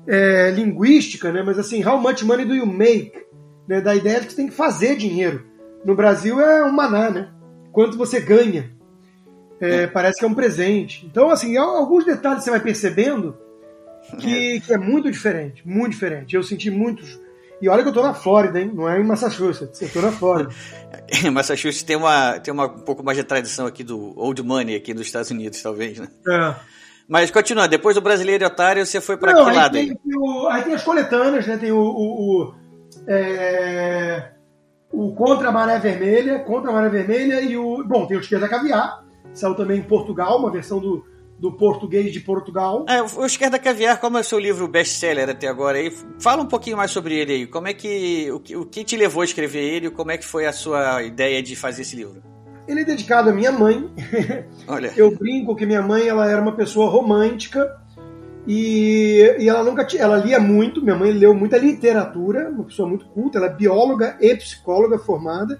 é, 0.08 0.50
linguística, 0.50 1.32
né, 1.32 1.44
mas 1.44 1.60
assim, 1.60 1.86
how 1.86 2.00
much 2.00 2.24
money 2.24 2.46
do 2.46 2.56
you 2.56 2.66
make? 2.66 3.28
Né, 3.68 3.80
da 3.82 3.94
ideia 3.94 4.20
de 4.20 4.26
que 4.26 4.32
você 4.32 4.38
tem 4.38 4.48
que 4.48 4.56
fazer 4.56 4.96
dinheiro. 4.96 5.46
No 5.86 5.94
Brasil 5.96 6.42
é 6.42 6.66
um 6.66 6.72
maná, 6.72 7.12
né? 7.12 7.30
Quanto 7.72 8.00
você 8.00 8.20
ganha. 8.20 8.72
É, 9.62 9.86
parece 9.86 10.18
que 10.18 10.26
é 10.26 10.28
um 10.28 10.34
presente. 10.34 11.06
Então, 11.06 11.30
assim, 11.30 11.56
alguns 11.56 12.04
detalhes 12.04 12.44
você 12.44 12.50
vai 12.50 12.60
percebendo 12.60 13.38
que, 14.18 14.60
que 14.66 14.74
é 14.74 14.78
muito 14.78 15.12
diferente, 15.12 15.62
muito 15.68 15.92
diferente. 15.92 16.36
Eu 16.36 16.44
senti 16.44 16.70
muitos. 16.70 17.20
E 17.62 17.68
olha 17.68 17.84
que 17.84 17.90
eu 17.90 17.94
tô 17.94 18.02
na 18.02 18.14
Flórida, 18.14 18.60
hein? 18.60 18.72
Não 18.74 18.88
é 18.88 19.00
em 19.00 19.04
Massachusetts, 19.04 19.82
eu 19.82 19.90
tô 19.90 20.02
na 20.02 20.12
Flórida. 20.12 20.50
Massachusetts 21.32 21.84
tem 21.84 21.96
uma, 21.96 22.40
tem 22.40 22.54
uma 22.54 22.66
um 22.66 22.80
pouco 22.80 23.04
mais 23.04 23.18
de 23.18 23.24
tradição 23.24 23.66
aqui 23.66 23.84
do 23.84 24.18
old 24.18 24.42
money 24.42 24.76
aqui 24.76 24.94
nos 24.94 25.08
Estados 25.08 25.30
Unidos, 25.30 25.62
talvez, 25.62 26.00
né? 26.00 26.08
É. 26.28 26.56
Mas 27.08 27.32
continua, 27.32 27.68
depois 27.68 27.96
do 27.96 28.02
Brasileiro 28.02 28.44
e 28.44 28.48
Otário, 28.48 28.86
você 28.86 29.02
foi 29.02 29.18
para 29.18 29.34
que 29.34 29.40
aí 29.40 29.56
lado 29.56 29.74
tem, 29.74 29.90
aí? 29.90 29.98
O, 30.16 30.48
aí 30.48 30.62
tem 30.62 30.76
as 30.76 30.84
coletâneas, 30.84 31.48
né? 31.48 31.58
Tem 31.58 31.72
o, 31.72 31.80
o, 31.80 32.44
o, 32.44 32.56
é, 33.08 34.32
o 34.92 35.14
Contra 35.16 35.50
a 35.50 35.52
Maré 35.52 35.80
Vermelha, 35.80 36.40
Contra 36.40 36.70
a 36.70 36.74
Maré 36.74 36.88
Vermelha 36.88 37.42
e 37.42 37.58
o... 37.58 37.84
Bom, 37.84 38.06
tem 38.06 38.16
o 38.16 38.20
Esquerda 38.22 38.48
Caviar, 38.48 39.04
saiu 39.34 39.56
também 39.56 39.80
em 39.80 39.84
Portugal, 39.84 40.38
uma 40.38 40.52
versão 40.52 40.80
do, 40.80 41.04
do 41.40 41.54
português 41.54 42.12
de 42.12 42.20
Portugal. 42.20 42.86
É, 42.88 43.02
o 43.02 43.26
Esquerda 43.26 43.58
Caviar, 43.58 44.00
como 44.00 44.18
é 44.18 44.22
o 44.22 44.24
seu 44.24 44.38
livro 44.38 44.68
best-seller 44.68 45.30
até 45.30 45.48
agora 45.48 45.78
aí, 45.78 45.92
fala 46.20 46.42
um 46.42 46.46
pouquinho 46.46 46.76
mais 46.76 46.92
sobre 46.92 47.16
ele 47.16 47.34
aí. 47.34 47.48
Como 47.48 47.68
é 47.68 47.74
que 47.74 48.30
o, 48.32 48.40
que 48.40 48.56
o 48.58 48.66
que 48.66 48.84
te 48.84 48.98
levou 48.98 49.22
a 49.22 49.26
escrever 49.26 49.64
ele? 49.64 49.90
Como 49.90 50.12
é 50.12 50.18
que 50.18 50.26
foi 50.26 50.46
a 50.46 50.52
sua 50.52 51.02
ideia 51.02 51.42
de 51.42 51.56
fazer 51.56 51.84
esse 51.84 51.96
livro? 51.96 52.22
Ele 52.68 52.82
é 52.82 52.84
dedicado 52.84 53.30
à 53.30 53.34
minha 53.34 53.52
mãe. 53.52 53.90
Olha. 54.68 54.92
Eu 54.96 55.16
brinco 55.18 55.56
que 55.56 55.66
minha 55.66 55.82
mãe 55.82 56.08
ela 56.08 56.30
era 56.30 56.42
uma 56.42 56.56
pessoa 56.56 56.90
romântica 56.90 57.68
e, 58.46 59.38
e 59.40 59.48
ela 59.48 59.64
nunca 59.64 59.88
ela 59.98 60.18
lia 60.18 60.40
muito. 60.40 60.82
Minha 60.82 60.98
mãe 60.98 61.12
leu 61.12 61.34
muita 61.34 61.58
literatura, 61.58 62.50
uma 62.50 62.66
pessoa 62.66 62.88
muito 62.88 63.06
culta. 63.08 63.38
Ela 63.38 63.48
é 63.48 63.56
bióloga 63.56 64.18
e 64.20 64.36
psicóloga 64.36 65.00
formada. 65.00 65.60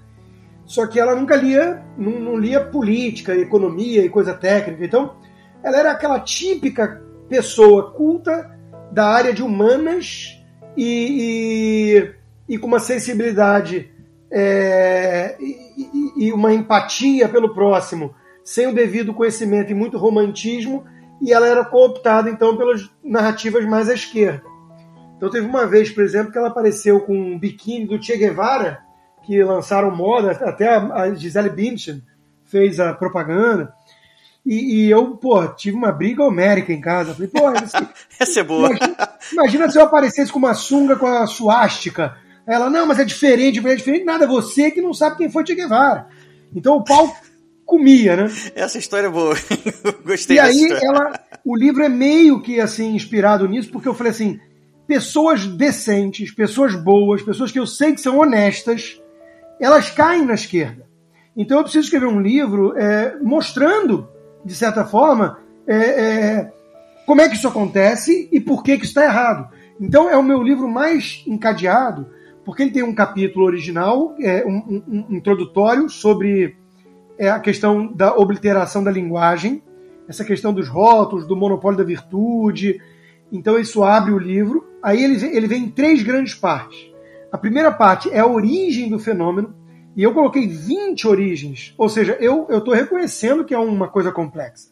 Só 0.66 0.86
que 0.86 1.00
ela 1.00 1.16
nunca 1.16 1.34
lia, 1.34 1.82
não, 1.96 2.20
não 2.20 2.36
lia 2.36 2.60
política, 2.60 3.34
economia 3.34 4.04
e 4.04 4.08
coisa 4.08 4.34
técnica. 4.34 4.84
Então, 4.84 5.16
ela 5.62 5.78
era 5.78 5.90
aquela 5.92 6.20
típica 6.20 7.02
pessoa 7.28 7.92
culta 7.92 8.58
da 8.90 9.06
área 9.06 9.32
de 9.32 9.42
humanas 9.42 10.40
e, 10.76 12.14
e, 12.48 12.54
e 12.54 12.58
com 12.58 12.66
uma 12.66 12.80
sensibilidade 12.80 13.90
é, 14.30 15.36
e, 15.40 16.26
e, 16.26 16.32
uma 16.32 16.52
empatia 16.52 17.28
pelo 17.28 17.54
próximo, 17.54 18.14
sem 18.44 18.66
o 18.66 18.74
devido 18.74 19.14
conhecimento 19.14 19.70
e 19.70 19.74
muito 19.74 19.98
romantismo, 19.98 20.84
e 21.20 21.32
ela 21.32 21.46
era 21.46 21.64
cooptada 21.64 22.30
então 22.30 22.56
pelas 22.56 22.88
narrativas 23.02 23.64
mais 23.64 23.88
à 23.88 23.94
esquerda. 23.94 24.42
Então 25.16 25.28
teve 25.28 25.46
uma 25.46 25.66
vez, 25.66 25.90
por 25.90 26.02
exemplo, 26.02 26.32
que 26.32 26.38
ela 26.38 26.48
apareceu 26.48 27.00
com 27.00 27.14
um 27.14 27.38
biquíni 27.38 27.86
do 27.86 28.02
Che 28.02 28.16
Guevara, 28.16 28.80
que 29.22 29.42
lançaram 29.42 29.94
moda, 29.94 30.30
até 30.30 30.68
a 30.68 31.14
Gisele 31.14 31.50
Bündchen 31.50 32.02
fez 32.46 32.80
a 32.80 32.94
propaganda. 32.94 33.72
E, 34.44 34.86
e, 34.86 34.90
eu, 34.90 35.16
pô, 35.16 35.46
tive 35.48 35.76
uma 35.76 35.92
briga 35.92 36.24
homérica 36.24 36.72
em 36.72 36.80
casa. 36.80 37.14
Falei, 37.14 37.28
pô, 37.28 37.50
essa 38.18 38.40
é 38.40 38.44
boa. 38.44 38.68
Imagina, 38.68 39.08
imagina, 39.32 39.70
se 39.70 39.78
eu 39.78 39.82
aparecesse 39.82 40.32
com 40.32 40.38
uma 40.38 40.54
sunga 40.54 40.96
com 40.96 41.06
a 41.06 41.26
suástica. 41.26 42.16
Ela, 42.46 42.70
não, 42.70 42.86
mas 42.86 42.98
é 42.98 43.04
diferente, 43.04 43.64
é 43.64 43.74
diferente. 43.74 44.04
Nada, 44.04 44.26
você 44.26 44.70
que 44.70 44.80
não 44.80 44.94
sabe 44.94 45.16
quem 45.16 45.30
foi 45.30 45.46
Che 45.46 45.54
Guevara. 45.54 46.08
Então 46.54 46.76
o 46.76 46.84
pau 46.84 47.14
comia, 47.64 48.16
né? 48.16 48.32
Essa 48.54 48.78
história 48.78 49.06
é 49.06 49.10
boa. 49.10 49.34
Gostei 50.04 50.36
E 50.36 50.40
aí, 50.40 50.68
ela, 50.82 51.12
o 51.44 51.56
livro 51.56 51.82
é 51.84 51.88
meio 51.88 52.42
que 52.42 52.60
assim, 52.60 52.94
inspirado 52.94 53.46
nisso, 53.46 53.70
porque 53.70 53.88
eu 53.88 53.94
falei 53.94 54.10
assim: 54.10 54.40
pessoas 54.86 55.46
decentes, 55.46 56.34
pessoas 56.34 56.74
boas, 56.74 57.22
pessoas 57.22 57.52
que 57.52 57.58
eu 57.58 57.66
sei 57.66 57.92
que 57.92 58.00
são 58.00 58.18
honestas, 58.18 59.00
elas 59.60 59.90
caem 59.90 60.24
na 60.24 60.34
esquerda. 60.34 60.88
Então 61.36 61.58
eu 61.58 61.62
preciso 61.62 61.84
escrever 61.84 62.06
um 62.06 62.20
livro 62.20 62.76
é, 62.76 63.16
mostrando 63.22 64.08
de 64.44 64.54
certa 64.54 64.84
forma, 64.84 65.38
é, 65.66 65.76
é, 65.76 66.52
como 67.06 67.20
é 67.20 67.28
que 67.28 67.36
isso 67.36 67.48
acontece 67.48 68.28
e 68.30 68.40
por 68.40 68.62
que, 68.62 68.76
que 68.76 68.84
isso 68.84 68.92
está 68.92 69.04
errado. 69.04 69.48
Então 69.80 70.08
é 70.08 70.16
o 70.16 70.22
meu 70.22 70.42
livro 70.42 70.68
mais 70.68 71.22
encadeado, 71.26 72.06
porque 72.44 72.62
ele 72.62 72.70
tem 72.70 72.82
um 72.82 72.94
capítulo 72.94 73.46
original, 73.46 74.14
é, 74.20 74.44
um, 74.44 74.82
um, 74.86 75.06
um 75.08 75.16
introdutório 75.16 75.88
sobre 75.88 76.56
é, 77.18 77.28
a 77.30 77.38
questão 77.38 77.86
da 77.86 78.14
obliteração 78.16 78.82
da 78.82 78.90
linguagem, 78.90 79.62
essa 80.08 80.24
questão 80.24 80.52
dos 80.52 80.68
rótulos, 80.68 81.26
do 81.26 81.36
monopólio 81.36 81.78
da 81.78 81.84
virtude. 81.84 82.80
Então 83.30 83.58
isso 83.58 83.84
abre 83.84 84.12
o 84.12 84.18
livro. 84.18 84.66
Aí 84.82 85.04
ele, 85.04 85.24
ele 85.26 85.46
vem 85.46 85.64
em 85.64 85.70
três 85.70 86.02
grandes 86.02 86.34
partes. 86.34 86.90
A 87.30 87.38
primeira 87.38 87.70
parte 87.70 88.10
é 88.10 88.18
a 88.18 88.26
origem 88.26 88.88
do 88.88 88.98
fenômeno, 88.98 89.54
e 89.96 90.02
eu 90.02 90.14
coloquei 90.14 90.46
20 90.46 91.08
origens, 91.08 91.74
ou 91.76 91.88
seja, 91.88 92.16
eu 92.20 92.46
estou 92.50 92.74
reconhecendo 92.74 93.44
que 93.44 93.54
é 93.54 93.58
uma 93.58 93.88
coisa 93.88 94.12
complexa. 94.12 94.70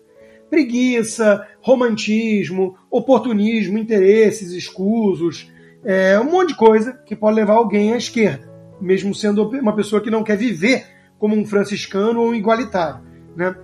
Preguiça, 0.49 1.47
romantismo, 1.61 2.77
oportunismo, 2.91 3.79
interesses 3.79 4.53
escusos, 4.53 5.51
é, 5.85 6.19
um 6.19 6.31
monte 6.31 6.49
de 6.49 6.57
coisa 6.57 6.93
que 7.05 7.17
pode 7.17 7.37
levar 7.37 7.55
alguém 7.55 7.93
à 7.93 7.97
esquerda, 7.97 8.51
mesmo 8.81 9.15
sendo 9.15 9.49
uma 9.49 9.75
pessoa 9.75 10.01
que 10.01 10.11
não 10.11 10.25
quer 10.25 10.37
viver 10.37 10.87
como 11.19 11.35
um 11.35 11.45
franciscano 11.45 12.21
ou 12.21 12.31
um 12.31 12.35
igualitário. 12.35 13.03
Né? 13.37 13.55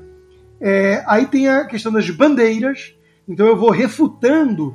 É, 0.60 1.02
aí 1.06 1.26
tem 1.26 1.48
a 1.48 1.64
questão 1.64 1.92
das 1.92 2.08
bandeiras, 2.10 2.94
então 3.28 3.46
eu 3.46 3.56
vou 3.56 3.70
refutando 3.70 4.74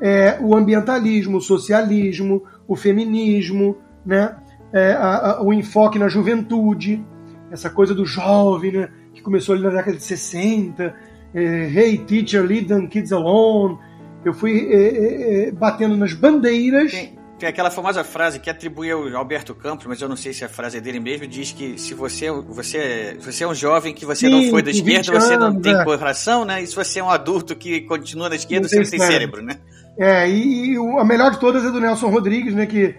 é, 0.00 0.38
o 0.40 0.56
ambientalismo, 0.56 1.38
o 1.38 1.42
socialismo, 1.42 2.42
o 2.66 2.74
feminismo, 2.74 3.76
né? 4.04 4.36
É, 4.72 4.92
a, 4.92 5.16
a, 5.16 5.42
o 5.42 5.52
enfoque 5.52 5.98
na 5.98 6.08
juventude, 6.08 7.04
essa 7.50 7.68
coisa 7.68 7.94
do 7.94 8.04
jovem, 8.04 8.72
né, 8.72 8.88
que 9.12 9.20
começou 9.20 9.54
ali 9.54 9.64
na 9.64 9.70
década 9.70 9.96
de 9.96 10.02
60, 10.02 10.94
é, 11.34 11.40
Hey 11.40 11.98
Teacher, 11.98 12.44
Leave 12.44 12.66
Them 12.66 12.86
Kids 12.86 13.12
Alone, 13.12 13.78
Eu 14.24 14.32
fui 14.32 14.68
é, 14.70 15.48
é, 15.48 15.52
batendo 15.52 15.96
nas 15.96 16.12
bandeiras. 16.12 16.92
Tem, 16.92 17.18
tem, 17.38 17.48
aquela 17.48 17.70
famosa 17.70 18.04
frase 18.04 18.38
que 18.38 18.50
atribui 18.50 18.90
ao 18.90 19.08
Alberto 19.16 19.54
Campos, 19.54 19.86
mas 19.86 20.00
eu 20.00 20.08
não 20.08 20.16
sei 20.16 20.32
se 20.32 20.44
a 20.44 20.48
frase 20.48 20.78
é 20.78 20.80
dele 20.80 21.00
mesmo, 21.00 21.26
diz 21.26 21.52
que 21.52 21.78
se 21.78 21.94
você, 21.94 22.30
você, 22.30 23.16
você 23.18 23.44
é 23.44 23.48
um 23.48 23.54
jovem 23.54 23.94
que 23.94 24.04
você 24.04 24.26
Sim, 24.26 24.32
não 24.44 24.50
foi 24.50 24.62
da 24.62 24.70
esquerda, 24.70 25.12
você 25.12 25.36
não 25.36 25.60
tem 25.60 25.74
é. 25.74 25.84
coração, 25.84 26.44
né? 26.44 26.62
E 26.62 26.66
se 26.66 26.74
você 26.74 27.00
é 27.00 27.04
um 27.04 27.10
adulto 27.10 27.56
que 27.56 27.80
continua 27.82 28.28
na 28.28 28.36
esquerda, 28.36 28.68
você 28.68 28.76
não 28.76 28.84
tem 28.88 29.00
cérebro, 29.00 29.42
né? 29.42 29.58
É, 29.98 30.28
e, 30.28 30.74
e, 30.74 30.98
a 30.98 31.04
melhor 31.04 31.32
de 31.32 31.40
todas 31.40 31.64
é 31.64 31.70
do 31.70 31.80
Nelson 31.80 32.08
Rodrigues, 32.08 32.54
né? 32.54 32.66
Que 32.66 32.94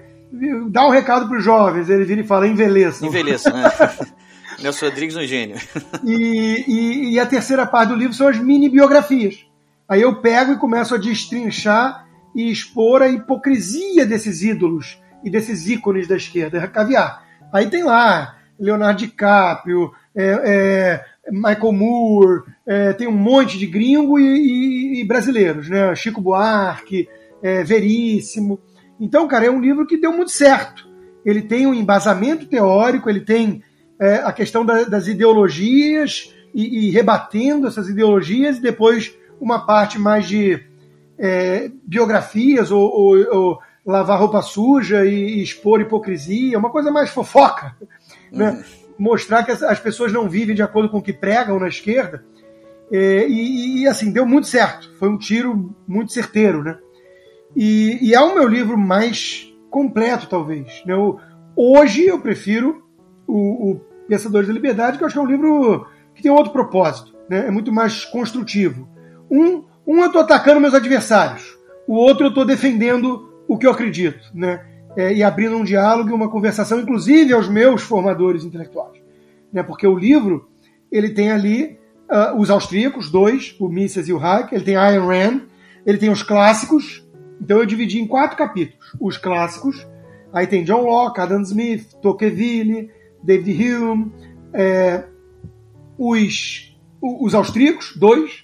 dá 0.69 0.87
um 0.87 0.91
recado 0.91 1.27
para 1.27 1.37
os 1.37 1.43
jovens, 1.43 1.89
ele 1.89 2.05
vira 2.05 2.21
e 2.21 2.27
fala, 2.27 2.47
envelheça. 2.47 3.05
Envelheça, 3.05 3.51
né? 3.51 3.69
Nelson 4.61 4.85
Rodrigues 4.85 5.15
um 5.15 5.23
gênio. 5.23 5.57
E, 6.03 6.65
e, 6.67 7.13
e, 7.13 7.19
a 7.19 7.25
terceira 7.25 7.65
parte 7.65 7.89
do 7.89 7.95
livro 7.95 8.13
são 8.13 8.27
as 8.27 8.37
mini 8.37 8.69
biografias. 8.69 9.45
Aí 9.87 10.01
eu 10.01 10.21
pego 10.21 10.53
e 10.53 10.57
começo 10.57 10.95
a 10.95 10.97
destrinchar 10.97 12.07
e 12.35 12.49
expor 12.49 13.01
a 13.01 13.07
hipocrisia 13.07 14.05
desses 14.05 14.41
ídolos 14.41 14.99
e 15.23 15.29
desses 15.29 15.67
ícones 15.67 16.07
da 16.07 16.15
esquerda, 16.15 16.67
caviar. 16.67 17.23
Aí 17.53 17.69
tem 17.69 17.83
lá 17.83 18.37
Leonardo 18.59 18.99
DiCaprio, 18.99 19.91
é, 20.15 20.41
é, 20.45 21.05
Michael 21.31 21.71
Moore, 21.71 22.43
é, 22.65 22.93
tem 22.93 23.07
um 23.07 23.11
monte 23.11 23.57
de 23.57 23.67
gringo 23.67 24.19
e, 24.19 24.23
e, 24.23 25.01
e 25.01 25.05
brasileiros, 25.05 25.69
né? 25.69 25.93
Chico 25.95 26.21
Buarque, 26.21 27.07
é, 27.43 27.63
Veríssimo. 27.63 28.59
Então, 29.01 29.27
cara, 29.27 29.47
é 29.47 29.49
um 29.49 29.59
livro 29.59 29.87
que 29.87 29.97
deu 29.97 30.13
muito 30.13 30.29
certo. 30.29 30.87
Ele 31.25 31.41
tem 31.41 31.65
um 31.65 31.73
embasamento 31.73 32.45
teórico, 32.45 33.09
ele 33.09 33.21
tem 33.21 33.63
é, 33.99 34.17
a 34.17 34.31
questão 34.31 34.63
da, 34.63 34.83
das 34.83 35.07
ideologias 35.07 36.31
e, 36.53 36.85
e, 36.87 36.91
rebatendo 36.91 37.67
essas 37.67 37.89
ideologias, 37.89 38.57
e 38.57 38.61
depois 38.61 39.11
uma 39.39 39.65
parte 39.65 39.97
mais 39.97 40.27
de 40.27 40.63
é, 41.17 41.71
biografias 41.83 42.69
ou, 42.69 42.83
ou, 42.83 43.35
ou, 43.35 43.59
lavar 43.83 44.19
roupa 44.19 44.43
suja 44.43 45.03
e, 45.03 45.39
e, 45.39 45.43
expor 45.43 45.81
hipocrisia, 45.81 46.59
uma 46.59 46.69
coisa 46.69 46.91
mais 46.91 47.09
fofoca. 47.09 47.75
Né? 48.31 48.51
Uhum. 48.51 48.63
Mostrar 48.99 49.43
que 49.43 49.51
as, 49.51 49.63
as, 49.63 49.79
pessoas 49.79 50.13
não 50.13 50.29
vivem 50.29 50.55
de 50.55 50.61
acordo 50.61 50.89
com 50.89 50.99
o 50.99 51.01
que 51.01 51.11
pregam 51.11 51.59
na 51.59 51.67
esquerda. 51.67 52.23
É, 52.91 53.27
e, 53.27 53.81
e, 53.81 53.87
assim, 53.87 54.11
deu 54.11 54.27
muito 54.27 54.45
certo. 54.45 54.91
Foi 54.99 55.09
um 55.09 55.17
tiro 55.17 55.75
muito 55.87 56.11
certeiro, 56.11 56.63
né? 56.63 56.77
E, 57.55 57.97
e 58.01 58.13
é 58.13 58.19
o 58.21 58.33
meu 58.33 58.47
livro 58.47 58.77
mais 58.77 59.51
completo, 59.69 60.27
talvez. 60.27 60.83
Né? 60.85 60.93
hoje 61.55 62.05
eu 62.05 62.19
prefiro 62.19 62.83
o, 63.27 63.71
o 63.71 63.81
Pensadores 64.07 64.47
da 64.47 64.53
Liberdade, 64.53 64.97
que 64.97 65.03
eu 65.03 65.07
acho 65.07 65.15
que 65.15 65.19
é 65.19 65.23
um 65.23 65.31
livro 65.31 65.87
que 66.13 66.21
tem 66.21 66.31
outro 66.31 66.51
propósito, 66.51 67.15
né? 67.29 67.47
é 67.47 67.51
muito 67.51 67.71
mais 67.71 68.03
construtivo. 68.05 68.87
Um, 69.29 69.63
um 69.87 69.99
eu 70.01 70.07
estou 70.07 70.21
atacando 70.21 70.59
meus 70.59 70.73
adversários, 70.73 71.57
o 71.87 71.95
outro 71.95 72.25
eu 72.25 72.29
estou 72.29 72.45
defendendo 72.45 73.31
o 73.47 73.57
que 73.57 73.65
eu 73.65 73.71
acredito, 73.71 74.19
né? 74.33 74.65
É, 74.95 75.13
e 75.13 75.23
abrindo 75.23 75.55
um 75.55 75.63
diálogo 75.63 76.09
e 76.09 76.13
uma 76.13 76.29
conversação, 76.29 76.79
inclusive 76.81 77.31
aos 77.31 77.47
meus 77.47 77.81
formadores 77.81 78.43
intelectuais. 78.43 79.01
Né? 79.51 79.63
Porque 79.63 79.87
o 79.87 79.97
livro 79.97 80.49
ele 80.91 81.11
tem 81.11 81.31
ali 81.31 81.79
uh, 82.09 82.37
os 82.37 82.49
austríacos, 82.49 83.09
dois, 83.09 83.55
o 83.57 83.69
Mises 83.69 84.09
e 84.09 84.13
o 84.13 84.19
Hayek, 84.19 84.53
ele 84.53 84.65
tem 84.65 84.75
Ayn 84.75 84.99
Rand, 84.99 85.41
ele 85.85 85.97
tem 85.97 86.09
os 86.09 86.21
clássicos, 86.21 87.07
então 87.41 87.57
eu 87.57 87.65
dividi 87.65 87.99
em 87.99 88.07
quatro 88.07 88.37
capítulos. 88.37 88.95
Os 88.99 89.17
clássicos, 89.17 89.87
aí 90.31 90.45
tem 90.45 90.63
John 90.63 90.81
Locke, 90.81 91.19
Adam 91.19 91.41
Smith, 91.41 91.93
Tocqueville, 92.01 92.89
David 93.23 93.73
Hume, 93.73 94.11
é, 94.53 95.03
os, 95.97 96.77
os 97.01 97.33
austríacos, 97.33 97.95
dois, 97.95 98.43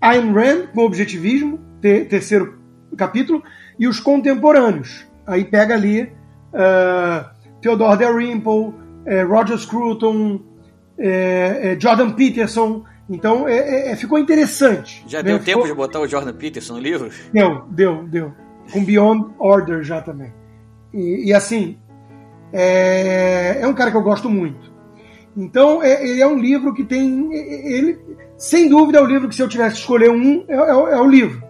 Ayn 0.00 0.32
Rand, 0.32 0.66
com 0.74 0.82
objetivismo, 0.82 1.58
ter, 1.80 2.06
terceiro 2.08 2.58
capítulo, 2.96 3.42
e 3.78 3.88
os 3.88 3.98
contemporâneos. 3.98 5.06
Aí 5.26 5.44
pega 5.44 5.74
ali 5.74 6.02
uh, 6.02 7.24
Theodore 7.60 7.98
Dalrymple, 7.98 8.52
uh, 8.52 8.74
Roger 9.28 9.58
Scruton, 9.58 10.34
uh, 10.36 11.80
Jordan 11.80 12.12
Peterson. 12.12 12.84
Então 13.08 13.46
é, 13.46 13.90
é, 13.90 13.96
ficou 13.96 14.18
interessante. 14.18 15.04
Já 15.06 15.18
né? 15.18 15.30
deu 15.30 15.38
tempo 15.38 15.62
ficou... 15.62 15.66
de 15.66 15.74
botar 15.74 16.00
o 16.00 16.06
Jordan 16.06 16.32
Peterson 16.34 16.74
no 16.74 16.80
livro? 16.80 17.10
Deu, 17.32 17.62
deu, 17.70 18.04
deu. 18.04 18.32
Com 18.72 18.84
Beyond 18.84 19.34
Order 19.38 19.82
já 19.82 20.00
também. 20.00 20.32
E, 20.92 21.28
e 21.28 21.34
assim, 21.34 21.76
é, 22.52 23.58
é 23.60 23.66
um 23.66 23.74
cara 23.74 23.90
que 23.90 23.96
eu 23.96 24.02
gosto 24.02 24.30
muito. 24.30 24.72
Então, 25.36 25.82
é, 25.82 26.08
ele 26.08 26.20
é 26.20 26.26
um 26.26 26.38
livro 26.38 26.72
que 26.72 26.84
tem. 26.84 27.28
Ele, 27.32 27.98
sem 28.38 28.68
dúvida, 28.68 28.98
é 28.98 29.02
o 29.02 29.06
livro 29.06 29.28
que, 29.28 29.34
se 29.34 29.42
eu 29.42 29.48
tivesse 29.48 29.74
que 29.74 29.80
escolher 29.80 30.10
um, 30.10 30.44
é, 30.46 30.54
é, 30.54 30.70
é, 30.70 31.00
o 31.00 31.08
livro. 31.08 31.42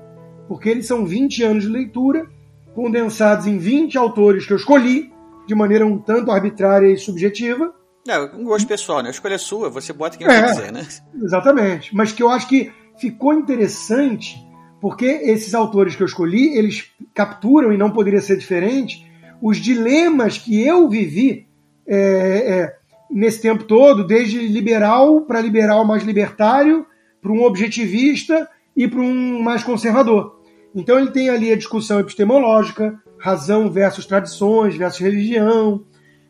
Porque 0.49 0.71
eles 0.71 0.87
são 0.87 1.05
20 1.05 1.43
anos 1.43 1.65
de 1.65 1.69
leitura, 1.69 2.27
condensados 2.75 3.47
em 3.47 3.59
20 3.59 3.99
autores 3.99 4.47
que 4.47 4.53
eu 4.53 4.57
escolhi, 4.57 5.13
de 5.47 5.55
maneira 5.55 5.87
um 5.87 5.99
tanto 5.99 6.31
arbitrária 6.31 6.89
e 6.89 6.97
subjetiva. 6.97 7.75
É, 8.07 8.19
um 8.21 8.45
gosto 8.45 8.67
pessoal, 8.67 9.03
né? 9.03 9.09
A 9.09 9.11
escolha 9.11 9.35
é 9.35 9.39
sua, 9.39 9.71
você 9.71 9.93
bota 9.93 10.19
quem 10.19 10.27
é, 10.27 10.31
você 10.31 10.55
quiser, 10.55 10.73
né? 10.73 10.87
Exatamente. 11.23 11.95
Mas 11.95 12.13
que 12.13 12.23
eu 12.23 12.29
acho 12.29 12.49
que 12.49 12.71
ficou 12.99 13.33
interessante, 13.33 14.37
porque 14.81 15.07
esses 15.07 15.55
autores 15.55 15.97
que 15.97 16.03
eu 16.03 16.07
escolhi, 16.07 16.57
eles 16.57 16.91
capturam, 17.15 17.73
e 17.73 17.79
não 17.79 17.91
poderia 17.91 18.21
ser 18.21 18.37
diferente, 18.37 19.11
os 19.41 19.57
dilemas 19.59 20.39
que 20.39 20.61
eu 20.61 20.89
vivi 20.89 21.47
é, 21.87 21.97
é, 21.97 22.77
nesse 23.11 23.41
tempo 23.41 23.65
todo, 23.65 24.07
desde 24.07 24.39
liberal 24.49 25.23
para 25.23 25.41
liberal 25.41 25.85
mais 25.85 26.03
libertário, 26.03 26.87
para 27.23 27.33
um 27.33 27.43
objetivista 27.43 28.49
e 28.77 28.87
para 28.89 29.01
um 29.01 29.43
mais 29.43 29.63
conservador. 29.63 30.41
Então 30.75 30.99
ele 30.99 31.11
tem 31.11 31.29
ali 31.29 31.53
a 31.53 31.57
discussão 31.57 32.01
epistemológica, 32.01 33.01
razão 33.19 33.71
versus 33.71 34.05
tradições 34.05 34.77
versus 34.77 35.01
religião. 35.01 35.85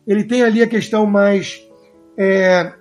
Ele 0.05 0.23
tem 0.23 0.43
ali 0.43 0.61
a 0.61 0.67
questão 0.67 1.05
mais 1.05 1.64
é, 2.17 2.73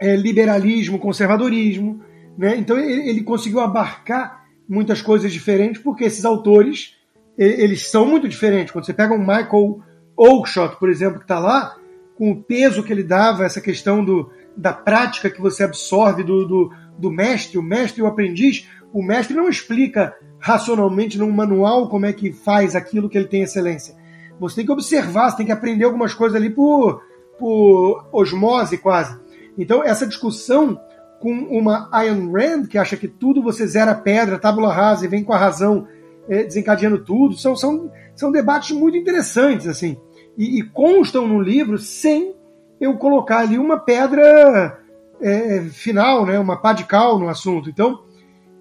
é, 0.00 0.16
liberalismo, 0.16 0.98
conservadorismo. 0.98 2.02
Né? 2.36 2.56
Então 2.56 2.78
ele, 2.78 3.08
ele 3.08 3.22
conseguiu 3.22 3.60
abarcar 3.60 4.44
muitas 4.68 5.02
coisas 5.02 5.32
diferentes 5.32 5.82
porque 5.82 6.04
esses 6.04 6.24
autores 6.24 6.94
eles 7.36 7.90
são 7.90 8.06
muito 8.06 8.28
diferentes. 8.28 8.72
Quando 8.72 8.86
você 8.86 8.94
pega 8.94 9.12
um 9.12 9.18
Michael 9.18 9.80
Oakeshott, 10.16 10.76
por 10.78 10.88
exemplo, 10.88 11.18
que 11.18 11.24
está 11.24 11.38
lá, 11.38 11.76
com 12.16 12.30
o 12.30 12.42
peso 12.42 12.82
que 12.82 12.92
ele 12.92 13.02
dava, 13.02 13.44
essa 13.44 13.60
questão 13.60 14.04
do, 14.04 14.30
da 14.56 14.72
prática 14.72 15.28
que 15.28 15.40
você 15.40 15.64
absorve 15.64 16.22
do, 16.22 16.46
do, 16.46 16.72
do 16.96 17.10
mestre, 17.10 17.58
o 17.58 17.62
mestre 17.62 18.00
e 18.00 18.04
o 18.04 18.06
aprendiz, 18.06 18.68
o 18.92 19.02
mestre 19.02 19.36
não 19.36 19.48
explica 19.48 20.14
racionalmente 20.38 21.18
num 21.18 21.30
manual 21.30 21.88
como 21.88 22.06
é 22.06 22.12
que 22.12 22.32
faz 22.32 22.76
aquilo 22.76 23.08
que 23.08 23.18
ele 23.18 23.26
tem 23.26 23.42
excelência. 23.42 23.96
Você 24.38 24.56
tem 24.56 24.66
que 24.66 24.72
observar, 24.72 25.30
você 25.30 25.38
tem 25.38 25.46
que 25.46 25.52
aprender 25.52 25.84
algumas 25.84 26.14
coisas 26.14 26.36
ali 26.36 26.50
por, 26.50 27.02
por 27.38 28.06
osmose 28.12 28.78
quase. 28.78 29.16
Então, 29.56 29.82
essa 29.82 30.06
discussão 30.06 30.80
com 31.20 31.30
uma 31.30 31.88
Ayn 31.92 32.30
Rand, 32.30 32.66
que 32.66 32.76
acha 32.76 32.96
que 32.96 33.08
tudo 33.08 33.42
você 33.42 33.66
zera 33.66 33.94
pedra, 33.94 34.38
tábula 34.38 34.72
rasa 34.72 35.04
e 35.04 35.08
vem 35.08 35.24
com 35.24 35.32
a 35.32 35.38
razão 35.38 35.86
é, 36.28 36.44
desencadeando 36.44 36.98
tudo. 36.98 37.36
São, 37.36 37.56
são, 37.56 37.90
são 38.14 38.30
debates 38.30 38.76
muito 38.76 38.96
interessantes, 38.96 39.66
assim. 39.66 39.96
E, 40.36 40.58
e, 40.58 40.62
constam 40.62 41.26
no 41.26 41.40
livro 41.40 41.78
sem 41.78 42.34
eu 42.80 42.96
colocar 42.98 43.38
ali 43.38 43.56
uma 43.56 43.78
pedra 43.78 44.80
é, 45.20 45.60
final, 45.70 46.26
né, 46.26 46.38
uma 46.38 46.60
pá 46.60 46.72
de 46.72 46.84
cal 46.84 47.18
no 47.18 47.28
assunto. 47.28 47.70
Então, 47.70 48.02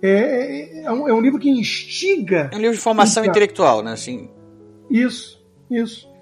é, 0.02 0.84
é, 0.84 0.92
um, 0.92 1.08
é 1.08 1.14
um, 1.14 1.22
livro 1.22 1.40
que 1.40 1.50
instiga. 1.50 2.50
É 2.52 2.56
um 2.56 2.60
livro 2.60 2.76
de 2.76 2.82
formação 2.82 3.26
intelectual, 3.26 3.82
né? 3.82 3.94
Assim. 3.94 4.30
Isso, 4.90 5.44
isso. 5.72 6.13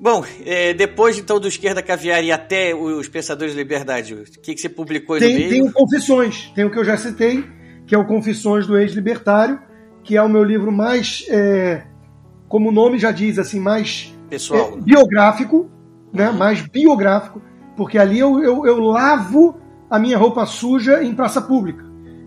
Bom, 0.00 0.24
é, 0.46 0.72
depois 0.72 1.18
então 1.18 1.40
do 1.40 1.48
Esquerda 1.48 1.82
Caviar 1.82 2.22
e 2.22 2.30
até 2.30 2.74
os 2.74 3.08
Pensadores 3.08 3.52
de 3.52 3.58
Liberdade, 3.58 4.14
o 4.14 4.24
que, 4.40 4.54
que 4.54 4.60
você 4.60 4.68
publicou 4.68 5.18
tem, 5.18 5.32
no 5.32 5.38
meio? 5.38 5.50
Tem 5.50 5.62
o 5.62 5.72
Confissões, 5.72 6.52
tem 6.54 6.64
o 6.64 6.70
que 6.70 6.78
eu 6.78 6.84
já 6.84 6.96
citei, 6.96 7.44
que 7.86 7.94
é 7.94 7.98
o 7.98 8.06
Confissões 8.06 8.66
do 8.66 8.78
Ex-Libertário, 8.78 9.58
que 10.04 10.16
é 10.16 10.22
o 10.22 10.28
meu 10.28 10.44
livro 10.44 10.70
mais, 10.70 11.26
é, 11.28 11.82
como 12.48 12.68
o 12.68 12.72
nome 12.72 12.98
já 12.98 13.10
diz, 13.10 13.38
assim, 13.38 13.58
mais 13.58 14.14
Pessoal. 14.28 14.74
É, 14.74 14.80
biográfico, 14.80 15.70
né? 16.12 16.30
Uhum. 16.30 16.36
mais 16.36 16.60
biográfico, 16.60 17.42
porque 17.76 17.98
ali 17.98 18.18
eu, 18.18 18.42
eu, 18.42 18.66
eu 18.66 18.78
lavo 18.78 19.58
a 19.90 19.98
minha 19.98 20.18
roupa 20.18 20.44
suja 20.46 21.02
em 21.02 21.14
praça 21.14 21.40
pública. 21.40 21.84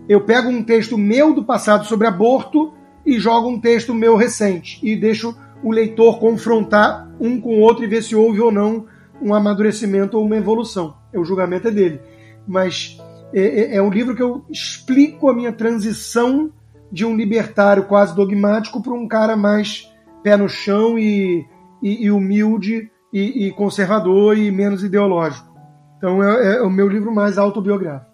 Eu 0.08 0.20
pego 0.20 0.48
um 0.48 0.62
texto 0.62 0.98
meu 0.98 1.32
do 1.32 1.44
passado 1.44 1.86
sobre 1.86 2.06
aborto 2.06 2.72
e 3.06 3.18
jogo 3.18 3.48
um 3.48 3.60
texto 3.60 3.94
meu 3.94 4.16
recente 4.16 4.80
e 4.82 4.96
deixo 4.96 5.36
o 5.62 5.70
leitor 5.70 6.18
confrontar 6.18 7.10
um 7.20 7.40
com 7.40 7.56
o 7.56 7.60
outro 7.60 7.84
e 7.84 7.86
ver 7.86 8.02
se 8.02 8.16
houve 8.16 8.40
ou 8.40 8.50
não 8.50 8.86
um 9.20 9.34
amadurecimento 9.34 10.18
ou 10.18 10.24
uma 10.24 10.36
evolução. 10.36 10.96
O 11.14 11.24
julgamento 11.24 11.68
é 11.68 11.70
dele. 11.70 12.00
Mas 12.46 12.98
é, 13.32 13.40
é, 13.40 13.76
é 13.76 13.82
um 13.82 13.90
livro 13.90 14.14
que 14.14 14.22
eu 14.22 14.44
explico 14.50 15.28
a 15.28 15.34
minha 15.34 15.52
transição 15.52 16.52
de 16.90 17.06
um 17.06 17.16
libertário 17.16 17.84
quase 17.84 18.14
dogmático 18.14 18.82
para 18.82 18.92
um 18.92 19.08
cara 19.08 19.36
mais 19.36 19.90
pé 20.22 20.36
no 20.36 20.48
chão 20.48 20.98
e, 20.98 21.46
e, 21.82 22.04
e 22.04 22.10
humilde 22.10 22.90
e, 23.12 23.46
e, 23.46 23.52
conservador 23.52 24.36
e 24.36 24.50
menos 24.50 24.84
ideológico. 24.84 25.50
Então 25.96 26.22
é, 26.22 26.56
é, 26.56 26.62
o 26.62 26.70
meu 26.70 26.88
livro 26.88 27.14
mais 27.14 27.38
autobiográfico. 27.38 28.12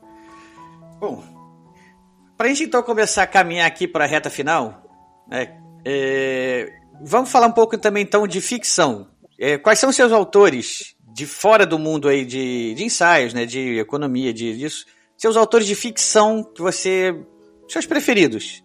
Bom, 1.01 1.23
Para 2.37 2.47
a 2.47 2.49
gente 2.49 2.65
então 2.65 2.83
começar 2.83 3.23
a 3.23 3.27
caminhar 3.27 3.67
aqui 3.67 3.89
para 3.89 4.05
a 4.05 4.07
reta 4.07 4.31
final, 4.31 4.83
né, 5.29 5.59
é, 5.85 6.78
vamos 7.03 7.31
falar 7.31 7.47
um 7.47 7.53
pouco 7.53 7.77
também 7.79 8.03
então 8.03 8.27
de 8.27 8.41
ficção. 8.41 9.09
É, 9.39 9.57
quais 9.57 9.79
são 9.79 9.93
seus 9.93 10.13
autores 10.13 10.95
de 11.13 11.27
fora 11.27 11.65
do 11.65 11.79
mundo 11.79 12.09
aí 12.09 12.25
de, 12.25 12.75
de 12.75 12.85
ensaios, 12.85 13.33
né, 13.33 13.47
de 13.47 13.79
economia, 13.79 14.33
de, 14.33 14.57
disso? 14.57 14.85
Seus 15.17 15.37
autores 15.37 15.67
de 15.67 15.75
ficção 15.75 16.43
que 16.43 16.61
você. 16.61 17.15
seus 17.69 17.87
preferidos? 17.87 18.65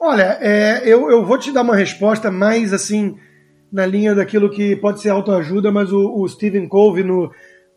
Olha, 0.00 0.38
é, 0.40 0.82
eu, 0.84 1.10
eu 1.10 1.24
vou 1.24 1.38
te 1.38 1.50
dar 1.50 1.62
uma 1.62 1.74
resposta 1.74 2.30
mais 2.30 2.72
assim, 2.72 3.16
na 3.70 3.84
linha 3.84 4.14
daquilo 4.14 4.50
que 4.50 4.76
pode 4.76 5.00
ser 5.00 5.10
autoajuda, 5.10 5.72
mas 5.72 5.92
o, 5.92 6.20
o 6.20 6.28
Stephen 6.28 6.68
Covey, 6.68 7.02
no 7.02 7.32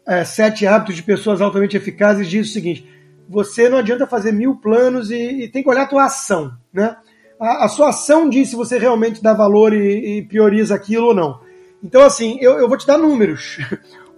é, 0.07 0.23
Sete 0.23 0.67
Hábitos 0.67 0.95
de 0.95 1.03
Pessoas 1.03 1.41
Altamente 1.41 1.77
Eficazes, 1.77 2.29
diz 2.29 2.49
o 2.49 2.53
seguinte: 2.53 2.87
você 3.27 3.69
não 3.69 3.77
adianta 3.77 4.05
fazer 4.05 4.31
mil 4.31 4.55
planos 4.55 5.09
e, 5.09 5.43
e 5.43 5.47
tem 5.47 5.63
que 5.63 5.69
olhar 5.69 5.83
a 5.83 5.87
tua 5.87 6.05
ação, 6.05 6.51
né? 6.71 6.95
A, 7.41 7.65
a, 7.65 7.67
sua 7.67 7.89
ação 7.89 8.29
diz 8.29 8.51
se 8.51 8.55
você 8.55 8.77
realmente 8.77 9.21
dá 9.21 9.33
valor 9.33 9.73
e, 9.73 10.19
e 10.19 10.21
prioriza 10.21 10.75
aquilo 10.75 11.07
ou 11.07 11.15
não. 11.15 11.39
Então, 11.83 12.03
assim, 12.03 12.37
eu, 12.39 12.59
eu 12.59 12.69
vou 12.69 12.77
te 12.77 12.85
dar 12.85 12.97
números. 12.97 13.57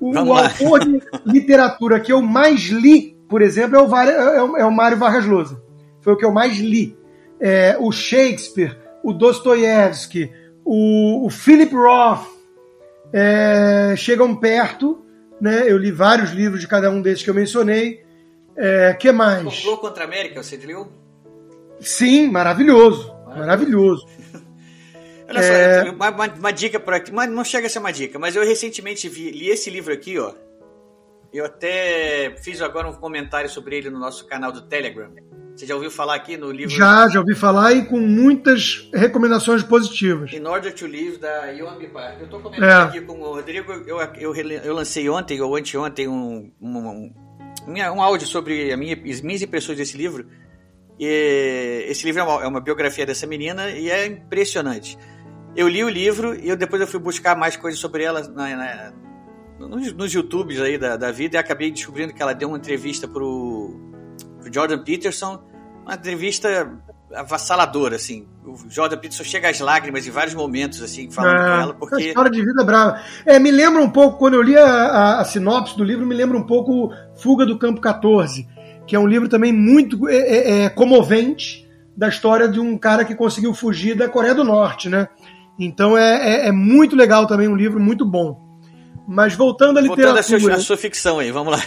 O, 0.01 0.11
o 0.11 0.33
autor 0.33 0.83
de 0.83 1.01
literatura 1.25 1.97
que 1.97 2.11
eu 2.11 2.21
mais 2.21 2.63
li, 2.63 3.15
por 3.29 3.41
exemplo, 3.41 3.77
é 3.77 3.81
o, 3.81 3.95
é 3.95 4.43
o, 4.43 4.57
é 4.57 4.65
o 4.65 4.71
Mário 4.71 4.97
Vargas 4.97 5.23
Llosa. 5.23 5.63
Foi 6.01 6.11
o 6.11 6.17
que 6.17 6.25
eu 6.25 6.31
mais 6.31 6.57
li. 6.57 6.97
É, 7.39 7.77
o 7.79 7.89
Shakespeare, 7.89 8.77
o 9.01 9.13
Dostoiévski, 9.13 10.29
o, 10.65 11.25
o 11.25 11.29
Philip 11.29 11.73
Roth 11.73 12.27
é, 13.13 13.93
chegam 13.95 14.35
perto. 14.35 15.05
Né? 15.39 15.71
Eu 15.71 15.77
li 15.77 15.89
vários 15.89 16.31
livros 16.31 16.59
de 16.59 16.67
cada 16.67 16.91
um 16.91 17.01
desses 17.01 17.23
que 17.23 17.29
eu 17.29 17.33
mencionei. 17.33 18.03
É, 18.57 18.93
que 18.93 19.09
mais? 19.09 19.41
Complô 19.41 19.77
contra 19.77 20.03
a 20.03 20.07
América, 20.07 20.43
você 20.43 20.57
leu? 20.57 20.91
Sim, 21.79 22.29
maravilhoso. 22.29 23.12
Maravilhoso. 23.37 24.05
Olha 25.27 25.39
é... 25.39 25.85
só, 25.85 25.91
uma, 25.91 26.09
uma, 26.09 26.27
uma, 26.27 26.51
dica 26.51 26.79
por 26.79 26.93
aqui, 26.93 27.11
mas 27.11 27.29
não 27.29 27.43
chega 27.43 27.67
a 27.67 27.69
ser 27.69 27.79
uma 27.79 27.91
dica, 27.91 28.19
mas 28.19 28.35
eu 28.35 28.43
recentemente 28.43 29.07
vi, 29.09 29.31
li 29.31 29.49
esse 29.49 29.69
livro 29.69 29.93
aqui, 29.93 30.19
ó. 30.19 30.33
Eu 31.33 31.45
até 31.45 32.35
fiz 32.43 32.61
agora 32.61 32.87
um 32.87 32.93
comentário 32.93 33.49
sobre 33.49 33.77
ele 33.77 33.89
no 33.89 33.97
nosso 33.97 34.27
canal 34.27 34.51
do 34.51 34.61
Telegram. 34.61 35.09
Você 35.55 35.67
já 35.67 35.75
ouviu 35.75 35.89
falar 35.91 36.15
aqui 36.15 36.35
no 36.35 36.51
livro? 36.51 36.75
Já, 36.75 37.07
já 37.09 37.19
ouvi 37.19 37.35
falar 37.35 37.73
e 37.73 37.85
com 37.85 37.99
muitas 37.99 38.89
recomendações 38.93 39.63
positivas. 39.63 40.31
In 40.33 40.45
Order 40.45 40.73
to 40.73 40.85
Live, 40.87 41.17
da 41.17 41.45
Yomi 41.51 41.87
Park. 41.87 42.19
Eu 42.19 42.25
estou 42.25 42.39
comentando 42.39 42.69
é. 42.69 42.83
aqui 42.83 43.01
com 43.01 43.19
o 43.19 43.33
Rodrigo, 43.35 43.71
eu, 43.71 43.99
eu, 43.99 44.35
eu 44.35 44.73
lancei 44.73 45.07
ontem 45.09 45.39
ou 45.41 45.55
anteontem 45.55 46.07
um, 46.07 46.51
um, 46.59 47.13
um 47.67 48.01
áudio 48.01 48.27
sobre 48.27 48.71
a 48.71 48.77
minha, 48.77 48.95
as 48.95 49.21
minhas 49.21 49.41
impressões 49.41 49.77
desse 49.77 49.95
livro. 49.95 50.27
E 51.03 51.85
esse 51.89 52.05
livro 52.05 52.21
é 52.21 52.23
uma, 52.23 52.43
é 52.43 52.47
uma, 52.47 52.61
biografia 52.61 53.05
dessa 53.05 53.27
menina 53.27 53.69
e 53.69 53.89
é 53.89 54.05
impressionante. 54.05 54.97
Eu 55.53 55.67
li 55.67 55.83
o 55.83 55.89
livro 55.89 56.33
e 56.33 56.47
eu, 56.47 56.55
depois 56.55 56.81
eu 56.81 56.87
fui 56.87 56.99
buscar 56.99 57.35
mais 57.35 57.57
coisas 57.57 57.77
sobre 57.77 58.03
ela 58.03 58.21
na, 58.29 58.55
na, 58.55 58.93
nos, 59.59 59.91
nos 59.91 60.13
YouTubes 60.13 60.61
aí 60.61 60.77
da, 60.77 60.95
da 60.95 61.11
vida 61.11 61.35
e 61.35 61.37
acabei 61.37 61.71
descobrindo 61.71 62.13
que 62.13 62.21
ela 62.21 62.33
deu 62.33 62.47
uma 62.47 62.57
entrevista 62.57 63.05
pro, 63.05 63.77
pro 64.39 64.53
Jordan 64.53 64.81
Peterson, 64.81 65.43
uma 65.83 65.95
entrevista 65.95 66.71
avassaladora, 67.13 67.97
assim. 67.97 68.25
O 68.45 68.55
Jordan 68.69 68.97
Peterson 68.97 69.25
chega 69.25 69.49
às 69.49 69.59
lágrimas 69.59 70.07
em 70.07 70.11
vários 70.11 70.33
momentos, 70.33 70.81
assim, 70.81 71.11
falando 71.11 71.35
é, 71.35 71.43
com 71.43 71.61
ela, 71.61 71.73
porque... 71.73 72.03
história 72.07 72.31
de 72.31 72.43
vida 72.43 72.63
brava. 72.63 73.01
É, 73.25 73.37
me 73.39 73.51
lembra 73.51 73.81
um 73.81 73.89
pouco, 73.89 74.17
quando 74.17 74.35
eu 74.35 74.41
li 74.41 74.57
a, 74.57 74.65
a, 74.65 75.21
a, 75.21 75.25
sinopse 75.25 75.77
do 75.77 75.83
livro, 75.83 76.05
me 76.05 76.15
lembra 76.15 76.37
um 76.37 76.45
pouco 76.45 76.93
Fuga 77.15 77.45
do 77.45 77.57
Campo 77.59 77.81
14, 77.81 78.47
que 78.85 78.95
é 78.95 78.99
um 78.99 79.07
livro 79.07 79.29
também 79.29 79.51
muito 79.51 80.07
é, 80.09 80.15
é, 80.15 80.63
é, 80.63 80.69
comovente 80.69 81.67
da 81.95 82.07
história 82.07 82.47
de 82.47 82.59
um 82.59 82.77
cara 82.77 83.05
que 83.05 83.15
conseguiu 83.15 83.53
fugir 83.53 83.95
da 83.95 84.09
Coreia 84.09 84.35
do 84.35 84.43
Norte, 84.43 84.89
né? 84.89 85.07
Então 85.59 85.97
é, 85.97 86.45
é, 86.45 86.47
é 86.47 86.51
muito 86.51 86.95
legal 86.95 87.27
também, 87.27 87.47
um 87.47 87.55
livro 87.55 87.79
muito 87.79 88.05
bom. 88.05 88.41
Mas 89.07 89.35
voltando 89.35 89.77
à 89.77 89.81
literatura... 89.81 90.21
Voltando 90.21 90.51
à 90.51 90.55
sua, 90.55 90.59
sua 90.59 90.77
ficção 90.77 91.19
aí, 91.19 91.31
vamos 91.31 91.53
lá. 91.53 91.61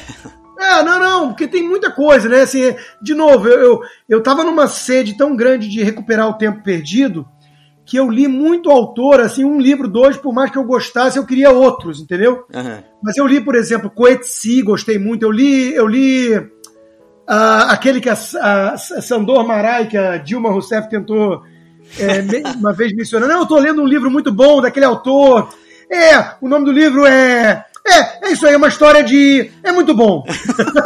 É, 0.59 0.83
não, 0.83 0.99
não, 0.99 1.29
porque 1.29 1.47
tem 1.47 1.63
muita 1.63 1.91
coisa, 1.91 2.29
né? 2.29 2.41
Assim, 2.41 2.75
de 3.03 3.15
novo, 3.15 3.47
eu, 3.47 3.61
eu, 3.61 3.81
eu 4.09 4.23
tava 4.23 4.43
numa 4.43 4.67
sede 4.67 5.17
tão 5.17 5.37
grande 5.37 5.69
de 5.69 5.83
recuperar 5.83 6.29
o 6.29 6.39
tempo 6.39 6.63
perdido 6.63 7.27
que 7.87 7.97
eu 7.97 8.11
li 8.11 8.27
muito 8.27 8.69
autor, 8.69 9.21
assim, 9.21 9.45
um 9.45 9.61
livro, 9.61 9.87
dois, 9.87 10.17
por 10.17 10.35
mais 10.35 10.51
que 10.51 10.59
eu 10.59 10.65
gostasse, 10.65 11.17
eu 11.17 11.25
queria 11.25 11.53
outros, 11.53 12.01
entendeu? 12.01 12.45
Uhum. 12.53 12.83
Mas 13.01 13.17
eu 13.17 13.25
li, 13.25 13.41
por 13.41 13.55
exemplo, 13.55 13.89
Coetzee, 13.89 14.61
gostei 14.61 14.99
muito. 14.99 15.23
Eu 15.23 15.31
li, 15.31 15.73
eu 15.73 15.87
li 15.87 16.35
uh, 17.29 17.71
aquele 17.71 18.01
que 18.01 18.09
a, 18.09 18.15
a, 18.15 18.77
Sandor 18.77 19.47
Marai, 19.47 19.87
que 19.87 19.97
a 19.97 20.17
Dilma 20.17 20.51
Rousseff 20.51 20.89
tentou 20.89 21.43
é, 21.99 22.23
uma 22.57 22.73
vez 22.73 22.95
mencionar. 22.95 23.29
Não, 23.29 23.41
eu 23.41 23.47
tô 23.47 23.59
lendo 23.59 23.83
um 23.83 23.87
livro 23.87 24.11
muito 24.11 24.33
bom 24.33 24.61
daquele 24.61 24.87
autor. 24.87 25.49
É, 25.91 26.35
o 26.41 26.49
nome 26.49 26.65
do 26.65 26.73
livro 26.73 27.07
é 27.07 27.65
é, 27.87 28.29
é 28.29 28.33
isso 28.33 28.47
aí, 28.47 28.55
é 28.55 28.57
uma 28.57 28.67
história 28.69 29.03
de. 29.05 29.49
É 29.63 29.71
muito 29.71 29.95
bom. 29.95 30.25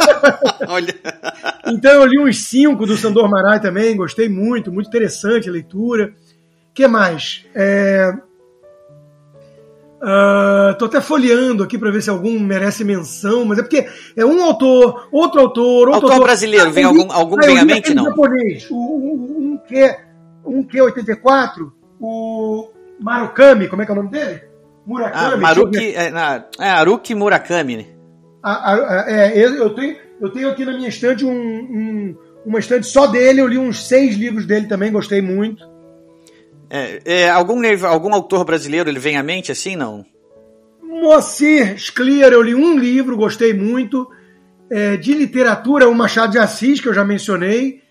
Olha. 0.69 0.93
então 1.65 1.91
eu 1.91 2.05
li 2.05 2.19
uns 2.19 2.43
cinco 2.43 2.85
do 2.85 2.95
Sandor 2.95 3.27
Marai 3.27 3.59
também, 3.59 3.97
gostei 3.97 4.29
muito, 4.29 4.71
muito 4.71 4.87
interessante 4.87 5.49
a 5.49 5.51
leitura. 5.51 6.13
que 6.73 6.87
mais? 6.87 7.45
É... 7.55 8.13
Uh, 10.01 10.75
tô 10.79 10.85
até 10.85 10.99
folheando 10.99 11.61
aqui 11.61 11.77
para 11.77 11.91
ver 11.91 12.01
se 12.01 12.09
algum 12.09 12.39
merece 12.39 12.83
menção, 12.83 13.45
mas 13.45 13.59
é 13.59 13.61
porque 13.61 13.87
é 14.15 14.25
um 14.25 14.43
autor, 14.43 15.07
outro 15.11 15.39
autor, 15.39 15.89
outro 15.89 15.93
autor. 15.93 16.11
autor 16.13 16.23
brasileiro, 16.23 16.69
ah, 16.69 16.71
vem 16.71 16.83
algum, 16.83 17.11
algum 17.11 17.35
ah, 17.35 17.45
bem 17.45 17.59
à 17.59 17.63
mente, 17.63 17.93
não? 17.93 18.05
japonês, 18.05 18.67
o, 18.71 18.75
um, 18.75 19.51
um, 19.53 19.57
que, 19.57 19.95
um 20.43 20.63
que 20.63 20.81
84, 20.81 21.71
o 21.99 22.69
Marukami, 22.99 23.67
como 23.67 23.83
é 23.83 23.85
que 23.85 23.91
é 23.91 23.93
o 23.93 23.97
nome 23.97 24.09
dele? 24.09 24.41
Murakami. 24.87 25.33
Ah, 25.33 25.37
Maruki, 25.37 25.95
é, 25.95 26.11
é, 26.59 26.69
Haruki 26.69 27.13
Murakami, 27.13 27.77
né? 27.77 27.85
é, 29.07 29.37
eu, 29.37 29.69
tenho, 29.75 29.97
eu 30.19 30.31
tenho 30.31 30.49
aqui 30.49 30.65
na 30.65 30.73
minha 30.73 30.89
estante 30.89 31.23
um, 31.23 31.31
um, 31.31 32.17
uma 32.43 32.57
estante 32.57 32.87
só 32.87 33.05
dele, 33.05 33.39
eu 33.39 33.47
li 33.47 33.59
uns 33.59 33.87
seis 33.87 34.15
livros 34.15 34.47
dele 34.47 34.65
também, 34.65 34.91
gostei 34.91 35.21
muito. 35.21 35.63
É, 36.71 37.01
é, 37.03 37.29
algum, 37.29 37.61
algum 37.85 38.13
autor 38.13 38.45
brasileiro 38.45 38.89
ele 38.89 38.99
vem 38.99 39.17
à 39.17 39.23
mente 39.23 39.51
assim, 39.51 39.75
não? 39.75 40.05
Moacir 40.81 41.77
Scliar, 41.77 42.31
eu 42.31 42.41
li 42.41 42.55
um 42.55 42.77
livro, 42.77 43.17
gostei 43.17 43.53
muito. 43.53 44.09
É, 44.69 44.95
de 44.95 45.13
literatura, 45.13 45.89
o 45.89 45.93
Machado 45.93 46.31
de 46.31 46.39
Assis, 46.39 46.79
que 46.79 46.87
eu 46.87 46.93
já 46.93 47.03
mencionei. 47.03 47.81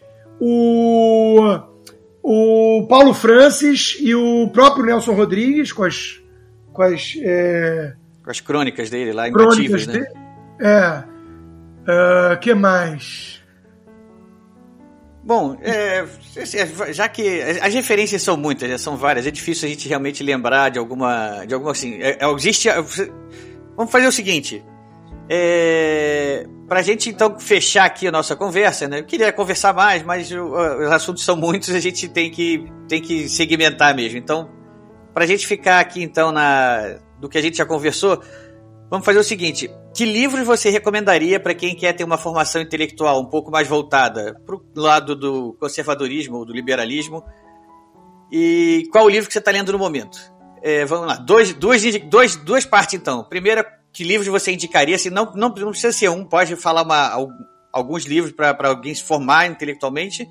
O, 0.40 1.58
o 2.22 2.86
Paulo 2.88 3.12
Francis 3.12 3.98
e 4.00 4.14
o 4.14 4.48
próprio 4.48 4.86
Nelson 4.86 5.12
Rodrigues, 5.12 5.72
com 5.72 5.84
as 5.84 6.20
com 6.72 6.82
as. 6.82 7.14
É... 7.20 7.92
Com 8.22 8.30
as 8.30 8.40
crônicas 8.40 8.90
dele 8.90 9.12
lá, 9.12 9.30
crônicas 9.30 9.86
né? 9.86 9.98
De... 9.98 10.66
É. 10.66 11.04
Uh, 11.82 12.38
que 12.40 12.54
mais? 12.54 13.39
Bom, 15.22 15.56
é, 15.60 16.06
já 16.92 17.08
que 17.08 17.42
as 17.42 17.74
referências 17.74 18.22
são 18.22 18.36
muitas, 18.36 18.80
são 18.80 18.96
várias, 18.96 19.26
é 19.26 19.30
difícil 19.30 19.66
a 19.66 19.70
gente 19.70 19.86
realmente 19.86 20.22
lembrar 20.22 20.70
de 20.70 20.78
alguma, 20.78 21.44
de 21.44 21.52
alguma 21.52 21.72
assim. 21.72 21.98
É, 22.00 22.18
é 22.20 22.32
existe. 22.32 22.68
Vamos 23.76 23.92
fazer 23.92 24.06
o 24.06 24.12
seguinte. 24.12 24.64
É, 25.28 26.46
para 26.66 26.80
a 26.80 26.82
gente 26.82 27.10
então 27.10 27.38
fechar 27.38 27.84
aqui 27.84 28.08
a 28.08 28.10
nossa 28.10 28.34
conversa, 28.34 28.88
né? 28.88 29.00
Eu 29.00 29.04
queria 29.04 29.32
conversar 29.32 29.72
mais, 29.74 30.02
mas 30.02 30.30
os 30.32 30.90
assuntos 30.90 31.22
são 31.22 31.36
muitos, 31.36 31.74
a 31.74 31.80
gente 31.80 32.08
tem 32.08 32.30
que 32.30 32.64
tem 32.88 33.00
que 33.00 33.28
segmentar 33.28 33.94
mesmo. 33.94 34.18
Então, 34.18 34.50
para 35.14 35.24
a 35.24 35.26
gente 35.26 35.46
ficar 35.46 35.80
aqui 35.80 36.02
então 36.02 36.32
na 36.32 36.98
do 37.20 37.28
que 37.28 37.38
a 37.38 37.42
gente 37.42 37.58
já 37.58 37.66
conversou, 37.66 38.20
vamos 38.90 39.04
fazer 39.04 39.18
o 39.18 39.24
seguinte: 39.24 39.70
que 39.94 40.04
livros 40.04 40.46
você 40.46 40.70
recomendaria 40.70 41.40
para 41.40 41.54
quem 41.54 41.74
quer 41.74 41.92
ter 41.92 42.04
uma 42.04 42.16
formação 42.16 42.62
intelectual 42.62 43.20
um 43.20 43.26
pouco 43.26 43.50
mais 43.50 43.66
voltada 43.66 44.40
para 44.46 44.54
o 44.54 44.62
lado 44.74 45.16
do 45.16 45.56
conservadorismo 45.58 46.36
ou 46.36 46.44
do 46.44 46.52
liberalismo? 46.52 47.24
E 48.30 48.88
qual 48.92 49.06
o 49.06 49.08
livro 49.08 49.26
que 49.26 49.32
você 49.32 49.40
está 49.40 49.50
lendo 49.50 49.72
no 49.72 49.78
momento? 49.78 50.18
É, 50.62 50.84
vamos 50.84 51.06
lá, 51.06 51.16
dois, 51.16 51.52
duas, 51.54 51.82
dois, 52.04 52.36
duas 52.36 52.64
partes 52.64 52.94
então. 52.94 53.24
Primeira, 53.24 53.66
que 53.92 54.04
livros 54.04 54.28
você 54.28 54.52
indicaria? 54.52 54.98
Se 54.98 55.10
não, 55.10 55.32
não, 55.34 55.48
não 55.48 55.70
precisa 55.70 55.92
ser 55.92 56.08
um, 56.08 56.24
pode 56.24 56.54
falar 56.54 56.82
uma, 56.82 57.28
alguns 57.72 58.04
livros 58.04 58.32
para 58.32 58.68
alguém 58.68 58.94
se 58.94 59.02
formar 59.02 59.46
intelectualmente 59.46 60.28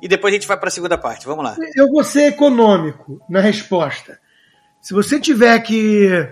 e 0.00 0.06
depois 0.06 0.32
a 0.32 0.36
gente 0.36 0.46
vai 0.46 0.56
para 0.56 0.68
a 0.68 0.72
segunda 0.72 0.96
parte. 0.96 1.26
Vamos 1.26 1.44
lá. 1.44 1.56
Eu 1.74 1.88
vou 1.88 2.04
ser 2.04 2.28
econômico 2.28 3.20
na 3.28 3.40
resposta. 3.40 4.20
Se 4.80 4.94
você 4.94 5.18
tiver 5.18 5.58
que 5.60 6.28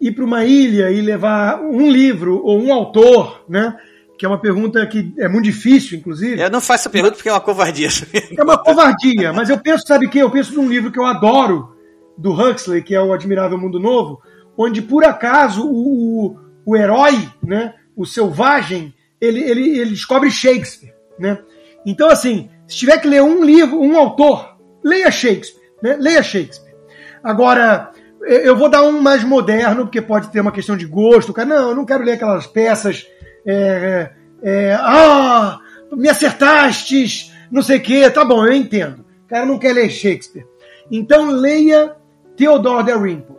ir 0.00 0.12
para 0.12 0.24
uma 0.24 0.44
ilha 0.44 0.90
e 0.90 1.00
levar 1.00 1.60
um 1.60 1.90
livro 1.90 2.40
ou 2.44 2.60
um 2.60 2.72
autor, 2.72 3.44
né? 3.48 3.76
Que 4.18 4.26
é 4.26 4.28
uma 4.28 4.40
pergunta 4.40 4.84
que 4.86 5.12
é 5.18 5.28
muito 5.28 5.44
difícil, 5.44 5.98
inclusive. 5.98 6.40
Eu 6.40 6.50
não 6.50 6.60
faço 6.60 6.88
a 6.88 6.90
pergunta 6.90 7.14
porque 7.14 7.28
é 7.28 7.32
uma 7.32 7.40
covardia. 7.40 7.88
É 8.36 8.42
uma 8.42 8.58
covardia, 8.58 9.32
mas 9.32 9.48
eu 9.48 9.58
penso, 9.58 9.86
sabe 9.86 10.06
o 10.06 10.10
que? 10.10 10.18
Eu 10.18 10.30
penso 10.30 10.54
num 10.54 10.68
livro 10.68 10.90
que 10.90 10.98
eu 10.98 11.06
adoro, 11.06 11.76
do 12.18 12.32
Huxley, 12.32 12.82
que 12.82 12.94
é 12.94 13.00
O 13.00 13.12
Admirável 13.12 13.56
Mundo 13.56 13.78
Novo, 13.78 14.20
onde 14.56 14.82
por 14.82 15.04
acaso 15.04 15.64
o, 15.64 16.26
o, 16.26 16.38
o 16.66 16.76
herói, 16.76 17.28
né? 17.42 17.74
O 17.96 18.04
selvagem, 18.04 18.92
ele, 19.20 19.40
ele, 19.40 19.78
ele 19.78 19.90
descobre 19.90 20.30
Shakespeare, 20.30 20.92
né? 21.18 21.38
Então, 21.86 22.10
assim, 22.10 22.50
se 22.66 22.76
tiver 22.76 22.98
que 22.98 23.06
ler 23.06 23.22
um 23.22 23.44
livro, 23.44 23.80
um 23.80 23.96
autor, 23.96 24.56
leia 24.84 25.10
Shakespeare, 25.10 25.62
né? 25.80 25.96
Leia 25.96 26.22
Shakespeare. 26.22 26.74
Agora, 27.22 27.92
eu 28.28 28.56
vou 28.56 28.68
dar 28.68 28.82
um 28.82 29.00
mais 29.00 29.24
moderno, 29.24 29.84
porque 29.84 30.02
pode 30.02 30.28
ter 30.28 30.40
uma 30.40 30.52
questão 30.52 30.76
de 30.76 30.86
gosto. 30.86 31.32
Cara, 31.32 31.48
não, 31.48 31.70
eu 31.70 31.74
não 31.74 31.84
quero 31.84 32.04
ler 32.04 32.12
aquelas 32.12 32.46
peças. 32.46 33.06
É, 33.46 34.10
é, 34.42 34.74
ah, 34.74 35.58
me 35.92 36.08
acertastes, 36.08 37.32
não 37.50 37.62
sei 37.62 37.78
o 37.78 37.82
quê. 37.82 38.10
Tá 38.10 38.24
bom, 38.24 38.46
eu 38.46 38.52
entendo. 38.52 39.04
O 39.24 39.28
cara 39.28 39.46
não 39.46 39.58
quer 39.58 39.72
ler 39.72 39.90
Shakespeare. 39.90 40.46
Então 40.90 41.30
leia 41.30 41.94
Theodore 42.36 42.86
Dalrymple. 42.86 43.36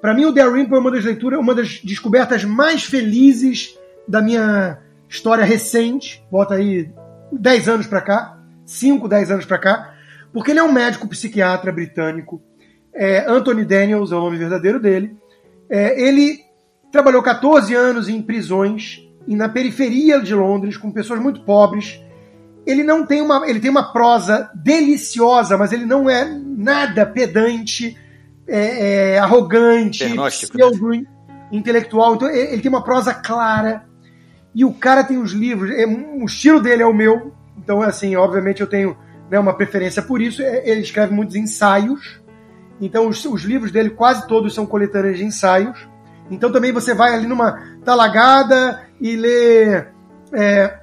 Para 0.00 0.14
mim, 0.14 0.26
o 0.26 0.32
Dalrymple 0.32 0.76
é 0.76 0.78
uma 0.78 0.90
das 0.90 1.04
leituras, 1.04 1.40
uma 1.40 1.54
das 1.54 1.80
descobertas 1.82 2.44
mais 2.44 2.84
felizes 2.84 3.76
da 4.06 4.20
minha 4.20 4.78
história 5.08 5.44
recente. 5.44 6.24
Bota 6.30 6.54
aí 6.54 6.90
10 7.32 7.68
anos 7.68 7.86
para 7.86 8.00
cá, 8.00 8.38
5, 8.64 9.08
10 9.08 9.30
anos 9.30 9.46
para 9.46 9.58
cá, 9.58 9.94
porque 10.32 10.50
ele 10.50 10.60
é 10.60 10.62
um 10.62 10.72
médico 10.72 11.08
psiquiatra 11.08 11.72
britânico. 11.72 12.42
É, 12.96 13.30
Anthony 13.30 13.64
Daniels 13.64 14.10
é 14.10 14.16
o 14.16 14.20
nome 14.20 14.38
verdadeiro 14.38 14.80
dele. 14.80 15.16
É, 15.68 16.00
ele 16.00 16.40
trabalhou 16.90 17.22
14 17.22 17.74
anos 17.74 18.08
em 18.08 18.22
prisões 18.22 19.06
e 19.26 19.36
na 19.36 19.48
periferia 19.48 20.20
de 20.20 20.34
Londres 20.34 20.76
com 20.76 20.90
pessoas 20.90 21.20
muito 21.20 21.42
pobres. 21.42 22.00
Ele 22.66 22.82
não 22.82 23.04
tem 23.04 23.20
uma, 23.20 23.48
ele 23.48 23.60
tem 23.60 23.70
uma 23.70 23.92
prosa 23.92 24.50
deliciosa, 24.54 25.58
mas 25.58 25.72
ele 25.72 25.84
não 25.84 26.08
é 26.08 26.24
nada 26.24 27.04
pedante 27.04 27.96
é, 28.48 29.14
é, 29.14 29.18
arrogante, 29.18 30.04
pseudo 30.30 30.88
né? 30.88 31.02
intelectual. 31.52 32.14
Então 32.14 32.30
ele 32.30 32.62
tem 32.62 32.68
uma 32.68 32.82
prosa 32.82 33.12
clara. 33.12 33.84
E 34.54 34.64
o 34.64 34.72
cara 34.72 35.04
tem 35.04 35.18
os 35.18 35.32
livros, 35.32 35.70
é, 35.70 35.84
o 35.84 36.24
estilo 36.24 36.60
dele 36.60 36.82
é 36.82 36.86
o 36.86 36.94
meu. 36.94 37.34
Então, 37.58 37.82
assim, 37.82 38.16
obviamente 38.16 38.62
eu 38.62 38.66
tenho 38.66 38.96
né, 39.30 39.38
uma 39.38 39.54
preferência 39.54 40.00
por 40.00 40.20
isso. 40.20 40.42
É, 40.42 40.68
ele 40.68 40.80
escreve 40.80 41.12
muitos 41.12 41.36
ensaios. 41.36 42.20
Então, 42.80 43.08
os, 43.08 43.24
os 43.24 43.42
livros 43.42 43.70
dele 43.70 43.90
quase 43.90 44.26
todos 44.26 44.54
são 44.54 44.66
coletâneas 44.66 45.18
de 45.18 45.24
ensaios. 45.24 45.88
Então, 46.30 46.52
também 46.52 46.72
você 46.72 46.94
vai 46.94 47.14
ali 47.14 47.26
numa 47.26 47.52
talagada 47.84 48.82
e 49.00 49.16
lê. 49.16 49.84
É, 50.32 50.80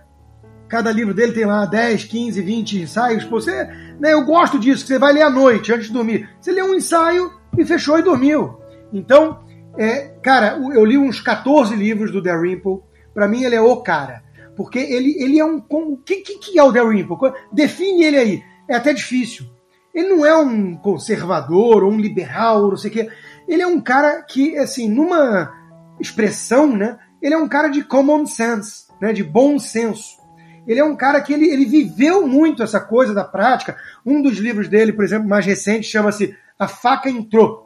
cada 0.67 0.91
livro 0.91 1.13
dele 1.13 1.33
tem 1.33 1.45
lá 1.45 1.65
10, 1.65 2.05
15, 2.05 2.41
20 2.41 2.81
ensaios. 2.81 3.23
Você, 3.25 3.65
né, 3.99 4.13
eu 4.13 4.25
gosto 4.25 4.57
disso, 4.57 4.87
você 4.87 4.97
vai 4.97 5.13
ler 5.13 5.21
à 5.21 5.29
noite, 5.29 5.71
antes 5.71 5.87
de 5.87 5.93
dormir. 5.93 6.29
Você 6.39 6.51
lê 6.51 6.63
um 6.63 6.73
ensaio, 6.73 7.31
e 7.57 7.65
fechou 7.65 7.99
e 7.99 8.03
dormiu. 8.03 8.57
Então, 8.91 9.39
é, 9.77 10.13
cara, 10.21 10.57
eu 10.73 10.83
li 10.85 10.97
uns 10.97 11.19
14 11.21 11.75
livros 11.75 12.11
do 12.11 12.21
Dalrymple. 12.21 12.79
Para 13.13 13.27
mim, 13.27 13.43
ele 13.43 13.55
é 13.55 13.61
o 13.61 13.77
cara. 13.77 14.23
Porque 14.55 14.79
ele, 14.79 15.15
ele 15.19 15.39
é 15.39 15.45
um. 15.45 15.63
O 15.69 15.97
que, 15.97 16.17
que 16.17 16.59
é 16.59 16.63
o 16.63 16.71
Dalrymple? 16.71 17.17
Define 17.51 18.03
ele 18.03 18.17
aí. 18.17 18.43
É 18.67 18.75
até 18.75 18.93
difícil. 18.93 19.45
Ele 19.93 20.09
não 20.09 20.25
é 20.25 20.35
um 20.35 20.75
conservador 20.75 21.83
ou 21.83 21.91
um 21.91 21.99
liberal, 21.99 22.63
ou 22.63 22.69
não 22.69 22.77
sei 22.77 22.89
o 22.89 22.93
quê. 22.93 23.09
Ele 23.47 23.61
é 23.61 23.67
um 23.67 23.79
cara 23.79 24.21
que, 24.23 24.57
assim, 24.57 24.89
numa 24.89 25.51
expressão, 25.99 26.75
né? 26.75 26.97
Ele 27.21 27.33
é 27.33 27.37
um 27.37 27.47
cara 27.47 27.67
de 27.67 27.83
common 27.83 28.25
sense, 28.25 28.87
né? 28.99 29.13
De 29.13 29.23
bom 29.23 29.59
senso. 29.59 30.17
Ele 30.65 30.79
é 30.79 30.83
um 30.83 30.95
cara 30.95 31.21
que 31.21 31.33
ele, 31.33 31.47
ele 31.49 31.65
viveu 31.65 32.27
muito 32.27 32.63
essa 32.63 32.79
coisa 32.79 33.13
da 33.13 33.23
prática. 33.23 33.77
Um 34.05 34.21
dos 34.21 34.37
livros 34.37 34.67
dele, 34.67 34.93
por 34.93 35.03
exemplo, 35.03 35.27
mais 35.27 35.45
recente, 35.45 35.87
chama-se 35.87 36.35
a 36.57 36.67
Faca 36.67 37.09
Entrou, 37.09 37.63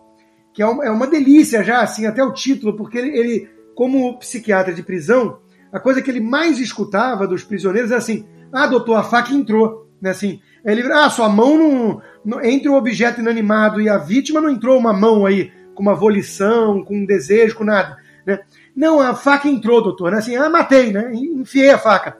que 0.53 0.61
é 0.61 0.65
uma, 0.65 0.86
é 0.86 0.89
uma 0.89 1.07
delícia 1.07 1.63
já, 1.63 1.82
assim, 1.82 2.05
até 2.05 2.23
o 2.23 2.34
título, 2.34 2.75
porque 2.75 2.97
ele, 2.97 3.17
ele, 3.17 3.49
como 3.75 4.17
psiquiatra 4.17 4.73
de 4.73 4.82
prisão, 4.82 5.39
a 5.71 5.80
coisa 5.80 6.01
que 6.01 6.09
ele 6.09 6.19
mais 6.19 6.59
escutava 6.59 7.28
dos 7.28 7.43
prisioneiros 7.43 7.91
é 7.91 7.95
assim: 7.95 8.28
ah, 8.51 8.67
doutor, 8.67 8.95
a 8.95 9.03
faca 9.03 9.34
entrou. 9.34 9.87
Né, 10.02 10.12
assim, 10.12 10.39
ele, 10.64 10.84
ah, 10.91 11.10
sua 11.10 11.28
mão 11.28 11.58
não, 11.58 12.02
não. 12.24 12.43
Entre 12.43 12.70
o 12.70 12.76
objeto 12.76 13.20
inanimado 13.20 13.82
e 13.82 13.89
a 13.89 13.98
vítima 13.98 14.39
não 14.39 14.50
entrou 14.50 14.78
uma 14.78 14.93
mão 14.93 15.26
aí 15.26 15.52
com 15.74 15.82
uma 15.82 15.95
volição, 15.95 16.84
com 16.84 16.95
um 16.95 17.06
desejo, 17.06 17.56
com 17.56 17.64
nada. 17.64 17.98
Né? 18.26 18.39
Não, 18.76 19.00
a 19.00 19.16
faca 19.16 19.48
entrou, 19.48 19.82
doutor. 19.82 20.12
Né? 20.12 20.18
Assim, 20.18 20.36
ah, 20.36 20.50
matei, 20.50 20.91
né? 20.91 21.12
Enfiei 21.14 21.72
a 21.72 21.78
faca. 21.78 22.18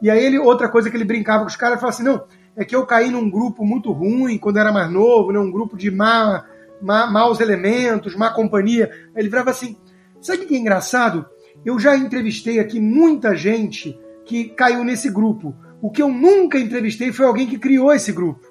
E 0.00 0.10
aí 0.10 0.24
ele, 0.24 0.38
outra 0.38 0.68
coisa 0.68 0.90
que 0.90 0.96
ele 0.96 1.04
brincava 1.04 1.40
com 1.40 1.48
os 1.48 1.56
caras, 1.56 1.80
falava 1.80 1.94
assim: 1.94 2.04
não, 2.04 2.24
é 2.56 2.64
que 2.64 2.76
eu 2.76 2.86
caí 2.86 3.10
num 3.10 3.30
grupo 3.30 3.64
muito 3.64 3.92
ruim 3.92 4.38
quando 4.38 4.58
era 4.58 4.72
mais 4.72 4.90
novo, 4.90 5.32
né? 5.32 5.38
um 5.38 5.50
grupo 5.50 5.76
de 5.76 5.90
má, 5.90 6.44
má, 6.80 7.06
maus 7.06 7.40
elementos, 7.40 8.14
má 8.14 8.30
companhia. 8.30 8.90
Aí 9.14 9.22
ele 9.22 9.28
virava 9.28 9.50
assim: 9.50 9.76
sabe 10.20 10.44
o 10.44 10.46
que 10.46 10.54
é 10.54 10.58
engraçado? 10.58 11.26
Eu 11.64 11.78
já 11.78 11.96
entrevistei 11.96 12.58
aqui 12.58 12.78
muita 12.78 13.34
gente 13.34 13.98
que 14.24 14.50
caiu 14.50 14.84
nesse 14.84 15.10
grupo. 15.10 15.54
O 15.80 15.90
que 15.90 16.02
eu 16.02 16.08
nunca 16.08 16.58
entrevistei 16.58 17.12
foi 17.12 17.26
alguém 17.26 17.46
que 17.46 17.58
criou 17.58 17.92
esse 17.92 18.12
grupo. 18.12 18.46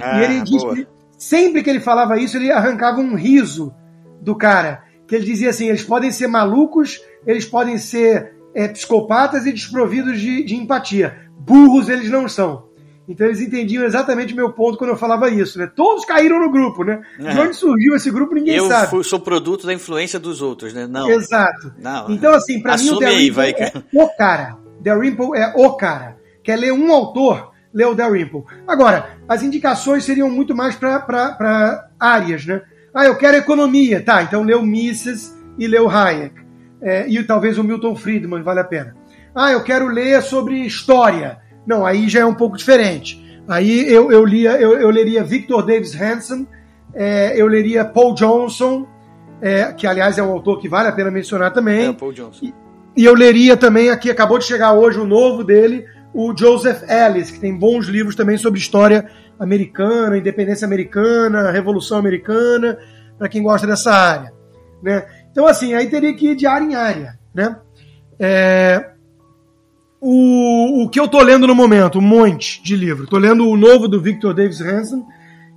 Ah, 0.00 0.20
e 0.20 0.24
ele 0.24 0.40
disse 0.42 0.66
que 0.68 0.86
sempre 1.18 1.62
que 1.62 1.70
ele 1.70 1.80
falava 1.80 2.18
isso, 2.18 2.36
ele 2.36 2.50
arrancava 2.50 3.00
um 3.00 3.14
riso 3.14 3.72
do 4.20 4.34
cara. 4.36 4.82
Que 5.06 5.16
ele 5.16 5.24
dizia 5.24 5.50
assim: 5.50 5.68
eles 5.68 5.82
podem 5.82 6.10
ser 6.10 6.26
malucos, 6.26 7.00
eles 7.26 7.44
podem 7.44 7.78
ser 7.78 8.34
é, 8.54 8.68
psicopatas 8.68 9.46
e 9.46 9.52
desprovidos 9.52 10.20
de, 10.20 10.44
de 10.44 10.56
empatia. 10.56 11.16
Burros 11.38 11.88
eles 11.88 12.10
não 12.10 12.28
são. 12.28 12.70
Então 13.08 13.26
eles 13.26 13.40
entendiam 13.40 13.84
exatamente 13.84 14.32
o 14.32 14.36
meu 14.36 14.52
ponto 14.52 14.78
quando 14.78 14.90
eu 14.90 14.96
falava 14.96 15.28
isso, 15.28 15.58
né? 15.58 15.68
Todos 15.74 16.04
caíram 16.04 16.38
no 16.38 16.48
grupo, 16.48 16.84
né? 16.84 17.02
De 17.18 17.40
onde 17.40 17.56
surgiu 17.56 17.96
esse 17.96 18.08
grupo, 18.08 18.36
ninguém 18.36 18.54
eu 18.54 18.68
sabe. 18.68 18.94
Eu 18.94 19.02
sou 19.02 19.18
produto 19.18 19.66
da 19.66 19.74
influência 19.74 20.20
dos 20.20 20.40
outros, 20.40 20.72
né? 20.72 20.86
Não. 20.86 21.10
Exato. 21.10 21.74
Não, 21.76 22.08
então, 22.08 22.32
assim, 22.32 22.62
pra 22.62 22.76
mim 22.76 22.90
o 22.90 23.00
Dalrymple 23.00 23.30
vai, 23.32 23.50
é 23.50 23.72
o 23.92 24.08
cara. 24.16 24.56
Dalrymple 24.80 25.36
é 25.36 25.52
o 25.56 25.72
cara. 25.72 26.19
Quer 26.50 26.56
ler 26.56 26.72
um 26.72 26.92
autor, 26.92 27.52
lê 27.72 27.84
o 27.84 27.94
Dalrymple. 27.94 28.42
Agora, 28.66 29.10
as 29.28 29.40
indicações 29.40 30.02
seriam 30.02 30.28
muito 30.28 30.52
mais 30.52 30.74
para 30.74 31.88
áreas, 31.96 32.44
né? 32.44 32.60
Ah, 32.92 33.06
eu 33.06 33.16
quero 33.16 33.36
economia. 33.36 34.02
Tá, 34.02 34.24
então 34.24 34.42
lê 34.42 34.52
o 34.52 34.64
Mises 34.64 35.32
e 35.56 35.68
lê 35.68 35.78
o 35.78 35.88
Hayek. 35.88 36.34
É, 36.82 37.08
e 37.08 37.22
talvez 37.22 37.56
o 37.56 37.62
Milton 37.62 37.94
Friedman, 37.94 38.42
vale 38.42 38.58
a 38.58 38.64
pena. 38.64 38.96
Ah, 39.32 39.52
eu 39.52 39.62
quero 39.62 39.86
ler 39.86 40.20
sobre 40.22 40.66
história. 40.66 41.38
Não, 41.64 41.86
aí 41.86 42.08
já 42.08 42.18
é 42.18 42.26
um 42.26 42.34
pouco 42.34 42.56
diferente. 42.56 43.40
Aí 43.46 43.88
eu, 43.88 44.10
eu, 44.10 44.24
lia, 44.24 44.60
eu, 44.60 44.72
eu 44.72 44.90
leria 44.90 45.22
Victor 45.22 45.64
Davis 45.64 45.94
Hanson, 45.94 46.48
é, 46.92 47.40
eu 47.40 47.46
leria 47.46 47.84
Paul 47.84 48.12
Johnson, 48.12 48.88
é, 49.40 49.72
que 49.72 49.86
aliás 49.86 50.18
é 50.18 50.22
um 50.24 50.32
autor 50.32 50.58
que 50.58 50.68
vale 50.68 50.88
a 50.88 50.92
pena 50.92 51.12
mencionar 51.12 51.52
também. 51.52 51.90
É, 51.90 51.92
Paul 51.92 52.12
Johnson. 52.12 52.44
E, 52.44 52.54
e, 52.96 53.04
eu 53.04 53.14
leria 53.14 53.56
também, 53.56 53.88
aqui 53.88 54.10
acabou 54.10 54.36
de 54.36 54.46
chegar 54.46 54.72
hoje 54.72 54.98
o 54.98 55.06
novo 55.06 55.44
dele, 55.44 55.86
o 56.12 56.36
Joseph 56.36 56.82
Ellis, 56.88 57.30
que 57.30 57.40
tem 57.40 57.56
bons 57.56 57.86
livros 57.86 58.16
também 58.16 58.36
sobre 58.36 58.58
história 58.58 59.08
americana, 59.38 60.18
independência 60.18 60.66
americana, 60.66 61.50
revolução 61.50 61.98
americana, 61.98 62.78
para 63.18 63.28
quem 63.28 63.42
gosta 63.42 63.66
dessa 63.66 63.92
área. 63.92 64.32
Né? 64.82 65.06
Então, 65.30 65.46
assim, 65.46 65.74
aí 65.74 65.88
teria 65.88 66.14
que 66.14 66.30
ir 66.30 66.36
de 66.36 66.46
área 66.46 66.64
em 66.64 66.74
área. 66.74 67.18
Né? 67.34 67.56
É, 68.18 68.90
o, 70.00 70.84
o 70.84 70.88
que 70.88 70.98
eu 70.98 71.06
tô 71.06 71.22
lendo 71.22 71.46
no 71.46 71.54
momento, 71.54 71.98
um 71.98 72.02
monte 72.02 72.62
de 72.62 72.74
livro. 72.74 73.06
Tô 73.06 73.18
lendo 73.18 73.46
o 73.46 73.56
novo 73.56 73.86
do 73.86 74.00
Victor 74.00 74.34
Davis 74.34 74.60
Hanson, 74.60 75.06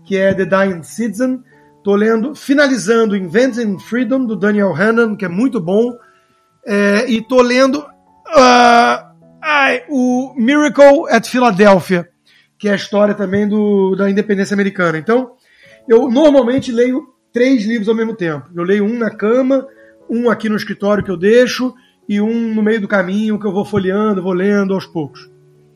que 0.05 0.17
é 0.17 0.33
The 0.33 0.45
Dying 0.45 0.83
Citizen. 0.83 1.41
Tô 1.83 1.95
lendo, 1.95 2.35
finalizando 2.35 3.15
Inventing 3.15 3.79
Freedom, 3.79 4.25
do 4.25 4.35
Daniel 4.35 4.73
Hannan, 4.73 5.15
que 5.15 5.25
é 5.25 5.29
muito 5.29 5.59
bom. 5.59 5.93
É, 6.65 7.09
e 7.09 7.21
tô 7.21 7.41
lendo 7.41 7.79
uh, 7.79 9.12
ai, 9.43 9.83
o 9.89 10.33
Miracle 10.37 11.09
at 11.09 11.27
Philadelphia, 11.27 12.09
que 12.57 12.69
é 12.69 12.71
a 12.71 12.75
história 12.75 13.13
também 13.13 13.47
do, 13.47 13.93
da 13.95 14.09
independência 14.09 14.53
americana. 14.53 14.97
Então, 14.97 15.33
eu 15.87 16.09
normalmente 16.09 16.71
leio 16.71 17.13
três 17.33 17.65
livros 17.65 17.89
ao 17.89 17.95
mesmo 17.95 18.15
tempo. 18.15 18.49
Eu 18.55 18.63
leio 18.63 18.85
um 18.85 18.97
na 18.97 19.11
cama, 19.11 19.67
um 20.09 20.29
aqui 20.29 20.47
no 20.47 20.55
escritório 20.55 21.03
que 21.03 21.11
eu 21.11 21.17
deixo, 21.17 21.73
e 22.07 22.21
um 22.21 22.53
no 22.53 22.61
meio 22.61 22.79
do 22.79 22.87
caminho 22.87 23.39
que 23.39 23.45
eu 23.45 23.51
vou 23.51 23.65
folheando, 23.65 24.23
vou 24.23 24.33
lendo 24.33 24.73
aos 24.73 24.85
poucos. 24.85 25.29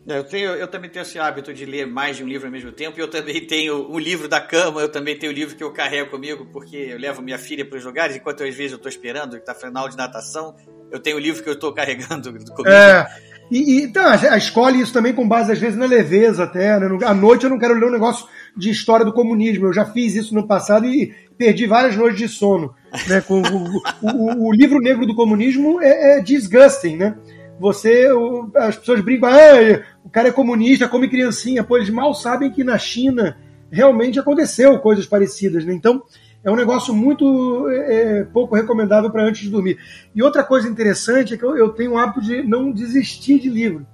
Eu, 0.07 0.23
tenho, 0.23 0.51
eu 0.51 0.69
também 0.69 0.89
tenho 0.89 1.03
esse 1.03 1.19
hábito 1.19 1.53
de 1.53 1.65
ler 1.65 1.85
mais 1.85 2.15
de 2.15 2.23
um 2.23 2.27
livro 2.27 2.47
ao 2.47 2.51
mesmo 2.51 2.71
tempo. 2.71 2.97
E 2.97 3.01
eu 3.01 3.09
também 3.09 3.45
tenho 3.45 3.91
um 3.91 3.99
livro 3.99 4.29
da 4.29 4.39
cama, 4.39 4.79
eu 4.79 4.89
também 4.89 5.19
tenho 5.19 5.33
o 5.33 5.35
livro 5.35 5.53
que 5.57 5.63
eu 5.63 5.73
carrego 5.73 6.09
comigo, 6.09 6.45
porque 6.45 6.77
eu 6.77 6.97
levo 6.97 7.21
minha 7.21 7.37
filha 7.37 7.65
para 7.65 7.77
os 7.77 7.83
lugares, 7.83 8.15
enquanto 8.15 8.41
às 8.41 8.55
vezes 8.55 8.71
eu 8.71 8.77
estou 8.77 8.89
esperando, 8.89 9.31
que 9.31 9.39
está 9.39 9.53
final 9.53 9.89
de 9.89 9.97
natação, 9.97 10.55
eu 10.89 10.99
tenho 10.99 11.17
o 11.17 11.19
livro 11.19 11.43
que 11.43 11.49
eu 11.49 11.55
estou 11.55 11.73
carregando 11.73 12.31
comigo. 12.55 12.69
É, 12.69 13.05
e, 13.49 13.79
e 13.79 13.83
então, 13.83 14.05
a 14.05 14.37
escolhe 14.37 14.81
isso 14.81 14.93
também 14.93 15.13
com 15.13 15.27
base, 15.27 15.51
às 15.51 15.59
vezes, 15.59 15.77
na 15.77 15.85
leveza 15.85 16.43
até. 16.43 16.79
Né? 16.79 16.87
À 17.05 17.13
noite 17.13 17.43
eu 17.43 17.49
não 17.49 17.59
quero 17.59 17.73
ler 17.73 17.85
um 17.85 17.91
negócio 17.91 18.27
de 18.55 18.69
história 18.69 19.05
do 19.05 19.13
comunismo. 19.13 19.67
Eu 19.67 19.73
já 19.73 19.85
fiz 19.85 20.15
isso 20.15 20.35
no 20.35 20.45
passado 20.45 20.85
e 20.85 21.13
perdi 21.37 21.65
várias 21.65 21.95
noites 21.95 22.19
de 22.19 22.27
sono. 22.27 22.73
Né? 23.07 23.21
Com, 23.21 23.41
o, 23.41 23.81
o, 24.01 24.47
o, 24.47 24.53
livro 24.53 24.79
negro 24.79 25.05
do 25.05 25.15
comunismo 25.15 25.81
é, 25.81 26.17
é 26.17 26.21
disgusting, 26.21 26.97
né? 26.97 27.15
Você, 27.59 28.11
o, 28.11 28.51
as 28.55 28.75
pessoas 28.75 29.01
brincam, 29.01 29.29
ah, 29.29 29.81
o 30.03 30.09
cara 30.09 30.27
é 30.27 30.31
comunista, 30.31 30.87
come 30.87 31.09
criancinha. 31.09 31.63
Pô, 31.63 31.77
eles 31.77 31.89
mal 31.89 32.13
sabem 32.13 32.51
que 32.51 32.63
na 32.63 32.77
China 32.77 33.37
realmente 33.71 34.19
aconteceu 34.19 34.77
coisas 34.79 35.05
parecidas, 35.05 35.65
né? 35.65 35.73
Então, 35.73 36.03
é 36.43 36.51
um 36.51 36.55
negócio 36.55 36.93
muito 36.93 37.69
é, 37.69 38.19
é 38.19 38.23
pouco 38.23 38.55
recomendável 38.55 39.09
para 39.09 39.23
antes 39.23 39.41
de 39.41 39.49
dormir. 39.49 39.77
E 40.15 40.23
outra 40.23 40.43
coisa 40.43 40.67
interessante 40.67 41.33
é 41.33 41.37
que 41.37 41.43
eu, 41.43 41.57
eu 41.57 41.69
tenho 41.69 41.93
o 41.93 41.97
hábito 41.97 42.21
de 42.21 42.43
não 42.43 42.71
desistir 42.71 43.39
de 43.39 43.49
livro. 43.49 43.85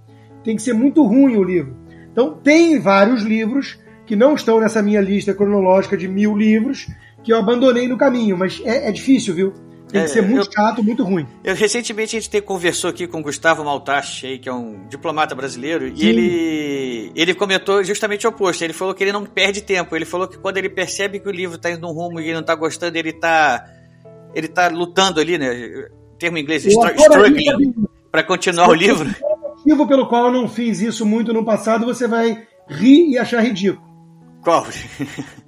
Tem 0.44 0.56
que 0.56 0.62
ser 0.62 0.74
muito 0.74 1.04
ruim 1.04 1.38
o 1.38 1.44
livro. 1.44 1.76
Então, 2.12 2.34
tem 2.36 2.80
vários 2.80 3.24
livros 3.24 3.80
que 4.06 4.16
não 4.16 4.36
estão 4.36 4.60
nessa 4.60 4.82
minha 4.82 5.02
lista 5.02 5.34
cronológica 5.34 5.98
de 5.98 6.08
mil 6.08 6.38
livros 6.38 6.88
que 7.24 7.32
eu 7.32 7.38
abandonei 7.38 7.88
no 7.88 7.98
caminho, 7.98 8.38
mas 8.38 8.62
é, 8.66 8.90
é 8.90 8.92
difícil, 8.92 9.34
viu? 9.34 9.54
Tem 9.94 10.02
que 10.02 10.08
É, 10.08 10.12
ser 10.12 10.22
muito 10.24 10.48
eu- 10.48 10.52
chato, 10.52 10.84
muito 10.84 11.04
ruim. 11.04 11.28
Eu, 11.44 11.54
recentemente 11.54 12.18
a 12.18 12.20
gente 12.20 12.30
te- 12.30 12.42
conversou 12.42 12.90
aqui 12.90 13.06
com 13.06 13.20
o 13.20 13.24
Gustavo 13.24 13.64
Maltache, 13.64 14.40
que 14.40 14.50
é 14.50 14.54
um 14.54 14.88
diplomata 14.90 15.36
brasileiro, 15.36 15.88
e 15.88 15.96
Sim. 15.96 16.06
ele, 16.08 17.12
ele 17.16 17.34
comentou 17.36 17.84
justamente 17.84 18.26
o 18.26 18.32
oposto. 18.32 18.64
Ele 18.64 18.74
falou 18.74 18.96
que 18.96 19.04
ele 19.04 19.12
não 19.12 19.24
perde 19.24 19.62
tempo. 19.62 19.96
Ele 19.96 20.04
falou 20.06 20.28
que 20.28 20.38
quando 20.40 20.58
ele 20.58 20.68
percebe 20.70 21.20
que 21.20 21.30
o 21.30 21.32
livro 21.32 21.58
está 21.58 21.70
indo 21.70 21.82
num 21.82 21.94
rumo 21.94 22.20
e 22.20 22.24
ele 22.24 22.34
não 22.34 22.42
está 22.42 22.56
gostando, 22.56 22.98
ele 22.98 23.10
está 23.12 23.64
ele 24.34 24.48
tá 24.48 24.68
lutando 24.68 25.20
ali, 25.20 25.38
né? 25.38 25.50
Termo 26.18 26.40
em 26.40 26.42
inglês, 26.42 26.66
adoraria 26.66 26.96
struggling, 27.06 27.76
para 28.12 28.24
continuar 28.24 28.68
o 28.70 28.74
livro. 28.74 29.08
o 29.22 29.50
motivo 29.58 29.88
pelo 29.88 30.08
qual 30.08 30.26
eu 30.26 30.32
não 30.34 30.50
fiz 30.50 30.82
isso 30.82 31.06
muito 31.06 31.32
no 31.32 31.46
passado, 31.46 31.86
você 31.86 32.08
vai 32.08 32.42
rir 32.68 33.12
e 33.12 33.18
achar 33.20 33.42
ridículo. 33.42 33.86
Qual? 34.42 34.66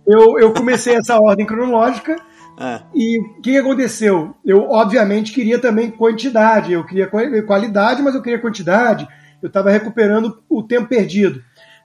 Eu, 0.08 0.38
eu 0.40 0.54
comecei 0.54 0.94
essa 0.96 1.18
ordem 1.20 1.46
cronológica 1.48 2.16
Ah, 2.58 2.84
e 2.94 3.20
o 3.20 3.42
que 3.42 3.58
aconteceu? 3.58 4.34
Eu, 4.46 4.70
obviamente, 4.70 5.34
queria 5.34 5.60
também 5.60 5.92
quantidade. 5.92 6.72
Eu 6.74 6.86
queria 6.86 7.08
qua- 7.08 7.42
qualidade, 7.44 8.02
mas 8.02 8.16
eu 8.16 8.22
queria 8.22 8.40
quantidade. 8.40 9.08
Eu 9.42 9.48
estava 9.48 9.70
recuperando 9.72 10.42
o 10.50 10.64
tempo 10.64 10.88
perdido. 10.88 11.42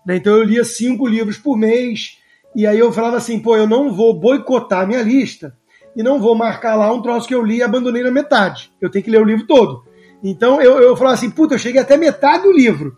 né? 0.07 0.17
Então 0.17 0.35
eu 0.37 0.45
lia 0.45 0.65
cinco 0.65 1.07
livros 1.07 1.37
por 1.39 1.57
mês. 1.57 2.19
E 2.55 2.67
aí 2.67 2.79
eu 2.79 2.93
falava 2.93 3.17
assim, 3.17 3.39
pô, 3.39 3.57
eu 3.57 3.67
não 3.67 3.93
vou 3.93 4.13
boicotar 4.19 4.83
a 4.83 4.87
minha 4.87 5.03
lista 5.03 5.55
e 5.97 6.03
não 6.03 6.21
vou 6.21 6.35
marcar 6.35 6.75
lá 6.77 6.93
um 6.93 7.03
troço 7.03 7.27
que 7.29 7.35
eu 7.35 7.45
li 7.45 7.57
e 7.59 7.63
abandonei 7.63 8.03
na 8.03 8.11
metade. 8.11 8.71
Eu 8.81 8.91
tenho 8.91 9.05
que 9.05 9.11
ler 9.11 9.21
o 9.21 9.25
livro 9.25 9.47
todo. 9.47 9.85
Então 10.23 10.61
eu, 10.61 10.79
eu 10.81 10.97
falava 10.97 11.15
assim, 11.15 11.31
puta, 11.31 11.55
eu 11.55 11.59
cheguei 11.59 11.81
até 11.81 11.97
metade 11.97 12.45
do 12.45 12.53
livro. 12.53 12.97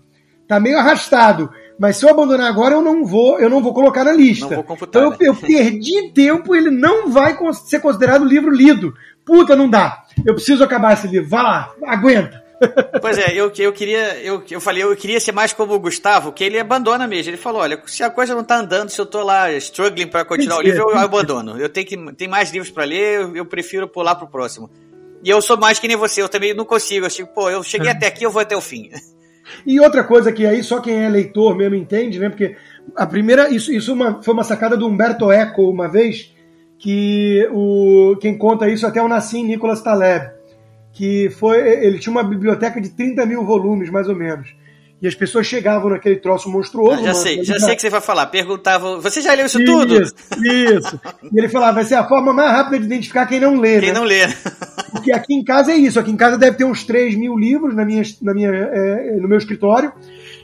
Tá 0.49 0.59
meio 0.61 0.79
arrastado. 0.79 1.51
Mas 1.79 1.97
se 1.97 2.05
eu 2.05 2.11
abandonar 2.11 2.47
agora, 2.49 2.75
eu 2.75 2.83
não 2.83 3.05
vou, 3.05 3.41
eu 3.41 3.49
não 3.51 3.63
vou 3.63 3.73
colocar 3.75 4.05
na 4.05 4.13
lista. 4.13 4.47
Não 4.47 4.55
vou 4.57 4.65
computar, 4.65 5.03
Então 5.03 5.11
né? 5.11 5.17
eu, 5.21 5.27
eu 5.29 5.35
perdi 5.35 6.11
tempo, 6.13 6.55
ele 6.55 6.71
não 6.71 7.11
vai 7.11 7.37
ser 7.65 7.81
considerado 7.81 8.25
livro 8.25 8.51
lido. 8.51 8.95
Puta, 9.25 9.57
não 9.57 9.69
dá. 9.69 10.05
Eu 10.25 10.35
preciso 10.35 10.63
acabar 10.63 10.93
esse 10.93 11.07
livro. 11.09 11.29
Vai 11.29 11.43
lá, 11.43 11.73
aguenta. 11.87 12.43
Pois 13.01 13.19
é, 13.19 13.33
eu, 13.35 13.51
eu 13.59 13.73
queria, 13.73 14.19
eu, 14.23 14.41
eu 14.49 14.61
falei, 14.61 14.85
eu 14.85 14.95
queria 14.95 15.19
ser 15.19 15.33
mais 15.33 15.53
como 15.53 15.75
o 15.75 15.81
Gustavo, 15.81 16.31
que 16.31 16.45
ele 16.45 16.61
abandona 16.61 17.09
mesmo. 17.09 17.31
Ele 17.31 17.37
falou, 17.37 17.61
olha, 17.61 17.83
se 17.87 18.05
a 18.05 18.11
coisa 18.11 18.37
não 18.37 18.45
tá 18.45 18.57
andando, 18.57 18.89
se 18.89 19.01
eu 19.01 19.07
tô 19.07 19.21
lá 19.25 19.51
struggling 19.55 20.07
para 20.07 20.25
continuar 20.25 20.59
o 20.59 20.63
livro, 20.63 20.83
eu 20.83 20.87
que 20.93 20.97
abandono. 20.99 21.59
Eu 21.59 21.69
tenho 21.69 21.85
que, 21.85 22.13
tem 22.13 22.29
mais 22.29 22.53
livros 22.53 22.71
para 22.71 22.85
ler, 22.85 23.21
eu, 23.23 23.35
eu 23.37 23.45
prefiro 23.45 23.89
pular 23.89 24.15
pro 24.15 24.29
próximo. 24.29 24.71
E 25.25 25.29
eu 25.29 25.43
sou 25.43 25.57
mais 25.57 25.81
que 25.81 25.89
nem 25.89 25.97
você, 25.97 26.23
eu 26.23 26.29
também 26.29 26.55
não 26.55 26.65
consigo. 26.65 27.05
Eu 27.05 27.11
digo, 27.11 27.29
pô, 27.35 27.51
eu 27.51 27.65
cheguei 27.65 27.89
É. 27.89 27.93
até 27.93 28.07
aqui, 28.07 28.25
eu 28.25 28.31
vou 28.31 28.41
até 28.43 28.57
o 28.57 28.61
fim. 28.61 28.91
E 29.67 29.81
outra 29.81 30.05
coisa 30.05 30.33
que 30.33 30.47
aí 30.47 30.63
só 30.63 30.81
quem 30.81 31.05
é 31.05 31.09
leitor 31.09 31.57
mesmo 31.57 31.75
entende, 31.75 32.19
né? 32.19 32.29
Porque 32.29 32.57
a 32.97 33.07
primeira, 33.07 33.49
isso, 33.51 33.73
isso 33.73 33.93
uma- 33.93 34.23
foi 34.23 34.35
uma 34.35 34.45
sacada 34.45 34.77
do 34.77 34.87
Humberto 34.87 35.31
Eco 35.31 35.69
uma 35.71 35.89
vez, 35.89 36.33
que 36.79 37.49
o, 37.53 38.17
quem 38.21 38.37
conta 38.37 38.69
isso 38.69 38.87
até 38.87 38.99
é 38.99 39.03
o 39.03 39.09
Nassim 39.09 39.45
Nicolas 39.45 39.81
Taleb, 39.83 40.31
que 40.93 41.31
foi, 41.31 41.59
ele 41.85 41.99
tinha 41.99 42.11
uma 42.11 42.25
biblioteca 42.25 42.81
de 42.81 42.91
30 42.91 43.25
mil 43.25 43.45
volumes, 43.45 43.89
mais 43.91 44.09
ou 44.09 44.17
menos. 44.17 44.55
E 45.01 45.07
as 45.09 45.15
pessoas 45.17 45.47
chegavam 45.49 45.91
naquele 45.91 46.17
troço 46.17 46.49
monstruoso. 46.49 47.03
já 47.03 47.09
uma- 47.09 47.15
sei, 47.15 47.43
já 47.43 47.55
uma- 47.55 47.61
sei 47.67 47.75
que 47.75 47.83
você 47.83 47.91
vai 47.91 48.01
falar. 48.01 48.27
Perguntava, 48.27 49.01
você 49.01 49.21
já 49.21 49.35
leu 49.35 49.47
isso 49.47 49.65
tudo? 49.65 50.01
Isso, 50.01 50.15
isso. 50.41 51.01
E 51.33 51.39
ele 51.39 51.49
falava, 51.49 51.73
vai 51.75 51.85
ser 51.85 51.97
a 51.97 52.07
forma 52.07 52.33
mais 52.33 52.53
rápida 52.53 52.79
de 52.79 52.85
identificar 52.87 53.27
quem 53.27 53.41
não 53.41 53.59
lê, 53.59 53.81
Quem 53.81 53.89
né? 53.89 53.95
não 53.95 54.05
lê. 54.05 54.21
Porque 55.03 55.13
aqui 55.13 55.35
em 55.35 55.43
casa 55.43 55.73
é 55.73 55.77
isso. 55.77 55.99
Aqui 55.99 56.13
em 56.13 56.17
casa 56.17 56.39
deve 56.39 56.57
ter 56.57 56.65
uns 56.65 56.85
3 56.85 57.17
mil 57.17 57.37
livros 57.37 57.75
na 57.75 57.85
minha, 57.85 58.03
na 58.23 58.33
minha, 58.33 58.51
é, 58.51 59.17
no 59.21 59.27
meu 59.27 59.37
escritório. 59.37 59.93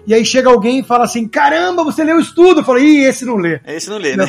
E 0.04 0.12
aí 0.12 0.24
chega 0.24 0.50
alguém 0.50 0.80
e 0.80 0.82
fala 0.82 1.04
assim: 1.04 1.28
caramba, 1.28 1.84
você 1.84 2.02
leu 2.02 2.18
isso 2.18 2.34
tudo? 2.34 2.61
Eu 2.61 2.64
falo, 2.64 2.80
ih, 2.80 3.04
esse 3.04 3.24
não 3.24 3.36
lê. 3.36 3.61
Esse 3.64 3.88
não 3.88 3.98
lê, 3.98 4.16
né? 4.16 4.26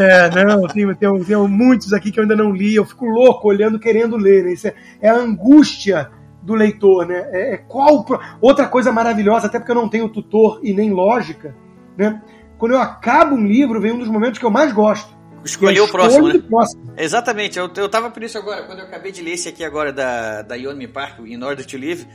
É, 0.00 0.44
não, 0.44 0.66
tem, 0.68 0.94
tem, 0.94 1.22
tem 1.22 1.36
muitos 1.46 1.92
aqui 1.92 2.10
que 2.10 2.18
eu 2.18 2.22
ainda 2.22 2.34
não 2.34 2.50
li. 2.50 2.74
Eu 2.74 2.86
fico 2.86 3.04
louco 3.04 3.46
olhando, 3.46 3.78
querendo 3.78 4.16
ler. 4.16 4.42
Né? 4.42 4.54
Isso 4.54 4.66
é, 4.66 4.74
é 5.02 5.10
a 5.10 5.14
angústia 5.14 6.10
do 6.42 6.54
leitor, 6.54 7.06
né? 7.06 7.28
É, 7.30 7.54
é 7.54 7.56
qual. 7.58 8.04
Outra 8.40 8.66
coisa 8.66 8.90
maravilhosa, 8.90 9.48
até 9.48 9.58
porque 9.58 9.70
eu 9.70 9.76
não 9.76 9.88
tenho 9.88 10.08
tutor 10.08 10.60
e 10.62 10.72
nem 10.72 10.90
lógica, 10.90 11.54
né? 11.96 12.22
Quando 12.56 12.72
eu 12.72 12.80
acabo 12.80 13.36
um 13.36 13.46
livro, 13.46 13.80
vem 13.80 13.92
um 13.92 13.98
dos 13.98 14.08
momentos 14.08 14.38
que 14.38 14.46
eu 14.46 14.50
mais 14.50 14.72
gosto. 14.72 15.14
Escolher 15.44 15.78
é 15.78 15.82
o 15.82 15.88
próximo, 15.88 16.28
né? 16.28 16.38
próximo. 16.38 16.92
Exatamente, 16.96 17.58
eu, 17.58 17.70
eu 17.76 17.88
tava 17.88 18.10
por 18.10 18.22
isso 18.22 18.38
agora, 18.38 18.62
quando 18.64 18.80
eu 18.80 18.84
acabei 18.84 19.10
de 19.10 19.22
ler 19.22 19.32
esse 19.32 19.48
aqui 19.48 19.64
agora 19.64 19.92
da, 19.92 20.42
da 20.42 20.54
Yeonmi 20.54 20.86
Park, 20.88 21.18
In 21.20 21.42
Order 21.42 21.66
to 21.66 21.76
Live, 21.76 22.06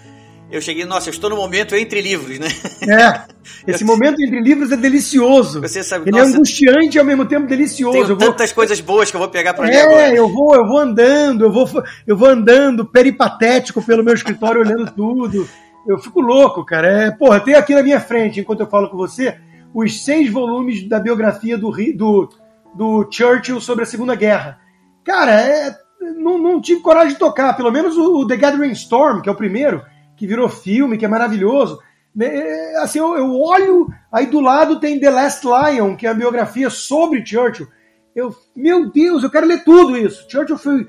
eu 0.50 0.62
cheguei, 0.62 0.86
nossa, 0.86 1.10
eu 1.10 1.12
estou 1.12 1.30
no 1.30 1.36
momento 1.36 1.76
entre 1.76 2.00
livros, 2.02 2.40
né? 2.40 2.48
É, 2.88 3.22
esse 3.70 3.84
momento 3.84 4.22
entre 4.22 4.40
livros 4.40 4.72
é 4.72 4.78
delicioso. 4.78 5.60
Você 5.60 5.84
sabe, 5.84 6.10
Ele 6.10 6.18
é 6.18 6.22
nossa, 6.22 6.38
angustiante 6.38 6.96
e 6.96 7.00
ao 7.00 7.06
mesmo 7.06 7.26
tempo 7.26 7.46
delicioso. 7.46 7.94
tenho 7.94 8.10
Eu 8.12 8.18
vou, 8.18 8.30
tantas 8.30 8.54
coisas 8.54 8.80
boas 8.80 9.12
que 9.12 9.18
eu 9.18 9.20
vou 9.20 9.30
pegar 9.30 9.54
pra 9.54 9.66
ler 9.66 9.78
agora. 9.78 10.02
é, 10.04 10.18
eu 10.18 10.30
vou, 10.30 10.56
eu 10.56 10.66
vou 10.66 10.78
andando, 10.78 11.44
eu 11.44 11.52
vou, 11.52 11.68
eu 12.06 12.16
vou 12.16 12.30
andando 12.30 12.86
peripatético 12.86 13.84
pelo 13.84 14.04
meu 14.04 14.14
escritório 14.14 14.62
olhando 14.62 14.90
tudo. 14.96 15.48
Eu 15.86 15.98
fico 15.98 16.22
louco, 16.22 16.66
cara. 16.66 16.88
É, 16.88 17.12
porra, 17.12 17.42
tem 17.42 17.56
aqui 17.56 17.76
na 17.76 17.84
minha 17.84 18.00
frente, 18.00 18.40
enquanto 18.40 18.62
eu 18.62 18.68
falo 18.68 18.90
com 18.90 18.96
você, 18.96 19.36
os 19.74 20.02
seis 20.04 20.32
volumes 20.32 20.88
da 20.88 20.98
biografia 20.98 21.58
do, 21.58 21.72
do, 21.94 22.30
do 22.78 23.08
Churchill 23.12 23.60
sobre 23.60 23.84
a 23.84 23.88
Segunda 23.88 24.16
Guerra. 24.16 24.60
Cara, 25.04 25.32
é, 25.32 25.76
não, 26.16 26.38
não 26.38 26.62
tive 26.62 26.82
coragem 26.82 27.14
de 27.14 27.20
tocar. 27.20 27.54
Pelo 27.56 27.72
menos 27.72 27.98
o, 27.98 28.20
o 28.22 28.28
The 28.28 28.38
Gathering 28.38 28.72
Storm, 28.72 29.22
que 29.22 29.30
é 29.30 29.32
o 29.32 29.36
primeiro, 29.36 29.84
que 30.16 30.28
virou 30.28 30.48
filme, 30.50 30.98
que 30.98 31.06
é 31.06 31.08
maravilhoso. 31.08 31.80
né, 32.16 32.28
é, 32.28 32.78
Assim, 32.82 33.00
eu, 33.00 33.18
eu 33.18 33.34
olho, 33.40 33.88
aí 34.12 34.28
do 34.28 34.40
lado 34.40 34.80
tem 34.80 35.00
The 35.00 35.10
Last 35.10 35.46
Lion, 35.46 35.96
que 35.96 36.06
é 36.06 36.10
a 36.10 36.14
biografia 36.14 36.70
sobre 36.70 37.26
Churchill. 37.26 37.68
Eu, 38.16 38.36
meu 38.56 38.90
Deus, 38.92 39.24
eu 39.24 39.30
quero 39.30 39.48
ler 39.48 39.64
tudo 39.64 39.98
isso. 39.98 40.26
Churchill 40.30 40.58
foi 40.58 40.88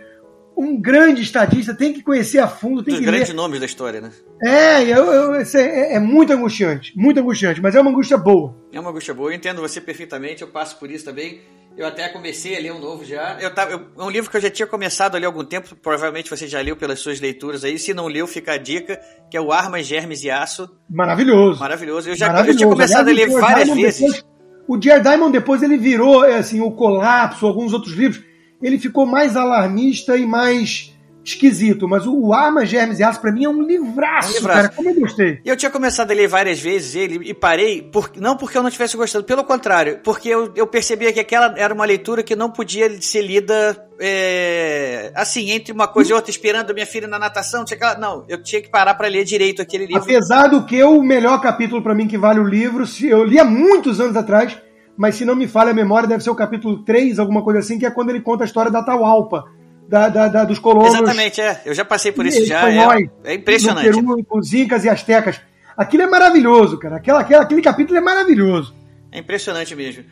um 0.57 0.81
grande 0.81 1.23
estadista, 1.23 1.73
tem 1.73 1.93
que 1.93 2.03
conhecer 2.03 2.39
a 2.41 2.49
fundo, 2.49 2.83
tem 2.83 2.95
Dos 2.95 3.01
que 3.01 3.07
grandes 3.07 3.29
ler. 3.29 3.35
nomes 3.37 3.61
da 3.61 3.67
história, 3.67 4.01
né? 4.01 4.11
É, 4.43 4.83
eu, 4.83 5.05
eu, 5.13 5.41
isso 5.41 5.57
é, 5.57 5.95
é 5.95 6.01
muito 6.01 6.33
angustiante, 6.33 6.93
muito 6.97 7.21
angustiante, 7.21 7.63
mas 7.63 7.77
é 7.77 7.81
uma 7.81 7.91
angústia 7.91 8.19
boa. 8.19 8.57
É 8.73 8.81
uma 8.81 8.91
angústia 8.91 9.15
boa, 9.15 9.31
eu 9.31 9.37
entendo 9.37 9.61
você 9.61 9.81
perfeitamente, 9.81 10.43
eu 10.43 10.49
passo 10.49 10.77
por 10.79 10.91
isso 10.91 11.05
também. 11.05 11.41
Eu 11.79 11.87
até 11.87 12.09
comecei 12.09 12.57
a 12.57 12.61
ler 12.61 12.73
um 12.73 12.81
novo 12.81 13.05
já. 13.05 13.39
Eu 13.41 13.55
tava, 13.55 13.71
eu- 13.71 13.87
é 13.97 14.03
um 14.03 14.11
livro 14.11 14.29
que 14.29 14.37
eu 14.37 14.41
já 14.41 14.51
tinha 14.51 14.67
começado 14.67 15.15
a 15.15 15.19
ler 15.19 15.27
há 15.27 15.29
algum 15.29 15.45
tempo, 15.45 15.77
provavelmente 15.77 16.29
você 16.29 16.49
já 16.49 16.61
leu 16.61 16.77
pelas 16.77 16.99
suas 16.99 17.21
leituras 17.21 17.63
aí. 17.63 17.79
Se 17.79 17.95
não 17.95 18.09
leu, 18.09 18.27
fica 18.27 18.53
a 18.55 18.57
dica, 18.59 19.01
que 19.31 19.37
é 19.37 19.41
o 19.41 19.53
Armas, 19.53 19.87
Germes 19.87 20.25
e 20.25 20.31
Aço. 20.31 20.69
Maravilhoso. 20.91 21.61
Maravilhoso. 21.61 22.09
Eu 22.11 22.17
já 22.17 22.27
eu 22.27 22.33
Maravilhoso. 22.33 22.59
tinha 22.59 22.69
começado 22.71 23.09
Aliás, 23.09 23.31
a 23.31 23.35
ler 23.37 23.41
várias 23.41 23.65
Diamond 23.67 23.83
vezes. 23.83 24.01
depois- 24.01 24.25
o 24.67 24.83
Jared 24.83 25.09
Diamond 25.09 25.33
depois 25.33 25.63
ele 25.63 25.79
virou 25.79 26.25
é, 26.25 26.35
assim 26.39 26.61
o 26.61 26.73
colapso, 26.73 27.47
alguns 27.47 27.73
outros 27.73 27.95
livros, 27.95 28.25
ele 28.61 28.79
ficou 28.79 29.07
mais 29.07 29.37
alarmista 29.37 30.17
e 30.17 30.27
mais 30.27 30.93
esquisito, 31.29 31.89
mas 31.89 32.07
o, 32.07 32.15
o 32.15 32.33
Armas, 32.33 32.69
Germes 32.69 32.99
e 32.99 33.03
Aço 33.03 33.21
pra 33.21 33.33
mim 33.33 33.45
é 33.45 33.49
um 33.49 33.63
livraço, 33.63 34.31
Um 34.31 34.35
livraço. 34.35 34.57
cara, 34.63 34.69
como 34.75 34.91
eu 34.91 34.95
gostei. 34.95 35.41
E 35.45 35.49
eu 35.49 35.57
tinha 35.57 35.71
começado 35.71 36.11
a 36.11 36.15
ler 36.15 36.29
várias 36.29 36.61
vezes 36.61 36.95
ele 36.95 37.21
e 37.29 37.33
parei, 37.35 37.83
por, 37.83 38.11
não 38.17 38.37
porque 38.37 38.57
eu 38.59 38.63
não 38.63 38.71
tivesse 38.71 38.97
gostado, 38.97 39.25
pelo 39.25 39.45
contrário, 39.45 40.01
porque 40.05 40.29
eu, 40.29 40.53
eu 40.55 40.67
percebia 40.67 41.13
que 41.13 41.21
aquela 41.21 41.55
era 41.57 41.73
uma 41.73 41.85
leitura 41.85 42.23
que 42.23 42.35
não 42.37 42.51
podia 42.51 43.01
ser 43.01 43.23
lida 43.23 43.77
é, 44.01 45.13
assim, 45.15 45.51
entre 45.51 45.73
uma 45.73 45.89
coisa 45.89 46.11
e 46.11 46.15
outra, 46.15 46.31
esperando 46.31 46.71
a 46.71 46.75
minha 46.75 46.87
filha 46.87 47.07
na 47.09 47.19
natação. 47.19 47.65
Tinha 47.65 47.79
que, 47.79 48.01
não, 48.01 48.25
eu 48.29 48.43
tinha 48.43 48.61
que 48.63 48.69
parar 48.69 48.95
para 48.95 49.09
ler 49.09 49.25
direito 49.25 49.61
aquele 49.63 49.87
livro. 49.87 50.03
Apesar 50.03 50.49
do 50.49 50.65
que 50.65 50.83
o 50.83 51.03
melhor 51.03 51.41
capítulo 51.41 51.83
pra 51.83 51.95
mim 51.95 52.07
que 52.07 52.19
vale 52.19 52.41
o 52.41 52.45
livro, 52.45 52.87
se- 52.87 53.09
eu 53.09 53.25
li 53.25 53.39
há 53.39 53.45
muitos 53.45 54.01
anos 54.01 54.17
atrás, 54.17 54.57
mas 54.97 55.15
se 55.15 55.25
não 55.25 55.35
me 55.37 55.47
falha 55.47 55.71
a 55.71 55.75
memória, 55.75 56.09
deve 56.09 56.23
ser 56.25 56.31
o 56.31 56.35
capítulo 56.35 56.85
3, 56.85 57.19
alguma 57.19 57.43
coisa 57.43 57.61
assim, 57.61 57.79
que 57.79 57.87
é 57.87 57.91
quando 57.91 58.11
ele 58.11 58.21
conta 58.21 58.45
a 58.45 58.47
história 58.47 58.71
da 58.71 58.83
Taualpa, 58.83 59.45
da, 59.89 60.09
da- 60.09 60.29
da- 60.29 60.45
dos 60.45 60.59
colonos 60.59 60.93
Exatamente, 60.95 61.41
é. 61.41 61.63
Eu 61.65 61.75
já 61.75 61.85
passei 61.85 62.13
por 62.13 62.27
isso 62.27 62.45
já. 62.45 62.71
É, 62.71 63.09
é 63.25 63.35
impressionante. 63.35 63.89
no 63.91 64.05
Peru, 64.17 64.25
com 64.25 64.39
os 64.39 64.53
incas 64.53 64.85
e 64.85 64.89
astecas. 64.89 65.41
Aquilo 65.77 66.03
é 66.03 66.07
maravilhoso, 66.07 66.79
cara. 66.79 66.97
Aquela, 66.97 67.21
aquela- 67.21 67.43
aquele 67.43 67.63
capítulo 67.63 67.97
é 67.97 68.01
maravilhoso. 68.01 68.75
É 69.11 69.19
impressionante 69.21 69.75
mesmo. 69.75 70.05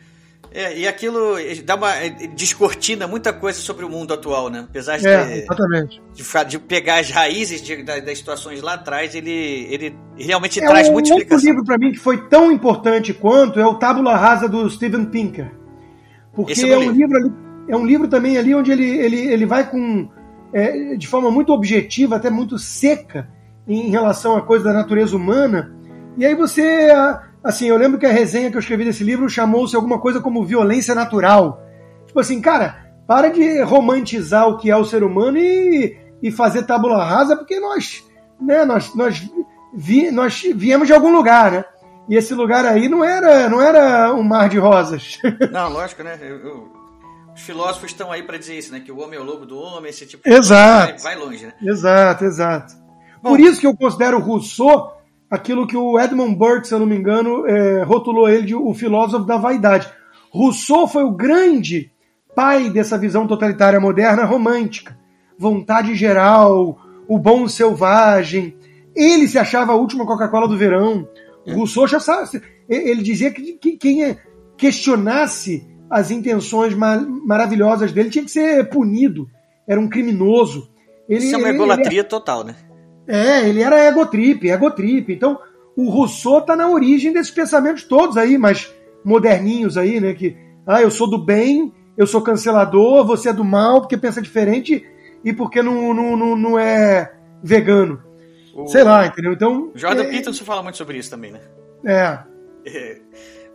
É, 0.49 0.77
e 0.79 0.87
aquilo 0.87 1.37
eh, 1.37 1.55
dá 1.63 1.75
uma 1.75 1.93
eh, 1.97 2.09
descortina 2.33 3.05
muita 3.05 3.33
coisa 3.33 3.59
sobre 3.59 3.83
o 3.85 3.89
mundo 3.89 4.13
atual, 4.13 4.49
né? 4.49 4.65
Apesar 4.67 4.97
de, 4.97 5.05
É, 5.07 5.45
de, 6.15 6.45
de 6.47 6.59
pegar 6.59 6.99
as 6.99 7.09
raízes 7.11 7.61
de- 7.61 7.83
da- 7.83 7.99
das 7.99 8.17
situações 8.17 8.61
lá 8.61 8.75
atrás, 8.75 9.13
ele, 9.13 9.29
ele 9.69 9.95
realmente 10.17 10.59
É 10.59 10.65
traz 10.65 10.87
um 10.87 10.93
muita 10.93 11.09
explicação. 11.09 11.45
livro 11.49 11.65
para 11.65 11.77
mim 11.77 11.91
que 11.91 11.99
foi 11.99 12.17
tão 12.29 12.49
importante 12.51 13.13
quanto 13.13 13.59
é 13.59 13.65
o 13.65 13.75
Tábula 13.75 14.15
Rasa 14.15 14.47
do 14.47 14.67
Steven 14.69 15.05
Pinker. 15.05 15.51
Porque 16.33 16.53
é 16.61 16.77
um 16.77 16.91
li. 16.91 16.97
livro 16.99 17.17
ali, 17.17 17.31
é 17.67 17.75
um 17.75 17.85
livro 17.85 18.07
também 18.07 18.37
ali 18.37 18.53
onde 18.55 18.71
ele, 18.71 18.85
ele, 18.85 19.17
ele 19.17 19.45
vai 19.45 19.69
com 19.69 20.07
é, 20.53 20.95
de 20.95 21.07
forma 21.07 21.29
muito 21.29 21.51
objetiva, 21.51 22.15
até 22.15 22.29
muito 22.29 22.57
seca 22.57 23.29
em 23.67 23.89
relação 23.89 24.35
à 24.35 24.41
coisa 24.41 24.65
da 24.65 24.73
natureza 24.73 25.15
humana. 25.15 25.75
E 26.17 26.25
aí 26.25 26.33
você, 26.33 26.89
assim, 27.43 27.67
eu 27.67 27.77
lembro 27.77 27.99
que 27.99 28.05
a 28.05 28.11
resenha 28.11 28.49
que 28.49 28.55
eu 28.55 28.61
escrevi 28.61 28.85
desse 28.85 29.03
livro 29.03 29.29
chamou-se 29.29 29.75
alguma 29.75 29.99
coisa 29.99 30.21
como 30.21 30.45
violência 30.45 30.95
natural. 30.95 31.61
Tipo 32.05 32.19
assim, 32.19 32.41
cara, 32.41 32.87
para 33.05 33.29
de 33.29 33.61
romantizar 33.61 34.47
o 34.47 34.57
que 34.57 34.71
é 34.71 34.75
o 34.75 34.85
ser 34.85 35.03
humano 35.03 35.37
e, 35.37 35.97
e 36.23 36.31
fazer 36.31 36.63
tábula 36.63 37.03
rasa, 37.03 37.35
porque 37.35 37.59
nós, 37.59 38.03
né, 38.39 38.65
nós, 38.65 38.95
nós, 38.95 39.29
vi, 39.73 40.09
nós 40.11 40.41
viemos 40.55 40.87
de 40.87 40.93
algum 40.93 41.11
lugar, 41.11 41.51
né? 41.51 41.65
E 42.09 42.15
esse 42.15 42.33
lugar 42.33 42.65
aí 42.65 42.87
não 42.87 43.03
era, 43.03 43.49
não 43.49 43.61
era 43.61 44.13
um 44.13 44.23
mar 44.23 44.47
de 44.47 44.57
rosas. 44.57 45.19
Não, 45.51 45.69
lógico, 45.69 46.03
né? 46.03 46.17
Eu, 46.21 46.37
eu, 46.37 46.76
os 47.37 47.43
filósofos 47.43 47.91
estão 47.91 48.11
aí 48.11 48.23
para 48.23 48.39
dizer 48.39 48.57
isso, 48.57 48.71
né? 48.71 48.79
Que 48.79 48.91
o 48.91 48.97
homem 48.97 49.17
é 49.17 49.21
o 49.21 49.23
lobo 49.23 49.45
do 49.45 49.59
homem, 49.59 49.91
esse 49.91 50.07
tipo 50.07 50.27
de 50.27 50.35
exato. 50.35 51.03
Vai, 51.03 51.15
vai 51.15 51.23
longe, 51.23 51.45
né? 51.45 51.53
Exato, 51.61 52.25
exato. 52.25 52.73
Bom, 53.21 53.29
Por 53.29 53.39
isso 53.39 53.61
que 53.61 53.67
eu 53.67 53.77
considero 53.77 54.19
Rousseau 54.19 54.97
aquilo 55.29 55.67
que 55.67 55.77
o 55.77 55.99
Edmund 55.99 56.35
Burke, 56.35 56.67
se 56.67 56.73
eu 56.73 56.79
não 56.79 56.87
me 56.87 56.95
engano, 56.95 57.45
é, 57.45 57.83
rotulou 57.83 58.27
ele 58.27 58.47
de 58.47 58.55
o 58.55 58.73
filósofo 58.73 59.23
da 59.23 59.37
vaidade. 59.37 59.87
Rousseau 60.31 60.87
foi 60.87 61.03
o 61.03 61.11
grande 61.11 61.91
pai 62.35 62.71
dessa 62.71 62.97
visão 62.97 63.27
totalitária 63.27 63.79
moderna 63.79 64.25
romântica. 64.25 64.97
Vontade 65.37 65.93
geral, 65.93 66.79
o 67.07 67.19
bom 67.19 67.47
selvagem. 67.47 68.57
Ele 68.95 69.27
se 69.27 69.37
achava 69.37 69.73
a 69.73 69.75
última 69.75 70.07
Coca-Cola 70.07 70.47
do 70.47 70.57
verão. 70.57 71.07
O 71.45 71.53
Rousseau 71.53 71.87
já 71.87 71.99
sabe. 71.99 72.41
Ele 72.67 73.03
dizia 73.03 73.29
que 73.29 73.77
quem 73.77 74.17
questionasse 74.57 75.76
as 75.89 76.11
intenções 76.11 76.73
maravilhosas 76.75 77.91
dele 77.91 78.09
tinha 78.09 78.25
que 78.25 78.31
ser 78.31 78.69
punido. 78.69 79.29
Era 79.67 79.79
um 79.79 79.89
criminoso. 79.89 80.69
Ele, 81.07 81.23
Isso 81.23 81.35
é 81.35 81.37
uma 81.37 81.49
egolatria 81.49 81.99
ele, 81.99 82.07
total, 82.07 82.43
né? 82.43 82.55
É, 83.07 83.47
ele 83.47 83.61
era 83.61 83.87
egotrip, 83.87 84.47
egotrip. 84.47 85.13
Então, 85.13 85.39
o 85.75 85.89
Rousseau 85.89 86.39
está 86.39 86.55
na 86.55 86.69
origem 86.69 87.13
desses 87.13 87.31
pensamentos 87.31 87.83
todos 87.83 88.17
aí, 88.17 88.37
mas 88.37 88.73
moderninhos 89.03 89.77
aí, 89.77 89.99
né? 89.99 90.13
Que, 90.13 90.35
ah, 90.65 90.81
eu 90.81 90.91
sou 90.91 91.09
do 91.09 91.17
bem, 91.17 91.71
eu 91.97 92.05
sou 92.05 92.21
cancelador, 92.21 93.05
você 93.05 93.29
é 93.29 93.33
do 93.33 93.43
mal 93.43 93.81
porque 93.81 93.95
pensa 93.95 94.21
diferente 94.21 94.85
e 95.23 95.31
porque 95.31 95.61
não, 95.61 95.93
não, 95.93 96.17
não, 96.17 96.35
não 96.35 96.59
é 96.59 97.13
vegano. 97.41 98.01
O... 98.53 98.67
Sei 98.67 98.83
lá, 98.83 99.05
entendeu? 99.05 99.33
Então. 99.33 99.71
Jordan 99.75 100.03
é... 100.03 100.09
Peterson 100.09 100.43
fala 100.43 100.63
muito 100.63 100.77
sobre 100.77 100.97
isso 100.97 101.09
também, 101.09 101.31
né? 101.31 101.41
É. 101.85 102.19
é. 102.65 103.01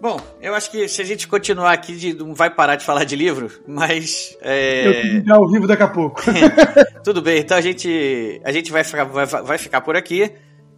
Bom, 0.02 0.20
eu 0.40 0.52
acho 0.52 0.68
que 0.68 0.88
se 0.88 1.00
a 1.00 1.04
gente 1.04 1.28
continuar 1.28 1.70
aqui, 1.70 2.12
não 2.12 2.34
vai 2.34 2.50
parar 2.50 2.74
de 2.74 2.84
falar 2.84 3.04
de 3.04 3.14
livro, 3.14 3.48
mas. 3.68 4.36
É... 4.40 4.88
Eu 4.88 5.22
tenho 5.22 5.34
ao 5.36 5.48
vivo 5.48 5.68
daqui 5.68 5.84
a 5.84 5.86
pouco. 5.86 6.20
Tudo 7.04 7.22
bem, 7.22 7.38
então 7.38 7.56
a 7.56 7.60
gente, 7.60 8.40
a 8.44 8.50
gente 8.50 8.72
vai, 8.72 8.82
ficar, 8.82 9.04
vai, 9.04 9.26
vai 9.26 9.58
ficar 9.58 9.80
por 9.80 9.94
aqui. 9.96 10.28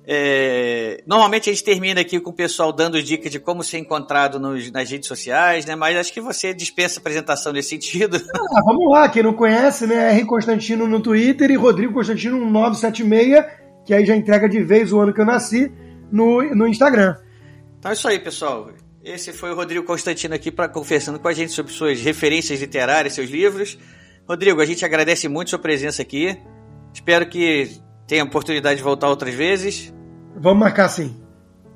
É... 0.06 1.02
Normalmente 1.06 1.48
a 1.48 1.54
gente 1.54 1.64
termina 1.64 2.02
aqui 2.02 2.20
com 2.20 2.28
o 2.28 2.34
pessoal 2.34 2.70
dando 2.70 3.02
dicas 3.02 3.32
de 3.32 3.40
como 3.40 3.64
ser 3.64 3.78
encontrado 3.78 4.38
nos, 4.38 4.70
nas 4.70 4.90
redes 4.90 5.08
sociais, 5.08 5.64
né? 5.64 5.74
Mas 5.74 5.96
acho 5.96 6.12
que 6.12 6.20
você 6.20 6.52
dispensa 6.52 7.00
apresentação 7.00 7.50
nesse 7.50 7.70
sentido. 7.70 8.20
Ah, 8.36 8.60
vamos 8.62 8.92
lá, 8.92 9.08
quem 9.08 9.22
não 9.22 9.32
conhece, 9.32 9.86
né? 9.86 10.10
R 10.10 10.26
Constantino 10.26 10.86
no 10.86 11.00
Twitter 11.00 11.50
e 11.50 11.56
Rodrigo 11.56 11.94
Constantino 11.94 12.38
976, 12.38 13.42
que 13.86 13.94
aí 13.94 14.04
já 14.04 14.14
entrega 14.14 14.46
de 14.50 14.62
vez 14.62 14.92
o 14.92 15.00
ano 15.00 15.14
que 15.14 15.20
eu 15.22 15.24
nasci, 15.24 15.72
no, 16.12 16.42
no 16.54 16.66
Instagram. 16.66 17.16
Então 17.78 17.90
é 17.90 17.94
isso 17.94 18.06
aí, 18.06 18.18
pessoal. 18.18 18.68
Esse 19.04 19.34
foi 19.34 19.50
o 19.50 19.54
Rodrigo 19.54 19.84
Constantino 19.84 20.34
aqui 20.34 20.50
para 20.50 20.66
conversando 20.66 21.18
com 21.18 21.28
a 21.28 21.32
gente 21.34 21.52
sobre 21.52 21.70
suas 21.70 22.00
referências 22.00 22.58
literárias, 22.58 23.12
seus 23.12 23.28
livros. 23.28 23.78
Rodrigo, 24.26 24.62
a 24.62 24.64
gente 24.64 24.82
agradece 24.82 25.28
muito 25.28 25.50
sua 25.50 25.58
presença 25.58 26.00
aqui. 26.00 26.34
Espero 26.90 27.28
que 27.28 27.70
tenha 28.08 28.24
oportunidade 28.24 28.78
de 28.78 28.82
voltar 28.82 29.10
outras 29.10 29.34
vezes. 29.34 29.92
Vamos 30.34 30.58
marcar 30.58 30.88
sim. 30.88 31.22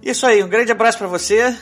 Isso 0.03 0.25
aí, 0.25 0.43
um 0.43 0.49
grande 0.49 0.73
abraço 0.73 0.97
para 0.97 1.07
você. 1.07 1.55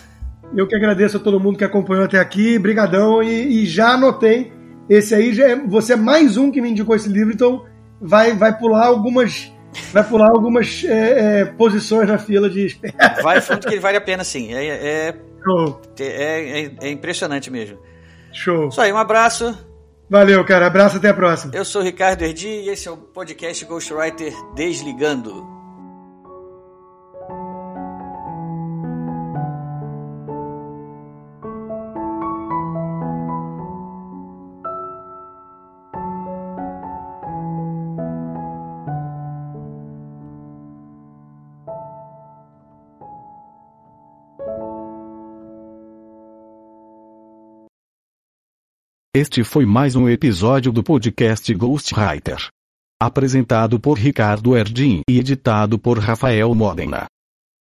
Eu 0.57 0.69
que 0.69 0.77
agradeço 0.77 1.17
a 1.17 1.21
todo 1.21 1.41
mundo 1.41 1.59
que 1.59 1.65
acompanhou 1.65 2.05
até 2.05 2.21
aqui, 2.21 2.57
brigadão 2.61 3.21
e, 3.21 3.65
e 3.65 3.67
já 3.67 3.95
anotei. 3.95 4.53
Esse 4.89 5.17
aí 5.17 5.35
já 5.35 5.49
é, 5.49 5.57
você 5.57 5.95
é 5.95 5.97
mais 5.97 6.37
um 6.37 6.49
que 6.49 6.61
me 6.61 6.71
indicou 6.71 6.95
esse 6.95 7.09
livro, 7.09 7.35
então 7.35 7.65
vai 8.01 8.37
vai 8.37 8.57
pular 8.57 8.87
algumas 8.87 9.53
vai 9.93 10.05
pular 10.05 10.31
algumas 10.31 10.85
é, 10.85 11.41
é, 11.41 11.45
posições 11.45 12.09
na 12.09 12.19
fila 12.19 12.49
de 12.49 12.67
espera. 12.67 13.23
Vai 13.23 13.41
fundo 13.41 13.67
que 13.67 13.75
ele 13.75 13.81
vale 13.81 13.97
a 13.97 14.01
pena 14.01 14.25
sim. 14.25 14.55
É, 14.55 14.67
é 14.67 15.15
Show. 15.47 15.81
É, 16.01 16.61
é, 16.61 16.75
é 16.81 16.91
impressionante 16.91 17.51
mesmo. 17.51 17.79
Show. 18.33 18.69
Isso 18.69 18.81
aí, 18.81 18.93
um 18.93 18.99
abraço. 18.99 19.57
Valeu, 20.11 20.45
cara. 20.45 20.67
Abraço, 20.67 20.97
até 20.97 21.09
a 21.09 21.15
próxima. 21.15 21.55
Eu 21.55 21.65
sou 21.65 21.83
o 21.83 21.85
Ricardo 21.85 22.23
Erdi 22.23 22.49
e 22.49 22.69
esse 22.69 22.89
é 22.89 22.91
o 22.91 22.97
podcast 22.97 23.65
Ghostwriter 23.65 24.33
Desligando. 24.55 25.56
Este 49.17 49.43
foi 49.43 49.65
mais 49.65 49.97
um 49.97 50.11
episódio 50.11 50.71
do 50.71 50.83
podcast 50.83 51.55
Ghostwriter. 51.55 52.49
Apresentado 53.01 53.81
por 53.81 53.97
Ricardo 53.97 54.55
Erdin 54.55 55.01
e 55.09 55.19
editado 55.19 55.79
por 55.79 55.99
Rafael 55.99 56.55
Modena. 56.55 57.07